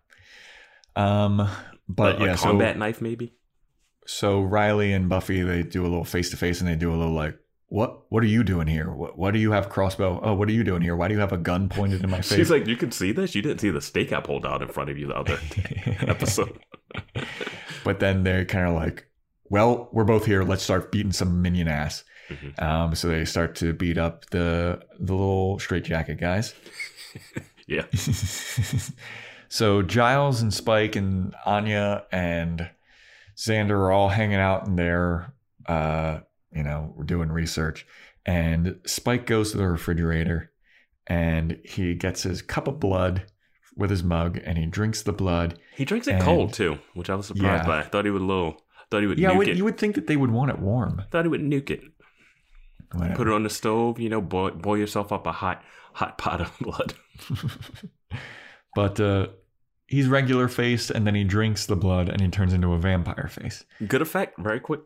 [0.98, 1.48] Um,
[1.88, 3.34] but a, yeah, a so combat knife maybe.
[4.06, 6.98] so Riley and Buffy they do a little face to face and they do a
[6.98, 7.38] little like,
[7.68, 8.92] what What are you doing here?
[8.92, 10.20] What What do you have crossbow?
[10.24, 10.96] Oh, what are you doing here?
[10.96, 12.38] Why do you have a gun pointed in my face?
[12.38, 13.36] She's like, you can see this.
[13.36, 15.40] You didn't see the stake I pulled out in front of you the other
[16.08, 16.60] episode.
[17.84, 19.08] but then they're kind of like,
[19.50, 20.44] well, we're both here.
[20.44, 22.04] Let's start beating some minion ass.
[22.30, 22.62] Mhm.
[22.62, 26.54] Um, so they start to beat up the the little straitjacket guys.
[27.68, 27.86] Yeah.
[29.50, 32.70] so Giles and Spike and Anya and
[33.38, 35.34] Xander are all hanging out in there.
[35.66, 36.20] Uh,
[36.56, 37.86] you know, we're doing research,
[38.26, 40.52] and Spike goes to the refrigerator,
[41.08, 43.24] and he gets his cup of blood
[43.76, 45.60] with his mug, and he drinks the blood.
[45.76, 47.68] He drinks it cold too, which I was surprised Yeah.
[47.68, 47.80] by.
[47.80, 48.62] I thought he would little
[48.92, 51.02] Thought he would Yeah, nuke would, you would think that they would want it warm.
[51.12, 51.82] Thought he would nuke it.
[52.94, 53.16] Whatever.
[53.16, 54.00] Put it on the stove.
[54.00, 55.64] You know, boil, boil yourself up a hot
[55.94, 56.94] hot pot of blood.
[58.76, 59.28] But uh,
[59.88, 63.30] he's regular face, and then he drinks the blood, and he turns into a vampire
[63.32, 63.64] face.
[63.88, 64.38] Good effect.
[64.38, 64.82] Very quick.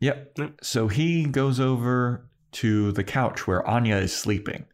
[0.00, 0.32] Yep.
[0.38, 0.52] Yep.
[0.62, 4.66] So he goes over to the couch where Anya is sleeping,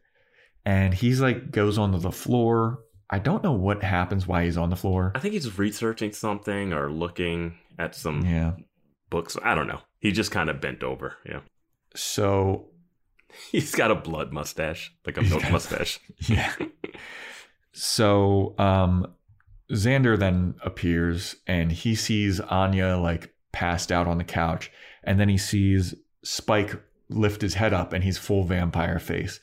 [0.65, 2.79] and he's like goes onto the floor.
[3.09, 5.11] I don't know what happens, why he's on the floor.
[5.15, 8.53] I think he's researching something or looking at some Yeah.
[9.09, 9.35] books.
[9.43, 9.81] I don't know.
[9.99, 11.15] He just kind of bent over.
[11.25, 11.41] Yeah.
[11.95, 12.67] So
[13.51, 15.99] He's got a blood mustache, like a milk mustache.
[16.27, 16.53] yeah.
[17.73, 19.07] So um
[19.71, 24.71] Xander then appears and he sees Anya like passed out on the couch
[25.03, 29.39] and then he sees Spike lift his head up and he's full vampire face.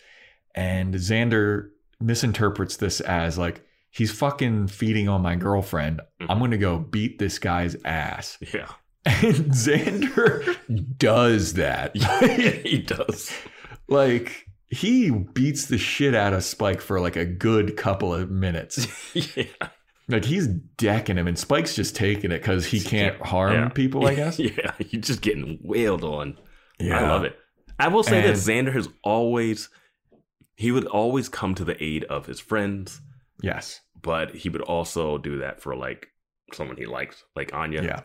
[0.55, 1.69] And Xander
[2.01, 6.01] misinterprets this as like he's fucking feeding on my girlfriend.
[6.21, 6.31] Mm-hmm.
[6.31, 8.39] I'm going to go beat this guy's ass.
[8.55, 8.69] Yeah.
[9.05, 9.17] And
[9.53, 10.57] Xander
[10.99, 11.97] does that.
[12.65, 13.33] he does.
[13.89, 18.87] like he beats the shit out of Spike for like a good couple of minutes.
[19.15, 19.45] yeah.
[20.09, 23.69] Like he's decking him, and Spike's just taking it because he can't harm Yeah.
[23.69, 24.07] people.
[24.07, 24.39] I guess.
[24.39, 24.73] Yeah.
[24.79, 26.39] He's just getting wailed on.
[26.79, 26.99] Yeah.
[27.01, 27.37] I love it.
[27.79, 29.69] I will say that Xander has always,
[30.57, 33.01] he would always come to the aid of his friends,
[33.43, 33.81] Yes.
[34.03, 36.09] but he would also do that for like
[36.53, 37.83] someone he likes, like Anya.
[37.83, 38.01] Yeah.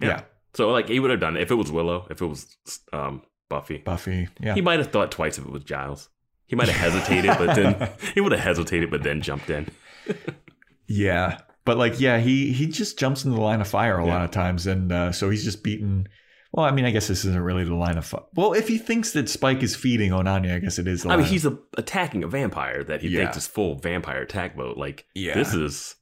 [0.00, 0.08] Yeah.
[0.08, 0.20] Yeah.
[0.54, 2.56] So like he would have done it if it was Willow, if it was
[2.92, 3.78] um, Buffy.
[3.78, 4.28] Buffy.
[4.40, 4.54] Yeah.
[4.54, 6.08] He might have thought twice if it was Giles.
[6.46, 9.68] He might have hesitated, but then he would have hesitated, but then jumped in.
[10.88, 11.38] yeah.
[11.64, 14.30] But like, yeah, he he just jumps into the line of fire a lot of
[14.30, 16.08] times, and uh, so he's just beaten.
[16.50, 18.22] Well, I mean, I guess this isn't really the line of fire.
[18.34, 21.04] Well, if he thinks that Spike is feeding on Anya, I guess it is.
[21.04, 23.20] I mean, he's a, attacking a vampire that he Yeah.
[23.24, 24.78] thinks is full vampire attack mode.
[24.78, 25.34] Like, Yeah.
[25.34, 25.94] this is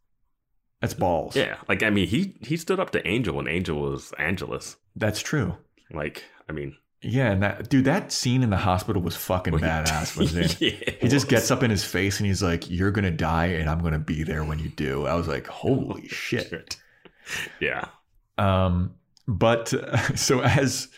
[0.81, 1.35] that's balls.
[1.35, 1.57] yeah.
[1.69, 4.77] Like, I mean, he he stood up to Angel when Angel was Angelus.
[4.95, 5.57] that's true.
[5.91, 6.77] Like, I mean,
[7.09, 10.17] Yeah, and that dude, that scene in the hospital was fucking badass.
[10.19, 10.61] Was it?
[10.61, 13.71] yeah, He just gets up in his face and he's like, "You're gonna die, and
[13.71, 16.77] I'm gonna be there when you do." I was like, "Holy shit!"
[17.61, 17.89] Yeah,
[18.39, 18.95] Um,
[19.27, 19.73] but
[20.17, 20.89] so as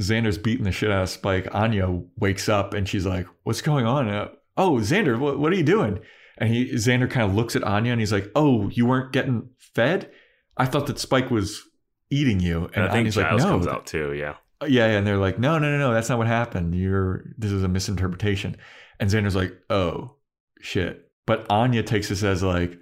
[0.00, 1.88] Xander's beating the shit out of Spike, Anya
[2.18, 5.62] wakes up and she's like, "What's going on?" Uh, oh, Xander, what, what are you
[5.62, 6.00] doing?
[6.38, 9.50] And he Xander kind of looks at Anya and he's like, "Oh, you weren't getting
[9.58, 10.10] fed?
[10.56, 11.62] I thought that Spike was
[12.10, 14.12] eating you." and I think Anya's Giles like, "No, comes out too.
[14.14, 16.74] Yeah, yeah, yeah, and they're like, no, no, no, no, that's not what happened.
[16.74, 18.56] You're this is a misinterpretation.
[19.00, 20.16] And Xander's like, oh,
[20.60, 21.10] shit.
[21.26, 22.78] But Anya takes this as like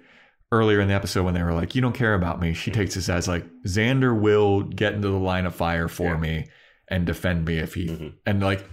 [0.51, 2.53] earlier in the episode when they were like, you don't care about me.
[2.53, 6.17] She takes this as like Xander will get into the line of fire for Yeah.
[6.19, 6.45] me
[6.89, 8.13] and defend me if he Mhm.
[8.25, 8.63] and like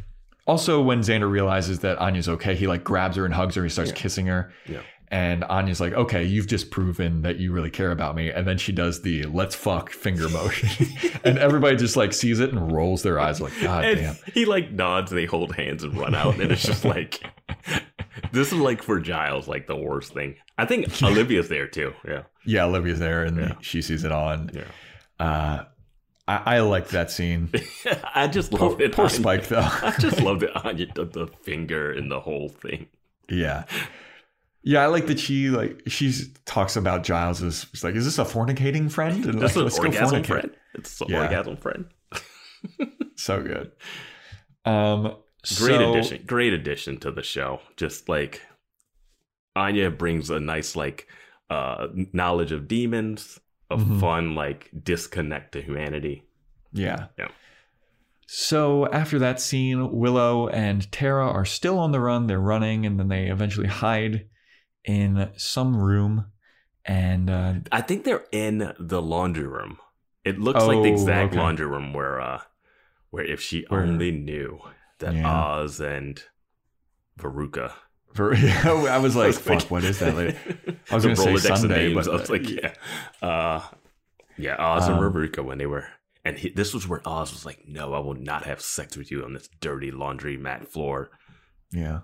[0.46, 3.62] also when Xander realizes that Anya's okay, he like grabs her and hugs her.
[3.62, 3.96] He starts Yeah.
[3.96, 4.52] kissing her.
[4.66, 4.80] Yeah.
[5.12, 8.30] And Anya's like, okay, you've just proven that you really care about me.
[8.30, 10.86] And then she does the let's fuck finger motion.
[11.24, 14.16] and everybody just like sees it and rolls their eyes like, God and damn.
[14.32, 17.24] he like nods and they hold hands and run out, and it's just like
[18.32, 20.36] this is like for Giles, like the worst thing.
[20.56, 21.92] I think Olivia's there too.
[22.06, 23.54] Yeah, Yeah, Olivia's there and Yeah.
[23.60, 24.50] she sees it on.
[24.54, 24.64] yeah.
[25.18, 25.64] Uh,
[26.28, 27.50] I, I like that scene.
[28.14, 28.92] I just Poor, love it.
[28.92, 29.58] poor Anya- Spike though.
[29.68, 32.86] I just love that Anya did the finger and the whole thing.
[33.28, 33.64] yeah.
[34.62, 36.12] Yeah, I like that she like she
[36.44, 39.24] talks about Giles as like, is this a fornicating friend?
[39.24, 40.50] And This like, is an orgasm friend.
[40.74, 41.22] It's an Yeah.
[41.22, 41.86] orgasm friend.
[43.16, 43.72] So good.
[44.64, 45.16] Um
[45.56, 46.24] Great so- addition.
[46.26, 47.60] Great addition to the show.
[47.76, 48.42] Just like
[49.56, 51.06] Anya brings a nice like
[51.48, 53.38] uh knowledge of demons,
[53.70, 54.00] a Mhm.
[54.00, 56.24] fun like disconnect to humanity.
[56.72, 57.06] Yeah.
[57.18, 57.28] Yeah.
[58.26, 62.26] So after that scene, Willow and Tara are still on the run.
[62.28, 64.26] They're running, and then they eventually hide
[64.84, 66.26] in some room.
[66.84, 69.78] And uh, I think they're in the laundry room.
[70.24, 71.38] It looks like the Oh, exact okay.
[71.40, 72.40] laundry room where uh
[73.10, 74.60] where if she Where- only knew
[74.98, 75.28] that Yeah.
[75.30, 76.22] Oz and
[77.18, 77.72] Veruca
[78.14, 78.34] for,
[78.64, 80.36] I was like, "Fuck, thinking- what is that?" Lady?
[80.90, 82.06] I was going to say Sunday, names.
[82.06, 82.74] but I was like, yeah,
[83.22, 83.60] uh,
[84.36, 85.86] yeah, Oz Um, and Veruca when they were,
[86.24, 89.10] and he, this was where Oz was like, "No, I will not have sex with
[89.10, 91.10] you on this dirty laundry mat floor."
[91.72, 92.00] yeah.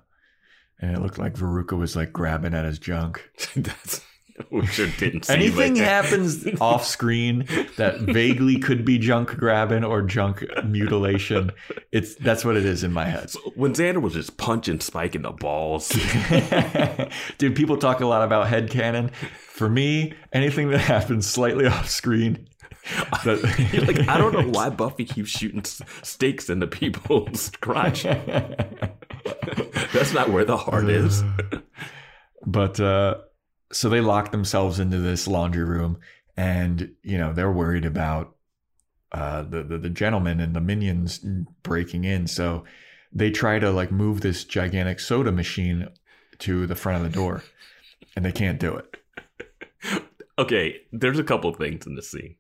[0.81, 3.29] And it looked like Veruca was like grabbing at his junk.
[3.57, 4.03] That's
[4.67, 7.47] sure didn't see Anything but- happens off screen
[7.79, 11.53] that vaguely could be junk grabbing or junk mutilation.
[11.91, 13.31] It's that's what it is in my head.
[13.31, 15.89] So when Xander was just punching Spike in the balls,
[17.39, 19.09] Dude, people talk a lot about head canon.
[19.49, 22.47] For me, anything that happens slightly off screen.
[23.27, 28.05] like, I don't know why Buffy keeps shooting stakes into people's crotch.
[28.05, 31.25] That's not where the heart is.
[32.47, 33.17] but uh,
[33.73, 35.99] so they lock themselves into this laundry room,
[36.37, 38.37] and you know they're worried about
[39.13, 41.25] uh, the, the the gentleman and the minions
[41.63, 42.27] breaking in.
[42.27, 42.65] So
[43.13, 45.89] they try to like move this gigantic soda machine
[46.39, 47.43] to the front of the door,
[48.15, 48.97] and they can't do it.
[50.39, 52.37] Okay, there's a couple things in this scene.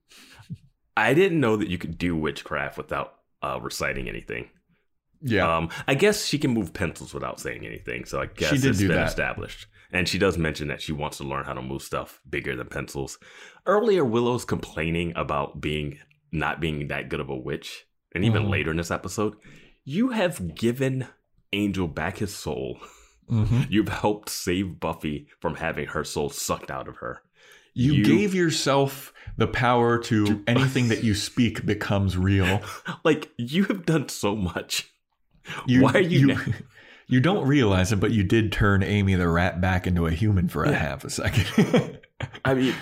[0.96, 4.48] I didn't know that you could do witchcraft without uh, reciting anything.
[5.22, 8.64] Yeah, Um, I guess she can move pencils without saying anything, so I guess did
[8.66, 9.08] it's been that.
[9.08, 9.66] established.
[9.92, 12.66] And she does mention that she wants to learn how to move stuff bigger than
[12.68, 13.18] pencils.
[13.66, 15.98] Earlier, Willow's complaining about being
[16.32, 18.50] not being that good of a witch, and even Mhm.
[18.50, 19.36] later in this episode,
[19.84, 21.06] you have given
[21.52, 22.78] Angel back his soul.
[23.30, 23.66] Mhm.
[23.70, 27.22] You've helped save Buffy from having her soul sucked out of her.
[27.76, 32.62] You, you- gave yourself the power to anything that you speak becomes real.
[33.04, 34.90] Like you have done so much.
[35.66, 36.28] You, Why are you?
[36.30, 36.38] You,
[37.06, 40.48] you don't realize it, but you did turn Amy the rat back into a human
[40.48, 42.00] for a half a second.
[42.44, 42.74] I mean,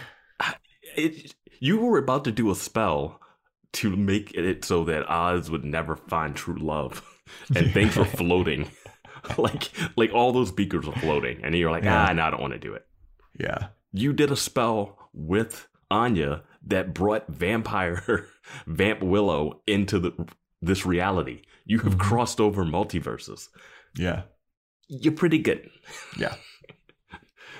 [0.96, 3.20] it, you were about to do a spell
[3.74, 7.02] to make it so that Oz would never find true love,
[7.54, 8.70] and things were floating,
[9.36, 12.06] like like all those beakers were floating, and you're like, Yeah.
[12.08, 12.86] ah, no, I don't want to do it.
[13.38, 13.68] yeah.
[13.96, 18.26] You did a spell with Anya that brought vampire
[18.66, 20.12] Vamp Willow into the
[20.60, 21.42] this reality.
[21.64, 22.00] You have Mhm.
[22.00, 23.48] crossed over multiverses.
[23.96, 24.22] Yeah.
[24.88, 25.70] You're pretty good.
[26.18, 26.34] Yeah.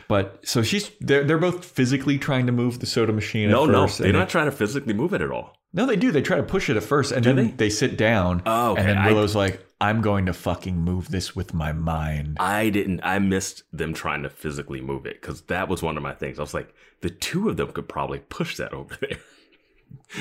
[0.09, 3.51] But so she's they're they're both physically trying to move the soda machine.
[3.51, 5.56] No, no, they're not they- trying to physically move it at all.
[5.73, 6.11] no, they do.
[6.12, 7.52] They try to push it at first, and Do then they?
[7.52, 7.70] they?
[7.70, 8.43] sit down.
[8.44, 8.81] Oh, okay.
[8.81, 12.71] And then I- Willow's like, "I'm going to fucking move this with my mind." I
[12.71, 13.01] didn't.
[13.03, 16.39] I missed them trying to physically move it because that was one of my things.
[16.39, 19.19] I was like, the two of them could probably push that over there.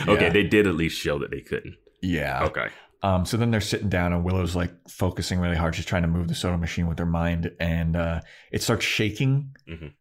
[0.08, 0.30] okay, Yeah.
[0.34, 1.76] they did at least show that they couldn't.
[2.02, 2.44] yeah.
[2.46, 2.68] Okay.
[3.02, 5.76] Um, so then they're sitting down, and Willow's like focusing really hard.
[5.76, 8.22] She's trying to move the soda machine with her mind, and uh,
[8.52, 9.56] it starts shaking.
[9.68, 9.92] Mhm.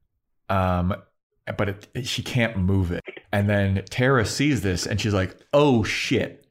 [0.48, 0.94] Um,
[1.58, 3.02] but it- she can't move it.
[3.32, 6.41] And then Tara sees this, and she's like, "Oh shit!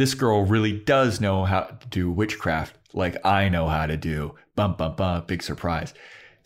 [0.00, 4.34] This girl really does know how to do witchcraft, like I know how to do."
[4.56, 5.24] Bum bum bum!
[5.26, 5.92] Big surprise.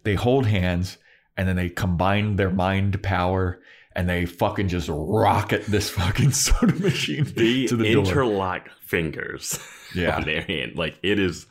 [0.03, 0.99] They hold hands,
[1.37, 3.61] and then they combine their mind power.
[3.97, 8.05] And they fucking just rocket this fucking soda machine The to the door.
[8.05, 9.57] interlock fingers
[9.95, 10.17] Yeah.
[10.17, 11.47] on their hand, like it is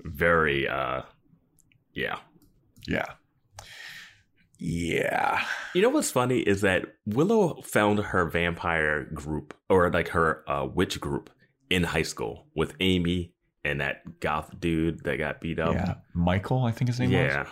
[0.00, 0.68] very.
[0.68, 1.00] uh
[1.94, 2.18] Yeah.
[2.86, 3.06] Yeah.
[4.58, 5.42] Yeah.
[5.74, 10.66] You know what's funny is that Willow found her vampire group or like her uh,
[10.66, 11.30] witch group
[11.70, 13.32] in high school with Amy
[13.64, 15.74] and that goth dude that got beat up.
[15.74, 15.94] yeah.
[16.14, 17.16] Michael, I think his name was.
[17.18, 17.38] Yeah.
[17.42, 17.48] was.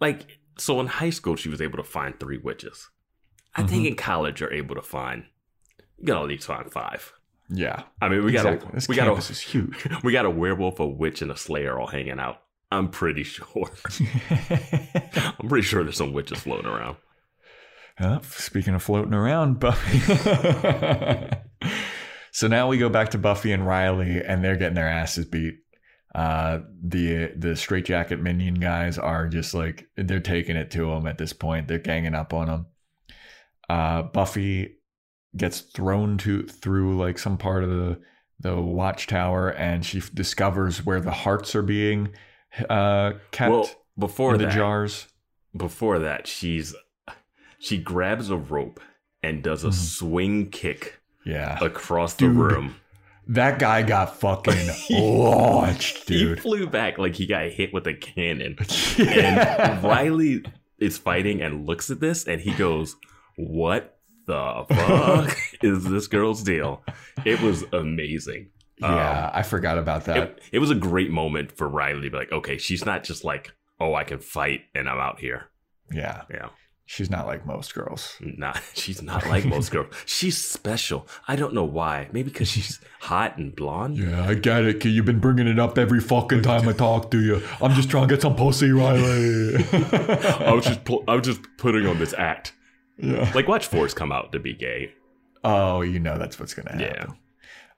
[0.00, 2.90] Like, so in high school, she was able to find three witches.
[3.54, 3.68] I Mm-hmm.
[3.68, 5.24] think in college, you're able to find,
[5.98, 7.12] you at least find five.
[7.48, 7.82] Yeah.
[8.00, 8.64] I mean, we exactly.
[8.66, 9.86] got This a, we campus got is huge.
[9.86, 12.38] a, we got a werewolf, a witch, and a slayer all hanging out.
[12.70, 13.70] I'm pretty sure.
[15.38, 16.96] I'm pretty sure there's some witches floating around.
[17.98, 19.98] Uh, speaking of floating around, Buffy.
[22.32, 25.58] so now we go back to Buffy and Riley, and they're getting their asses beat.
[26.14, 31.16] Uh, the the straitjacket minion guys are just like they're taking it to them at
[31.18, 31.68] this point.
[31.68, 32.66] They're ganging up on them.
[33.70, 34.76] Uh, Buffy
[35.36, 38.00] gets thrown to through like some part of the
[38.40, 42.10] the watchtower, and she f- discovers where the hearts are being
[42.68, 45.06] uh, kept Well, before the that, jars.
[45.56, 46.74] before that, she's
[47.58, 48.80] she grabs a rope
[49.22, 49.72] and does a Mhm.
[49.74, 52.36] swing kick Yeah, across the Dude.
[52.36, 52.76] room.
[53.28, 56.38] That guy got fucking launched, dude.
[56.38, 58.56] He flew back like he got hit with a cannon.
[58.98, 59.74] Yeah.
[59.76, 60.44] And Riley
[60.78, 62.96] is fighting and looks at this and he goes,
[63.36, 63.96] What
[64.26, 66.82] the fuck is this girl's deal?
[67.24, 68.50] It was amazing.
[68.78, 70.16] yeah, um, I forgot about that.
[70.16, 73.22] It, it was a great moment for Riley to be like, okay, she's not just
[73.24, 75.44] like, oh, I can fight and I'm out here.
[75.92, 76.48] yeah, Yeah.
[76.84, 78.16] She's not like most girls.
[78.20, 79.94] Not she's not like most girls.
[80.04, 81.06] She's special.
[81.28, 82.08] I don't know why.
[82.12, 83.98] Maybe because she's hot and blonde.
[83.98, 84.84] Yeah, I get it.
[84.84, 87.40] You've been bringing it up every fucking time I talk to you.
[87.60, 89.56] I'm just trying to get some pussy, Riley.
[89.72, 92.52] I was just pu- I was just putting on this act.
[92.98, 93.30] yeah.
[93.34, 94.92] Like watch Forrest come out to be gay.
[95.44, 96.86] Oh, you know that's what's gonna happen.
[96.86, 97.06] Yeah.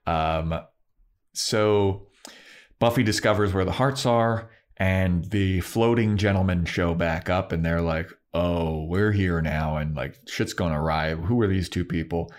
[0.06, 0.52] happen.
[0.54, 0.60] Um,
[1.34, 2.08] so
[2.78, 7.80] Buffy discovers where the hearts are, and the floating gentlemen show back up, and they're
[7.80, 11.20] like, "Oh, we're here now," and like shit's gonna arrive.
[11.20, 12.32] Who are these two people?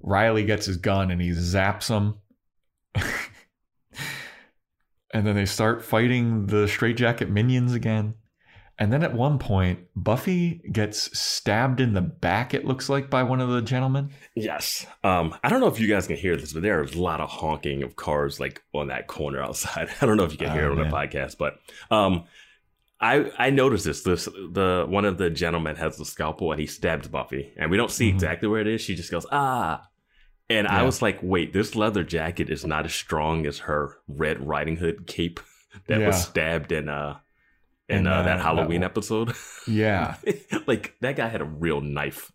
[0.00, 2.18] Riley gets his gun and he zaps them.
[5.12, 8.14] and then they start fighting the straitjacket minions again.
[8.80, 13.24] And then at one point, Buffy gets stabbed in the back, it looks like, by
[13.24, 14.10] one of the gentlemen.
[14.36, 14.86] Yes.
[15.02, 17.28] Um, I don't know if you guys can hear this, but there's a lot of
[17.28, 19.88] honking of cars like on that corner outside.
[20.00, 21.58] I don't know if you can hear Oh, it on the podcast, but
[21.90, 22.24] um,
[23.00, 24.02] I I noticed this.
[24.02, 27.76] This the one of the gentlemen has the scalpel and he stabs Buffy, and we
[27.76, 28.14] don't see Mhm.
[28.14, 28.80] exactly where it is.
[28.80, 29.86] She just goes ah,
[30.50, 34.46] And I was like, wait, this leather jacket is not as strong as her Red
[34.46, 35.40] Riding Hood cape
[35.88, 36.06] that Yeah.
[36.08, 37.18] was stabbed in uh
[37.88, 38.90] in In, uh, uh, that that Halloween one.
[38.90, 39.32] episode.
[39.66, 40.16] Yeah.
[40.66, 42.32] like that guy had a real knife.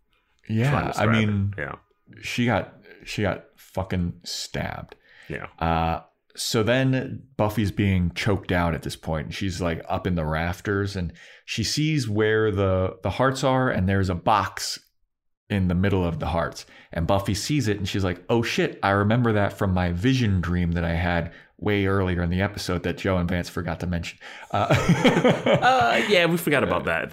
[0.47, 0.93] Yeah.
[0.95, 1.75] I mean, yeah,
[2.21, 2.73] she got
[3.05, 4.95] she got fucking stabbed.
[5.27, 6.01] yeah, Uh,
[6.35, 9.27] so then Buffy's being choked out at this point.
[9.27, 11.13] and She's like up in the rafters and
[11.45, 14.79] she sees where the the hearts are and there's a box
[15.49, 16.65] in the middle of the hearts.
[16.91, 20.41] And Buffy sees it and she's like, "Oh shit, I remember that from my vision
[20.41, 23.87] dream that I had way earlier in the episode that Joe and Vance forgot to
[23.87, 24.19] mention."
[24.51, 24.67] Uh,
[25.61, 26.25] uh, yeah.
[26.25, 27.11] We forgot about that.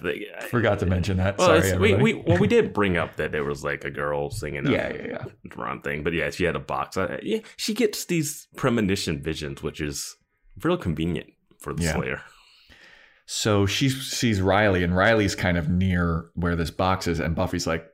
[0.49, 1.37] Forgot to mention that.
[1.37, 4.29] Well, Sorry, we, we well we did bring up that there was like a girl
[4.29, 5.25] singing a yeah, yeah, yeah.
[5.55, 6.97] wrong thing, but yeah, she had a box.
[6.97, 10.15] Uh, yeah, she gets these premonition visions, which is
[10.61, 11.93] real convenient for the Yeah.
[11.93, 12.21] Slayer.
[13.25, 17.65] So she sees Riley, and Riley's kind of near where this box is, and Buffy's
[17.65, 17.85] like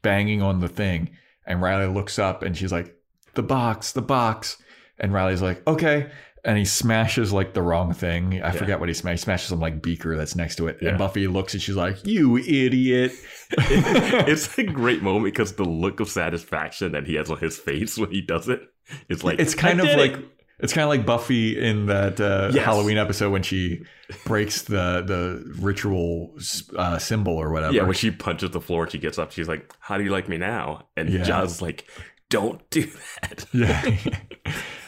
[0.00, 1.10] banging on the thing,
[1.46, 2.96] and Riley looks up, and she's like,
[3.34, 4.56] "The box, the box,"
[4.98, 6.10] and Riley's like, "Okay."
[6.44, 8.40] And he smashes like the wrong thing.
[8.40, 9.22] I forget what he smashed.
[9.22, 10.78] He smashes some like beaker that's next to it.
[10.80, 10.90] Yeah.
[10.90, 13.10] And Buffy looks and she's like, You idiot.
[13.50, 17.98] it's a great moment because the look of satisfaction that he has on his face
[17.98, 18.60] when he does it
[19.08, 20.24] is like it's kind "I of did like it."
[20.60, 22.64] it's kind of like Buffy in that uh, Yes.
[22.64, 23.82] Halloween episode when she
[24.24, 26.32] breaks the the ritual
[26.76, 27.74] uh, symbol or whatever.
[27.74, 30.10] yeah when she punches the floor and she gets up she's like how do you
[30.10, 31.42] like me now and Yeah.
[31.42, 31.88] Is like
[32.30, 32.88] don't do
[33.22, 33.96] that Yeah.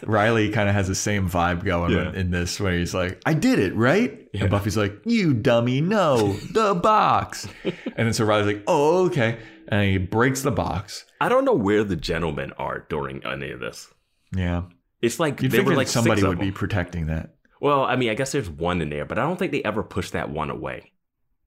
[0.07, 2.13] Riley kind of has the same vibe going Yeah.
[2.13, 4.29] in this where he's like, I did it, right?
[4.33, 4.43] Yeah.
[4.43, 7.49] And Buffy's like, You dummy, no, the box.
[7.65, 9.39] and then so Riley's like, Oh, okay.
[9.69, 11.05] And he breaks the box.
[11.21, 13.93] I don't know where the gentlemen are during any of this
[14.35, 14.63] Yeah.
[15.03, 17.35] it's like You'd they were like somebody would be protecting that.
[17.61, 19.83] well I mean I guess there's one in there but I don't think they ever
[19.83, 20.93] push that one away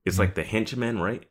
[0.05, 0.23] it's Hmm.
[0.23, 1.23] like the henchmen right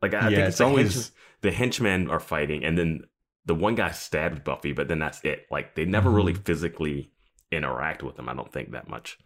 [0.00, 1.12] like I Yeah, think it's it's always-
[1.42, 3.00] the henchmen are fighting and then
[3.46, 6.16] the one guy stabbed Buffy but then that's it like they never Mhm.
[6.16, 7.10] really physically
[7.50, 9.18] interact with him I don't think that much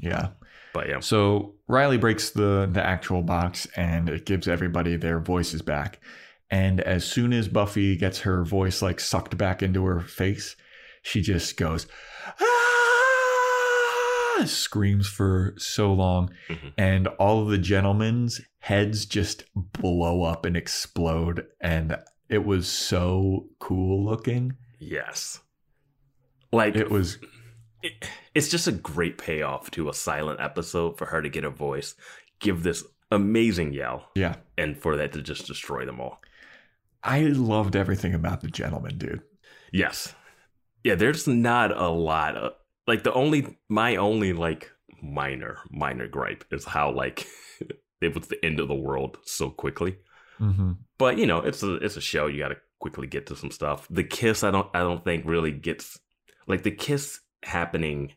[0.00, 0.28] Yeah.
[0.72, 5.62] but yeah So Riley breaks the the actual box and it gives everybody their voices
[5.62, 6.00] back.
[6.48, 10.54] And as soon as Buffy gets her voice like sucked back into her face,
[11.02, 11.88] she just goes
[12.40, 12.44] ah!
[14.44, 16.72] screams for so long Mhm.
[16.78, 21.96] and all of the gentlemen's heads just blow up and explode and
[22.28, 24.56] it was so cool looking.
[24.78, 25.40] yes
[26.52, 27.18] like It was
[27.82, 31.50] it- it's just a great payoff to a silent episode for her to get a
[31.50, 31.94] voice,
[32.40, 34.36] give this amazing yell, yeah.
[34.58, 36.20] and for that to just destroy them all.
[37.02, 39.22] I loved everything about the gentleman, dude.
[39.72, 40.14] Yes.
[40.82, 42.52] Yeah, there's not a lot of
[42.86, 44.70] like the only my only like
[45.02, 47.26] minor minor gripe is how like
[48.00, 49.98] it was the end of the world so quickly.
[50.40, 50.72] Mm-hmm.
[50.98, 52.26] But you know, it's a it's a show.
[52.26, 53.86] You got to quickly get to some stuff.
[53.90, 55.98] The kiss, I don't I don't think really gets
[56.46, 58.12] like the kiss happening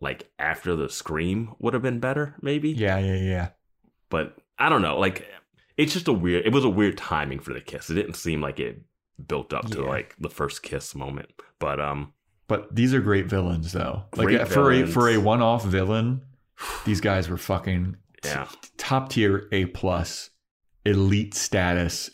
[0.00, 2.70] like after the scream would have been better, maybe.
[2.70, 3.48] Yeah, yeah, yeah.
[4.10, 4.98] But I don't know.
[4.98, 5.26] Like
[5.76, 6.46] it's just a weird.
[6.46, 7.90] It was a weird timing for the kiss.
[7.90, 8.80] It didn't seem like it
[9.26, 9.88] built up to Yeah.
[9.88, 11.28] like the first kiss moment.
[11.58, 12.12] But um,
[12.48, 14.04] But these are great villains, though.
[14.14, 16.22] Like for a for a one off villain,
[16.84, 18.46] these guys were fucking t- Yeah.
[18.76, 20.30] top tier A plus,
[20.86, 22.10] elite status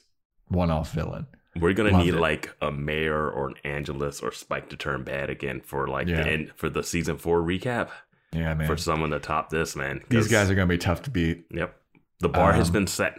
[0.49, 1.27] one off villain.
[1.57, 2.21] we're gonna Loved need it.
[2.21, 6.23] like a mayor or an Angelus or Spike to turn bad again for like Yeah.
[6.23, 7.89] the end for the season four recap
[8.33, 8.67] Yeah, man.
[8.67, 10.01] for someone to top this man.
[10.09, 11.45] These guys are gonna be tough to beat.
[11.51, 11.77] Yep.
[12.21, 13.17] The bar has Um, been set.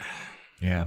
[0.61, 0.85] Yeah.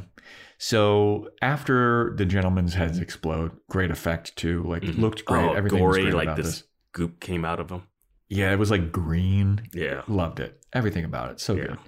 [0.58, 4.62] So after the gentleman's heads explode, great effect too.
[4.64, 5.00] Like it Mhm.
[5.00, 5.44] looked great.
[5.44, 6.64] Oh, Everything was gory, great like about this this.
[6.92, 7.82] goop came out of him.
[8.28, 9.62] Yeah, it was like green.
[9.72, 10.02] Yeah.
[10.08, 10.60] Loved it.
[10.72, 11.40] Everything about it.
[11.40, 11.66] So Yeah.
[11.66, 11.78] good.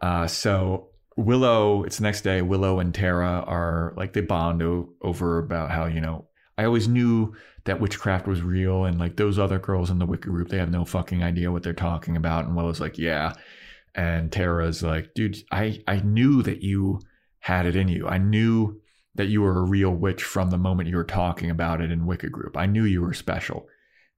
[0.00, 2.42] Uh, so Willow, it's the next day.
[2.42, 6.26] Willow and Tara are like they bond o- over about how you know
[6.58, 7.34] I always knew
[7.64, 10.70] that witchcraft was real, and like those other girls in the Wicca group, they have
[10.70, 12.44] no fucking idea what they're talking about.
[12.44, 13.32] And Willow's like, yeah,
[13.94, 17.00] and Tara's like, dude, I I knew that you
[17.40, 18.08] had it in you.
[18.08, 18.80] I knew
[19.14, 22.06] that you were a real witch from the moment you were talking about it in
[22.06, 22.56] Wicca group.
[22.56, 23.68] I knew you were special,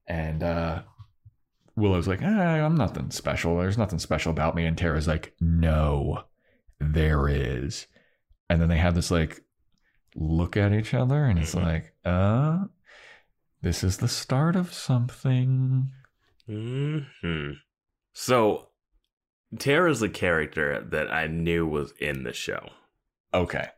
[0.07, 0.83] and uh,
[1.77, 3.59] Willow's like, eh, I'm nothing special.
[3.59, 4.65] There's nothing special about me.
[4.65, 6.25] And Tara's like, no,
[6.81, 7.87] there is.
[8.49, 9.43] And then they have this like
[10.15, 11.63] look at each other, and it's Mhm.
[11.63, 12.65] like, uh,
[13.63, 15.91] this is the start of something.
[16.47, 17.51] Hmm.
[18.13, 18.69] So
[19.59, 22.71] Tara's a character that I knew was in the show.
[23.35, 23.69] Okay.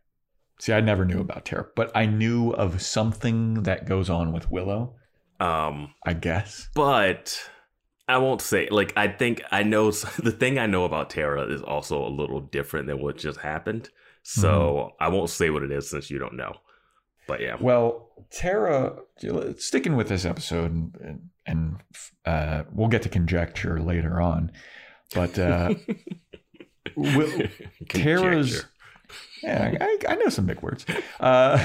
[0.60, 4.50] See, I never knew about Tara, but I knew of something that goes on with
[4.50, 4.96] Willow,
[5.40, 6.68] Um, I guess.
[6.74, 7.50] but
[8.09, 11.62] I won't say like I think I know the thing I know about Tara is
[11.62, 13.90] also a little different than what just happened.
[14.22, 16.55] So I won't say what it is since you don't know.
[17.26, 18.97] But yeah, Well, Tara,
[19.59, 21.76] sticking with this episode, and, and
[22.24, 24.51] uh, we'll get to conjecture later on,
[25.14, 25.74] but uh,
[26.97, 27.43] Will,
[27.90, 28.64] Tara's.
[29.43, 30.85] Yeah, I, I know some big words.
[31.20, 31.62] Uh,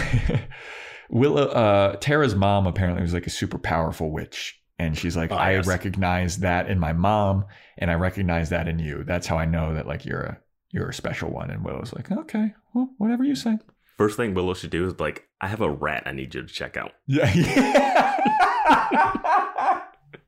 [1.09, 4.61] Willow, uh, Tara's mom apparently was like a super powerful witch.
[4.79, 5.67] And she's like, Oh, I yes.
[5.67, 7.45] recognize that in my mom,
[7.77, 9.03] and I recognize that in you.
[9.03, 10.39] That's how I know that like you're a
[10.71, 11.51] you're a special one.
[11.51, 13.57] And Willow's like, okay, well, whatever you say.
[13.97, 16.47] First thing Willow should do is like, I have a rat I need you to
[16.47, 16.93] check out.
[17.05, 17.31] Yeah.
[17.33, 18.19] yeah.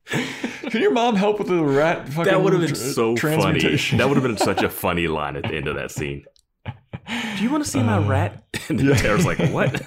[0.70, 2.08] Can your mom help with the rat?
[2.10, 3.60] Fucking That would have been tr- so funny.
[3.98, 6.26] That would have been such a funny line at the end of that scene.
[7.38, 8.44] Do you want to see my Uh, rat?
[8.70, 8.96] And yeah.
[8.96, 9.82] Tara's like, what?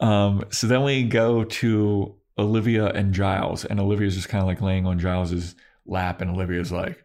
[0.00, 4.60] Um, so then we go to Olivia and Giles, and Olivia's just kind of like
[4.60, 5.54] laying on Giles's
[5.86, 7.04] lap, and Olivia's like,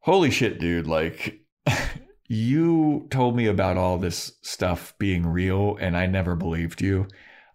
[0.00, 0.86] "Holy shit, dude!
[0.86, 1.40] Like,
[2.28, 7.08] you told me about all this stuff being real, and I never believed you.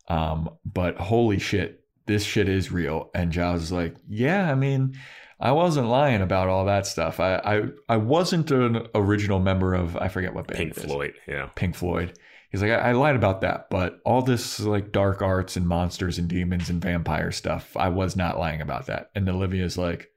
[0.07, 4.95] Um, but holy shit, this shit is real." And Giles is like, "Yeah, I mean."
[5.39, 7.19] I wasn't lying about all that stuff.
[7.19, 10.73] I, I I wasn't an original member of I forget what band Pink.
[10.73, 11.13] Floyd.
[11.27, 11.49] Yeah.
[11.53, 12.17] Pink Floyd.
[12.49, 16.17] He's like, I, I lied about that, but all this like dark arts and monsters
[16.17, 19.09] and demons and vampire stuff, I was not lying about that.
[19.15, 20.09] And Olivia's like,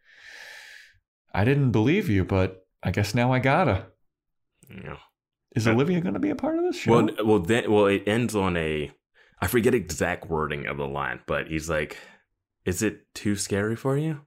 [1.35, 3.87] I didn't believe you, but I guess now I gotta.
[4.69, 4.97] Yeah.
[5.57, 6.93] Is Uh, Olivia going to be a part of this show?
[6.93, 8.93] Well, well, then, well, it ends on a.
[9.41, 11.97] I forget exact wording of the line, but he's like,
[12.65, 14.21] "Is it too scary for you?"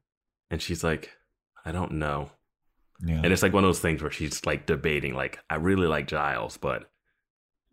[0.49, 1.11] And she's like,
[1.63, 2.31] "I don't know."
[2.99, 3.21] yeah.
[3.23, 6.07] And it's like one of those things where she's like debating, like, "I really like
[6.07, 6.89] Giles, but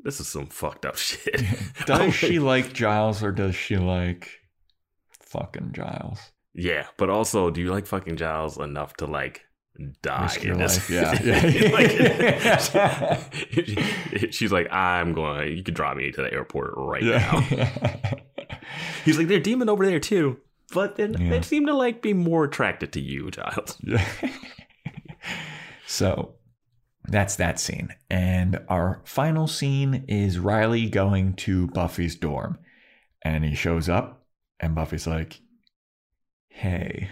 [0.05, 1.43] this is some fucked up shit."
[1.87, 4.31] does oh, she like Giles or does she like
[5.13, 6.19] fucking Giles?
[6.55, 9.43] Yeah, but also, do you like fucking Giles enough to like
[10.03, 10.91] die in this?
[10.91, 10.93] life,
[11.25, 11.71] yeah.
[14.21, 15.57] Like, she's like, I'm going.
[15.57, 17.41] You can drive me to the airport right now.
[19.05, 20.39] He's like, they're demon over there too,
[20.75, 21.31] but then Yeah.
[21.31, 23.79] they seem to like be more attracted to you, Giles.
[23.83, 24.05] Yeah.
[25.87, 26.35] so
[27.11, 27.95] that's that scene.
[28.09, 32.59] And our final scene is Riley going to Buffy's dorm.
[33.23, 34.25] And he shows up,
[34.59, 35.41] and Buffy's like,
[36.49, 37.11] hey.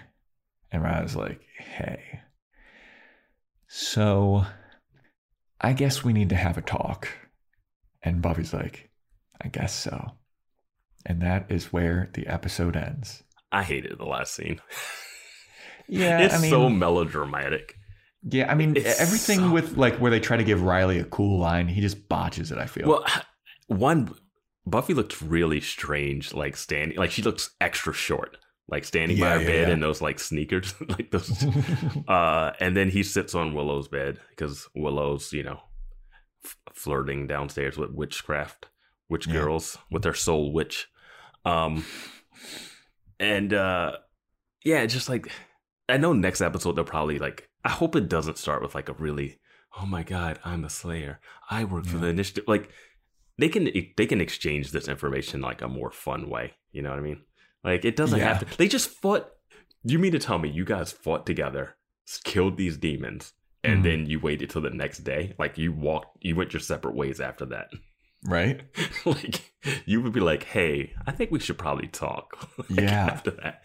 [0.72, 2.20] And Riley's like, hey.
[3.66, 4.46] So
[5.60, 7.08] I guess we need to have a talk.
[8.02, 8.90] And Buffy's like,
[9.42, 10.12] I guess so.
[11.04, 13.22] And that is where the episode ends.
[13.50, 14.60] I hated the last scene.
[15.88, 17.77] Yeah, it's I mean, so melodramatic.
[18.30, 21.04] Yeah, I mean It's everything so- with like where they try to give Riley a
[21.04, 22.58] cool line, he just botches it.
[22.58, 22.88] I feel.
[22.88, 23.04] Well,
[23.68, 24.14] one
[24.66, 28.36] Buffy looked really strange, like standing, like she looks extra short,
[28.68, 29.74] like standing by her yeah, bed yeah.
[29.74, 31.42] in those like sneakers, like those.
[32.08, 35.60] uh, and then he sits on Willow's bed because Willow's, you know,
[36.44, 38.66] f- flirting downstairs with witchcraft,
[39.08, 39.34] witch Yeah.
[39.34, 40.88] girls with their soul witch.
[41.46, 41.84] Um,
[43.18, 43.92] and uh,
[44.64, 45.30] yeah, just like
[45.88, 47.47] I know next episode they'll probably like.
[47.68, 49.38] I hope it doesn't start with like a really,
[49.78, 51.20] oh my god, I'm a Slayer.
[51.50, 52.44] I work for the initiative.
[52.48, 52.70] Like
[53.36, 53.64] they can
[53.98, 56.54] they can exchange this information like a more fun way.
[56.72, 57.20] You know what I mean?
[57.62, 58.28] Like it doesn't Yeah.
[58.34, 58.56] have to.
[58.58, 59.28] They just fought.
[59.84, 61.76] You mean to tell me you guys fought together,
[62.24, 63.32] killed these demons,
[63.62, 63.82] and Mhm.
[63.84, 65.34] then you waited till the next day?
[65.38, 67.68] Like you walked, you went your separate ways after that.
[68.24, 68.62] right?
[69.04, 69.52] like
[69.86, 72.26] you would be like, "Hey, I think we should probably talk."
[72.58, 73.06] Like, Yeah.
[73.06, 73.62] After that,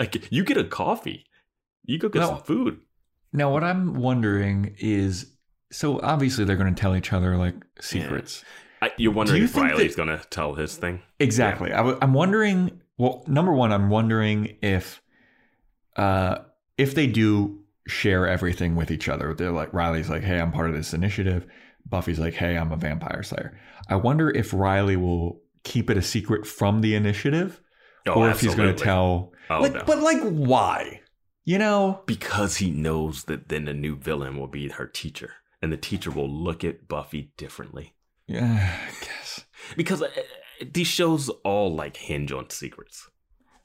[0.00, 1.26] like you get a coffee,
[1.84, 2.28] you go get No.
[2.28, 2.80] some food.
[3.34, 5.32] Now, what I'm wondering is,
[5.70, 8.44] so obviously they're going to tell each other like secrets.
[8.80, 11.02] I, you're wondering you if Riley's that- gonna tell his thing.
[11.18, 11.72] Exactly.
[11.72, 12.80] I w- I'm wondering.
[12.96, 15.02] Well, number one, I'm wondering if,
[15.96, 16.38] uh,
[16.78, 19.34] if they do share everything with each other.
[19.34, 21.46] They're like Riley's like, "Hey, I'm part of this initiative."
[21.88, 23.58] Buffy's like, "Hey, I'm a vampire slayer."
[23.88, 27.60] I wonder if Riley will keep it a secret from the initiative,
[28.06, 29.32] Oh, or if he's going to tell.
[29.50, 29.82] Oh, like, no.
[29.86, 31.00] But like, why?
[31.44, 32.02] You know?
[32.06, 36.10] because he knows that then the new villain will be her teacher, and the teacher
[36.10, 37.94] will look at Buffy differently.
[38.26, 39.44] Yeah, I guess.
[39.76, 40.08] Because uh,
[40.72, 43.08] these shows all like hinge on secrets.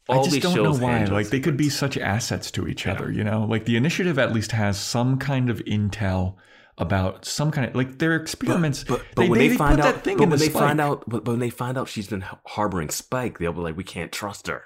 [0.10, 1.06] I just don't know why.
[1.06, 2.94] Like they could be such assets to each Yeah.
[2.94, 3.46] other, you know?
[3.46, 6.36] Like the initiative at least has some kind of intel
[6.80, 8.84] about some kind of like their experiments.
[8.84, 10.64] But, but when they, they, find out, that thing but when the they spike.
[10.64, 13.78] find out, but, but when they find out she's been harboring Spike, they'll be like,
[13.78, 14.64] "We can't trust her."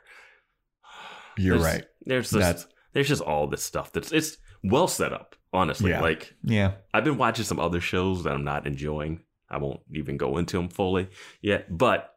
[1.37, 1.85] You're There's- right.
[2.05, 5.35] There's That's- just there's just all this stuff that's it's well set up.
[5.51, 6.01] Honestly, Yeah.
[6.01, 6.73] like Yeah.
[6.93, 9.21] I've been watching some other shows that I'm not enjoying.
[9.49, 11.09] I won't even go into them fully
[11.41, 12.09] yet, but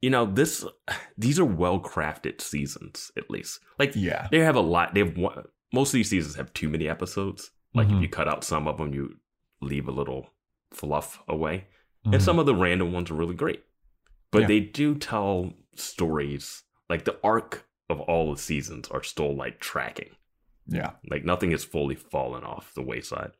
[0.00, 0.64] you know this
[1.18, 3.60] these are well crafted seasons at least.
[3.78, 4.26] Like Yeah.
[4.30, 4.94] they have a lot.
[4.94, 7.50] They have one, most of these seasons have too many episodes.
[7.74, 7.96] Like Mhm.
[7.96, 9.16] if you cut out some of them, you
[9.60, 10.30] leave a little
[10.72, 11.66] fluff away.
[12.02, 13.62] and some of the random ones are really great.
[14.32, 14.46] But Yeah.
[14.46, 20.10] they do tell stories like the arc of all the seasons are still like tracking.
[20.66, 20.92] Yeah.
[21.10, 23.32] Like nothing has fully fallen off the wayside.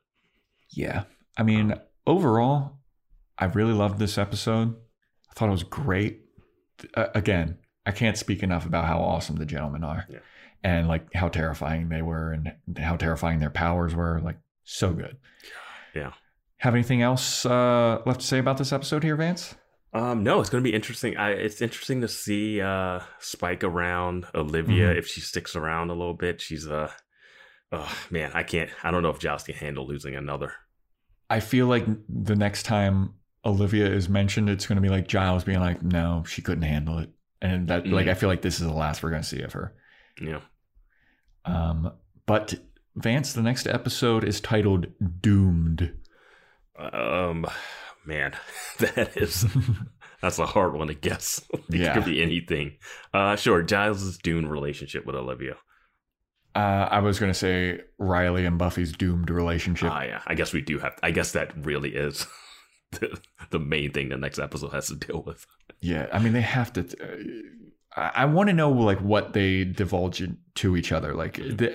[0.71, 1.03] Yeah.
[1.37, 1.75] I mean,
[2.05, 2.79] overall,
[3.37, 4.75] I really loved this episode.
[5.29, 6.21] I thought it was great.
[6.93, 10.19] Uh, again, I can't speak enough about how awesome the gentlemen are Yeah.
[10.63, 14.19] and like how terrifying they were and how terrifying their powers were.
[14.23, 15.17] Like, so good.
[15.95, 16.11] Yeah.
[16.57, 19.55] Have anything else uh, left to say about this episode here, Vance?
[19.93, 21.17] Um, no, it's going to be interesting.
[21.17, 24.97] I, it's interesting to see uh, Spike around Olivia Mhm.
[24.97, 26.39] if she sticks around a little bit.
[26.39, 26.89] She's uh,
[27.73, 28.69] oh man, I can't.
[28.83, 30.53] I don't know if Giles can handle losing another.
[31.29, 33.15] I feel like the next time
[33.45, 36.99] Olivia is mentioned, it's going to be like Giles being like, no, she couldn't handle
[36.99, 37.09] it.
[37.41, 38.11] And that, like, Mhm.
[38.11, 39.73] I feel like this is the last we're going to see of her.
[40.21, 40.41] Yeah.
[41.45, 41.91] Um,
[42.25, 42.53] but
[42.95, 44.87] Vance, the next episode is titled
[45.21, 45.93] Doomed.
[46.77, 47.45] Um,
[48.05, 48.33] man,
[48.79, 49.45] that is
[50.21, 51.41] that's a hard one to guess.
[51.53, 51.93] it Yeah.
[51.93, 52.77] could be anything.
[53.13, 55.55] Uh, sure, Giles' Dune relationship with Olivia.
[56.53, 59.89] Uh, I was going to say Riley and Buffy's doomed relationship.
[59.91, 60.21] Ah, yeah.
[60.27, 60.99] I guess we do have.
[61.01, 62.27] I guess that really is
[62.91, 63.17] the,
[63.51, 65.45] the main thing the next episode has to deal with.
[65.79, 66.81] yeah, I mean they have to.
[67.01, 67.15] Uh,
[67.95, 70.21] I, I want to know like what they divulge
[70.55, 71.13] to each other.
[71.15, 71.73] Like, the,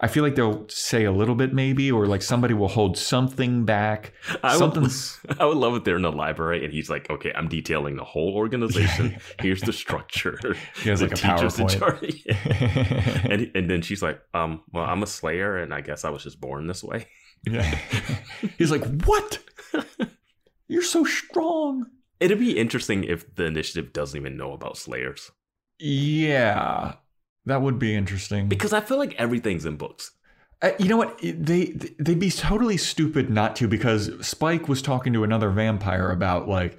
[0.00, 3.64] I feel like they'll say a little bit maybe, or like somebody will hold something
[3.64, 4.12] back.
[4.42, 4.76] I would,
[5.40, 5.84] I would love it.
[5.84, 9.18] They're in the library, and he's like, "Okay, I'm detailing the whole organization.
[9.40, 10.38] Here's the structure.
[10.82, 11.78] He has, the like, a PowerPoint.
[11.78, 16.10] charge." and and then she's like, "Um, well, I'm a Slayer, and I guess I
[16.10, 17.06] was just born this way."
[17.46, 17.78] yeah.
[18.58, 19.38] He's like, what?
[20.68, 21.86] You're so strong.
[22.18, 25.30] It'd be interesting if the initiative doesn't even know about Slayers,
[25.78, 26.94] Yeah,
[27.46, 28.48] that would be interesting.
[28.48, 30.10] because I feel like everything's in books.
[30.62, 31.18] Uh, you know what?
[31.22, 31.66] They
[31.98, 36.78] they'd be totally stupid not to because Spike was talking to another vampire about like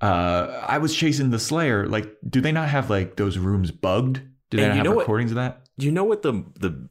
[0.00, 1.86] uh I was chasing the Slayer.
[1.86, 4.20] Like, do they not have like those rooms bugged?
[4.50, 5.60] Do they And not have know what- recordings of that?
[5.76, 6.88] You know what the the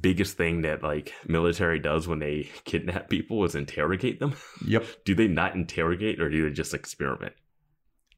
[0.00, 4.34] biggest thing that like military does when they kidnap people is interrogate them?
[4.66, 4.84] Yep.
[5.04, 7.34] Do they not interrogate, or do they just experiment?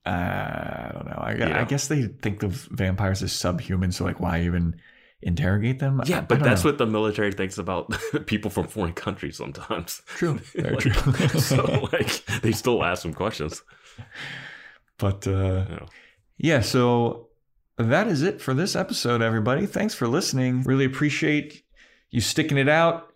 [0.07, 1.19] Uh, I don't know.
[1.19, 1.61] I, Yeah.
[1.61, 4.81] I guess they think the vampires is subhuman, so like, why even
[5.23, 6.01] interrogate them?
[6.07, 6.71] Yeah, I but don't that's know.
[6.71, 7.93] what the military thinks about
[8.27, 10.03] people from foreign countries sometimes.
[10.07, 10.35] True.
[10.55, 11.41] Very Like, true.
[11.41, 13.63] so like they still ask some questions.
[14.99, 15.87] But uh, Yeah.
[16.39, 17.29] yeah, so
[17.79, 19.67] that is it for this episode, everybody.
[19.67, 20.63] Thanks for listening.
[20.63, 21.63] Really appreciate
[22.11, 23.13] you sticking it out.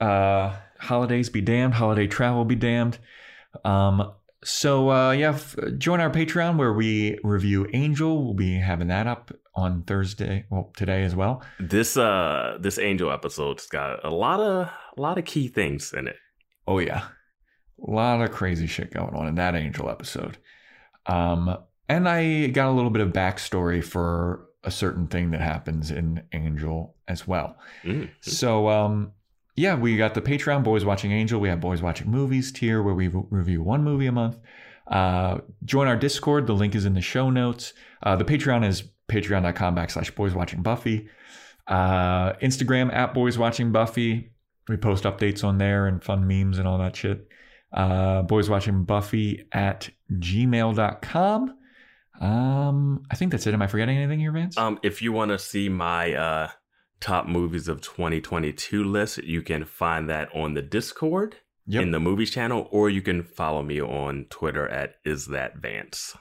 [0.00, 2.98] Uh, holidays be damned, holiday travel be damned.
[3.64, 4.12] Um,
[4.44, 8.24] so uh, yeah, f- join our Patreon where we review Angel.
[8.24, 11.42] We'll be having that up on Thursday, well today as well.
[11.60, 16.08] This uh this angel episode's got a lot of a lot of key things in
[16.08, 16.16] it.
[16.66, 17.04] Oh yeah,
[17.86, 20.38] a lot of crazy shit going on in that Angel episode.
[21.06, 21.56] Um,
[21.88, 26.22] and I got a little bit of backstory for a certain thing that happens in
[26.32, 27.56] Angel as well.
[27.84, 28.10] Mm.
[28.20, 29.12] So um,
[29.54, 31.40] yeah, we got the Patreon Boys Watching Angel.
[31.40, 34.38] We have Boys Watching Movies tier where we re- review one movie a month.
[34.86, 36.46] Uh, join our Discord.
[36.46, 37.72] The link is in the show notes.
[38.02, 41.08] Uh, the Patreon is patreon.com backslash Boys Watching Buffy.
[41.66, 44.32] Uh, Instagram at Boys Watching Buffy.
[44.68, 47.28] We post updates on there and fun memes and all that shit.
[47.72, 51.56] Uh, Boys Watching Buffy at gmail.com.
[52.20, 53.54] Um, I think that's it.
[53.54, 54.56] Am I forgetting anything here, Vance?
[54.56, 56.48] Um, if you want to see my uh,
[57.02, 61.82] top movies of 2022 list, you can find that on the Discord Yep.
[61.82, 66.16] in the movies channel, or you can follow me on Twitter at is that Vance.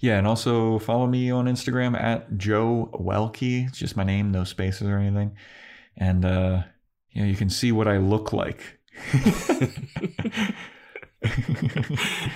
[0.00, 3.68] Yeah, and also follow me on Instagram at Joe Welkie.
[3.68, 5.36] It's just my name, no spaces or anything.
[5.96, 6.62] And uh
[7.10, 8.78] you know, you can see what I look like.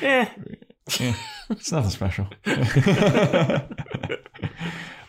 [0.03, 0.27] Eh,
[1.01, 1.15] Yeah,
[1.49, 2.29] it's nothing special.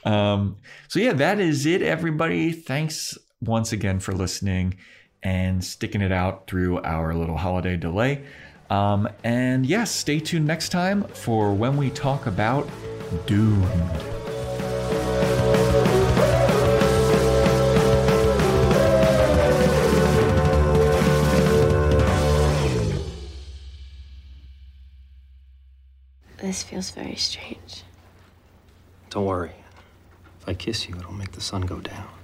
[0.06, 0.58] um,
[0.88, 2.52] so yeah, that is it, everybody.
[2.52, 4.76] Thanks once again for listening
[5.24, 8.24] and sticking it out through our little holiday delay.
[8.70, 12.70] Um, and yes, stay tuned next time for when we talk about
[13.26, 13.66] Doomed.
[26.38, 27.84] This feels very strange.
[29.10, 29.65] Don't worry.
[30.46, 32.15] If I kiss you, it'll make the sun go down.